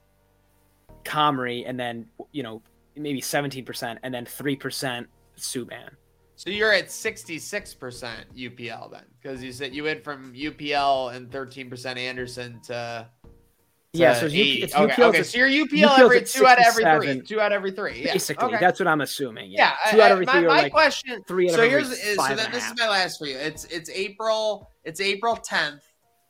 comrie 1.04 1.64
and 1.66 1.78
then 1.78 2.06
you 2.32 2.42
know 2.42 2.62
maybe 2.96 3.20
17% 3.20 3.98
and 4.02 4.14
then 4.14 4.24
3% 4.26 5.06
subban. 5.36 5.88
So 6.36 6.50
you're 6.50 6.72
at 6.72 6.88
66% 6.88 8.24
upl 8.36 8.90
then 8.90 9.04
because 9.20 9.42
you 9.42 9.52
said 9.52 9.74
you 9.74 9.84
went 9.84 10.02
from 10.02 10.32
upl 10.34 11.14
and 11.14 11.30
13% 11.30 11.96
anderson 11.96 12.60
to 12.64 13.08
yeah, 13.94 14.14
so 14.14 14.26
it's 14.30 14.74
okay, 14.74 14.92
UPL. 14.92 15.08
Okay, 15.08 15.22
so 15.22 15.38
your 15.38 15.66
UPL 15.66 15.98
every 15.98 16.22
two 16.22 16.46
out 16.46 16.58
of 16.58 16.64
every 16.64 16.84
three. 16.84 17.20
Two 17.20 17.40
out 17.40 17.52
of 17.52 17.56
every 17.56 17.72
three. 17.72 18.04
Yeah. 18.04 18.14
Basically, 18.14 18.48
okay. 18.48 18.56
that's 18.58 18.80
what 18.80 18.86
I'm 18.86 19.02
assuming. 19.02 19.50
Yeah, 19.50 19.74
yeah 19.84 19.90
two 19.90 20.00
I, 20.00 20.04
out 20.06 20.12
of 20.12 20.16
every 20.16 20.26
my, 20.26 20.32
three. 20.32 20.46
My 20.46 20.62
like 20.62 20.72
question. 20.72 21.22
Three 21.28 21.50
out 21.50 21.56
so 21.56 21.64
of 21.64 21.70
here's 21.70 21.92
every 21.92 22.14
so 22.16 22.34
then 22.34 22.50
this 22.52 22.66
is 22.66 22.72
my 22.78 22.88
last 22.88 23.18
for 23.18 23.26
you. 23.26 23.36
It's 23.36 23.64
it's 23.66 23.90
April. 23.90 24.70
It's 24.84 25.00
April 25.00 25.36
10th. 25.36 25.80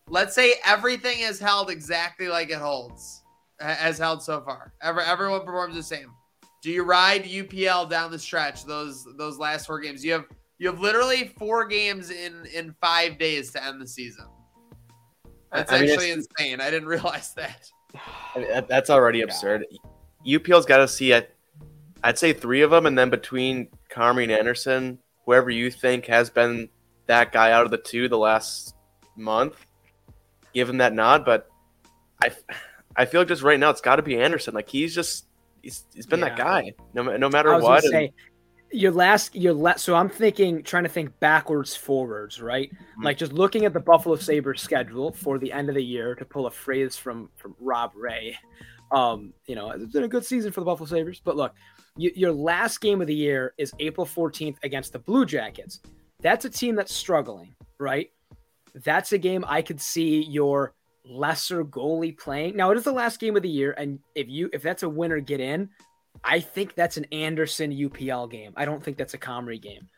Let's 0.09 0.35
say 0.35 0.55
everything 0.67 1.21
is 1.21 1.39
held 1.39 1.71
exactly 1.71 2.27
like 2.27 2.51
it 2.51 2.59
holds, 2.59 3.23
as 3.61 3.97
held 3.97 4.23
so 4.23 4.41
far. 4.41 4.73
Every, 4.83 5.05
everyone 5.05 5.45
performs 5.45 5.77
the 5.77 5.85
same. 5.85 6.13
Do 6.63 6.71
you 6.71 6.83
ride 6.83 7.25
UPL 7.25 7.89
down 7.89 8.11
the 8.11 8.19
stretch? 8.19 8.65
Those 8.65 9.07
those 9.17 9.39
last 9.39 9.69
four 9.69 9.79
games. 9.79 10.05
You 10.05 10.15
have 10.15 10.25
you 10.59 10.69
have 10.69 10.81
literally 10.81 11.33
four 11.39 11.65
games 11.65 12.11
in 12.11 12.45
in 12.53 12.75
five 12.81 13.19
days 13.19 13.53
to 13.53 13.65
end 13.65 13.81
the 13.81 13.87
season. 13.87 14.27
That's 15.53 15.73
I 15.73 15.81
mean, 15.81 15.91
actually 15.91 16.11
insane. 16.11 16.61
I 16.61 16.71
didn't 16.71 16.89
realize 16.89 17.35
that. 17.35 17.71
I 18.35 18.39
mean, 18.39 18.49
that, 18.49 18.69
that's 18.69 18.91
already 18.91 19.23
absurd. 19.23 19.67
UPL's 20.27 20.67
got 20.67 20.79
to 20.79 20.89
see, 20.89 21.15
I, 21.15 21.27
I'd 22.03 22.19
say 22.19 22.33
three 22.33 22.63
of 22.63 22.71
them, 22.71 22.87
and 22.87 22.97
then 22.97 23.11
between 23.11 23.69
Comrie 23.91 24.25
and 24.25 24.33
Anderson, 24.33 24.99
whoever 25.27 25.51
you 25.51 25.71
think 25.71 26.07
has 26.07 26.31
been 26.31 26.69
that 27.07 27.33
guy 27.33 27.53
out 27.53 27.65
of 27.65 27.71
the 27.71 27.79
two 27.79 28.09
the 28.09 28.19
last 28.19 28.75
month, 29.17 29.67
give 30.55 30.69
him 30.69 30.79
that 30.79 30.95
nod. 30.95 31.25
But 31.25 31.49
I, 32.23 32.31
I 32.97 33.05
feel 33.05 33.21
like 33.21 33.29
just 33.29 33.43
right 33.43 33.59
now 33.59 33.71
it's 33.71 33.81
got 33.81 33.97
to 33.97 34.03
be 34.03 34.21
Anderson. 34.21 34.55
Like 34.55 34.69
he's 34.69 34.95
just 34.95 35.27
he's, 35.63 35.85
he's 35.95 36.07
been 36.07 36.21
yeah. 36.21 36.31
that 36.31 36.39
guy 36.39 36.73
no, 36.95 37.17
no 37.17 37.29
matter 37.29 37.59
what. 37.59 37.83
Say, 37.85 38.13
your 38.73 38.93
last 38.93 39.35
your 39.35 39.53
last 39.53 39.85
so 39.85 39.95
i'm 39.95 40.09
thinking 40.09 40.63
trying 40.63 40.83
to 40.83 40.89
think 40.89 41.19
backwards 41.21 41.77
forwards 41.77 42.41
right? 42.41 42.73
Mm-hmm. 42.73 43.05
like 43.05 43.19
just 43.19 43.33
looking 43.33 43.65
at 43.65 43.73
the 43.73 43.81
buffalo 43.81 44.17
sabres 44.17 44.63
schedule 44.63 45.13
for 45.13 45.39
the 45.39 45.53
end 45.53 45.69
of 45.69 45.75
the 45.75 45.85
year 45.85 46.15
to 46.15 46.25
pull 46.25 46.47
a 46.47 46.51
phrase 46.51 46.97
from 46.97 47.29
from 47.37 47.55
rob 47.61 47.93
ray 47.95 48.37
um 48.91 49.33
you 49.47 49.55
know 49.55 49.71
it's 49.71 49.93
been 49.93 50.05
a 50.05 50.09
good 50.09 50.25
season 50.25 50.53
for 50.53 50.61
the 50.61 50.67
buffalo 50.67 50.87
sabres 50.87 51.21
but 51.23 51.37
look 51.37 51.55
you, 51.97 52.11
your 52.15 52.33
last 52.33 52.81
game 52.81 53.01
of 53.01 53.07
the 53.07 53.15
year 53.15 53.55
is 53.59 53.73
april 53.79 54.07
14th 54.07 54.57
against 54.63 54.93
the 54.93 54.99
blue 54.99 55.27
jackets. 55.27 55.81
That's 56.21 56.45
a 56.45 56.51
team 56.51 56.75
that's 56.75 56.95
struggling 56.95 57.55
right? 57.79 58.11
That's 58.85 59.13
a 59.13 59.19
game 59.19 59.45
i 59.47 59.61
could 59.61 59.81
see 59.81 60.23
your 60.23 60.73
lesser 61.05 61.65
goalie 61.65 62.17
playing. 62.17 62.57
Now 62.57 62.71
it 62.71 62.79
is 62.79 62.85
the 62.85 62.93
last 62.93 63.19
game 63.19 63.37
of 63.37 63.43
the 63.43 63.51
year 63.51 63.75
and 63.77 63.99
if 64.15 64.29
you 64.29 64.49
if 64.53 64.63
that's 64.63 64.83
a 64.83 64.89
winner 64.89 65.21
get 65.21 65.41
in 65.41 65.69
I 66.25 66.41
think 66.41 66.75
that's 66.75 66.97
an 66.97 67.07
Anderson 67.13 67.73
UPL 67.73 68.31
game. 68.31 68.53
I 68.57 68.65
don't 68.65 68.83
think 68.83 68.97
that's 68.97 69.15
a 69.15 69.19
Comrie 69.19 69.61
game. 69.61 69.89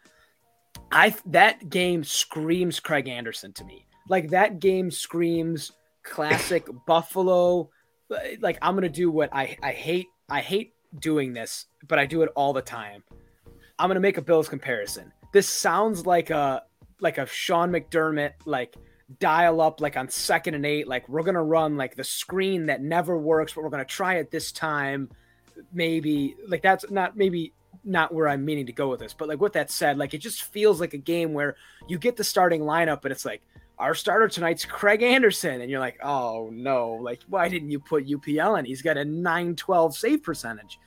I 0.91 1.15
that 1.27 1.69
game 1.69 2.05
screams 2.05 2.81
Craig 2.81 3.09
Anderson 3.09 3.53
to 3.55 3.65
me. 3.65 3.87
Like 4.09 4.31
that 4.31 4.61
game 4.61 4.91
screams 4.91 5.73
classic 6.03 6.67
Buffalo. 6.87 7.71
Like 8.41 8.59
I'm 8.63 8.75
gonna 8.75 8.89
do 8.89 9.11
what 9.11 9.31
I 9.33 9.57
I 9.63 9.73
hate. 9.73 10.07
I 10.29 10.41
hate 10.41 10.73
doing 10.99 11.33
this, 11.33 11.67
but 11.87 11.99
I 11.99 12.07
do 12.07 12.23
it 12.23 12.31
all 12.35 12.53
the 12.53 12.63
time. 12.63 13.03
I'm 13.79 13.89
gonna 13.89 14.01
make 14.01 14.19
a 14.19 14.23
Bills 14.23 14.49
comparison. 14.49 15.13
This 15.33 15.49
sounds 15.49 16.07
like 16.07 16.31
a 16.31 16.63
like 17.01 17.19
a 17.19 17.27
Sean 17.27 17.71
McDermott 17.71 18.33
like 18.47 18.77
dial 19.19 19.61
up 19.61 19.81
like 19.81 19.97
on 19.97 20.09
second 20.09 20.55
and 20.55 20.65
eight. 20.65 20.89
Like 20.89 21.09
we're 21.09 21.23
gonna 21.23 21.43
run 21.43 21.77
like 21.77 21.97
the 21.97 22.05
screen 22.05 22.67
that 22.67 22.83
never 22.83 23.19
works, 23.19 23.53
but 23.53 23.65
we're 23.65 23.71
gonna 23.71 23.85
try 23.85 24.15
it 24.15 24.31
this 24.31 24.53
time 24.53 25.11
maybe 25.73 26.37
like 26.49 26.62
that's 26.62 26.90
not 26.90 27.17
maybe 27.17 27.53
not 27.85 28.14
where 28.14 28.29
I'm 28.29 28.45
meaning 28.45 28.67
to 28.67 28.73
go 28.73 28.88
with 28.88 29.01
this, 29.01 29.12
but 29.12 29.29
like 29.29 29.40
with 29.40 29.53
that 29.55 29.71
said, 29.71 29.99
like 29.99 30.14
it 30.14 30.19
just 30.19 30.45
feels 30.45 30.81
like 30.81 30.95
a 30.95 30.99
game 30.99 31.33
where 31.33 31.57
you 31.88 31.99
get 31.99 32.17
the 32.17 32.25
starting 32.25 32.62
lineup, 32.62 33.03
but 33.03 33.12
it's 33.12 33.25
like 33.25 33.43
our 33.79 33.95
starter 33.95 34.29
tonight's 34.29 34.64
Craig 34.64 35.03
Anderson, 35.03 35.61
and 35.61 35.71
you're 35.71 35.81
like, 35.81 35.99
oh 36.03 36.51
no, 36.53 36.93
like 37.03 37.21
why 37.29 37.49
didn't 37.49 37.71
you 37.71 37.81
put 37.81 38.07
UPL 38.07 38.59
in? 38.59 38.64
He's 38.64 38.83
got 38.83 38.97
a 38.97 39.05
912 39.05 39.97
save 39.97 40.23
percentage. 40.23 40.79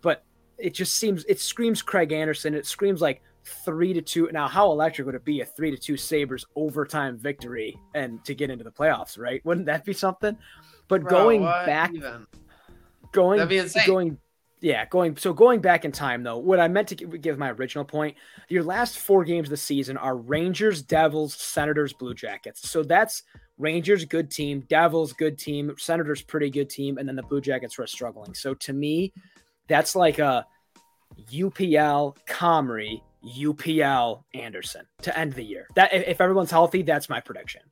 But 0.00 0.24
it 0.56 0.74
just 0.74 0.94
seems 0.94 1.24
it 1.24 1.40
screams 1.40 1.82
Craig 1.82 2.12
Anderson. 2.12 2.54
It 2.54 2.66
screams 2.66 3.00
like 3.00 3.22
three 3.44 3.92
to 3.92 4.02
two. 4.02 4.28
Now, 4.32 4.48
how 4.48 4.70
electric 4.70 5.06
would 5.06 5.14
it 5.14 5.24
be 5.24 5.40
a 5.40 5.44
three 5.44 5.70
to 5.70 5.76
two 5.76 5.96
Sabres 5.96 6.46
overtime 6.54 7.16
victory 7.18 7.78
and 7.94 8.24
to 8.24 8.34
get 8.34 8.50
into 8.50 8.64
the 8.64 8.70
playoffs, 8.70 9.18
right? 9.18 9.44
Wouldn't 9.44 9.66
that 9.66 9.84
be 9.84 9.92
something? 9.92 10.36
But 10.88 11.02
Bro, 11.02 11.10
going 11.10 11.42
back 11.42 11.92
even? 11.94 12.26
Going 13.12 13.38
going 13.86 14.18
yeah 14.60 14.84
going 14.86 15.16
so 15.16 15.32
going 15.32 15.60
back 15.60 15.84
in 15.84 15.92
time 15.92 16.22
though 16.22 16.38
what 16.38 16.58
i 16.58 16.66
meant 16.66 16.88
to 16.88 16.94
give 16.94 17.38
my 17.38 17.50
original 17.52 17.84
point 17.84 18.16
your 18.48 18.62
last 18.62 18.98
four 18.98 19.24
games 19.24 19.48
of 19.48 19.50
the 19.50 19.56
season 19.56 19.96
are 19.96 20.16
rangers 20.16 20.82
devils 20.82 21.34
senators 21.34 21.92
blue 21.92 22.14
jackets. 22.14 22.68
So 22.68 22.82
that's 22.82 23.22
rangers 23.58 24.04
good 24.04 24.30
team 24.30 24.64
devils 24.68 25.12
good 25.12 25.38
team 25.38 25.74
senators 25.78 26.22
pretty 26.22 26.50
good 26.50 26.70
team 26.70 26.98
and 26.98 27.08
then 27.08 27.16
the 27.16 27.22
blue 27.22 27.40
jackets 27.40 27.76
were 27.78 27.86
struggling. 27.86 28.34
So 28.34 28.54
to 28.54 28.72
me 28.72 29.12
that's 29.68 29.94
like 29.94 30.18
a 30.18 30.46
upl 31.32 32.16
comrie 32.26 33.02
upl 33.24 34.22
anderson 34.34 34.86
to 35.02 35.18
end 35.18 35.34
the 35.34 35.42
year. 35.42 35.68
That 35.74 35.92
if 35.92 36.20
everyone's 36.20 36.50
healthy 36.50 36.82
that's 36.82 37.08
my 37.08 37.20
prediction. 37.20 37.62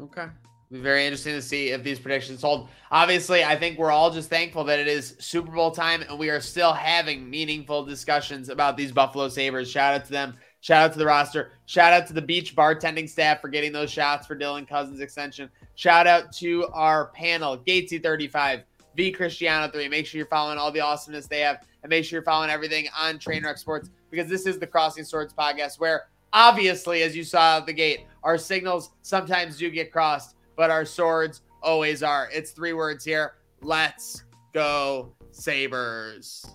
Okay 0.00 0.26
be 0.70 0.78
very 0.78 1.04
interesting 1.04 1.34
to 1.34 1.42
see 1.42 1.70
if 1.70 1.82
these 1.82 1.98
predictions 1.98 2.42
hold. 2.42 2.68
Obviously, 2.92 3.42
I 3.42 3.56
think 3.56 3.76
we're 3.76 3.90
all 3.90 4.10
just 4.10 4.30
thankful 4.30 4.62
that 4.64 4.78
it 4.78 4.86
is 4.86 5.16
Super 5.18 5.50
Bowl 5.50 5.72
time 5.72 6.02
and 6.02 6.16
we 6.16 6.30
are 6.30 6.40
still 6.40 6.72
having 6.72 7.28
meaningful 7.28 7.84
discussions 7.84 8.48
about 8.48 8.76
these 8.76 8.92
Buffalo 8.92 9.28
Sabres. 9.28 9.68
Shout 9.68 9.94
out 9.94 10.04
to 10.04 10.12
them. 10.12 10.36
Shout 10.60 10.82
out 10.82 10.92
to 10.92 10.98
the 10.98 11.06
roster. 11.06 11.52
Shout 11.66 11.92
out 11.92 12.06
to 12.06 12.12
the 12.12 12.22
beach 12.22 12.54
bartending 12.54 13.08
staff 13.08 13.40
for 13.40 13.48
getting 13.48 13.72
those 13.72 13.90
shots 13.90 14.26
for 14.28 14.36
Dylan 14.36 14.68
Cozens 14.68 15.00
extension. 15.00 15.50
Shout 15.74 16.06
out 16.06 16.32
to 16.34 16.66
our 16.68 17.06
panel, 17.08 17.58
Gatesy35, 17.58 18.62
V 18.96 19.10
Cristiano 19.10 19.72
3. 19.72 19.88
Make 19.88 20.06
sure 20.06 20.18
you're 20.18 20.26
following 20.28 20.58
all 20.58 20.70
the 20.70 20.80
awesomeness 20.80 21.26
they 21.26 21.40
have 21.40 21.64
and 21.82 21.90
make 21.90 22.04
sure 22.04 22.18
you're 22.18 22.24
following 22.24 22.50
everything 22.50 22.86
on 22.96 23.18
Trainwreck 23.18 23.58
Sports 23.58 23.90
because 24.10 24.28
this 24.28 24.46
is 24.46 24.58
the 24.58 24.66
Crossing 24.66 25.04
Swords 25.04 25.34
podcast 25.34 25.80
where 25.80 26.04
obviously, 26.32 27.02
as 27.02 27.16
you 27.16 27.24
saw 27.24 27.56
at 27.56 27.66
the 27.66 27.72
gate, 27.72 28.06
our 28.22 28.38
signals 28.38 28.90
sometimes 29.02 29.56
do 29.56 29.68
get 29.70 29.90
crossed 29.90 30.36
but 30.56 30.70
our 30.70 30.84
swords 30.84 31.42
always 31.62 32.02
are. 32.02 32.28
It's 32.32 32.52
three 32.52 32.72
words 32.72 33.04
here. 33.04 33.34
Let's 33.62 34.24
go, 34.52 35.14
Sabres. 35.32 36.46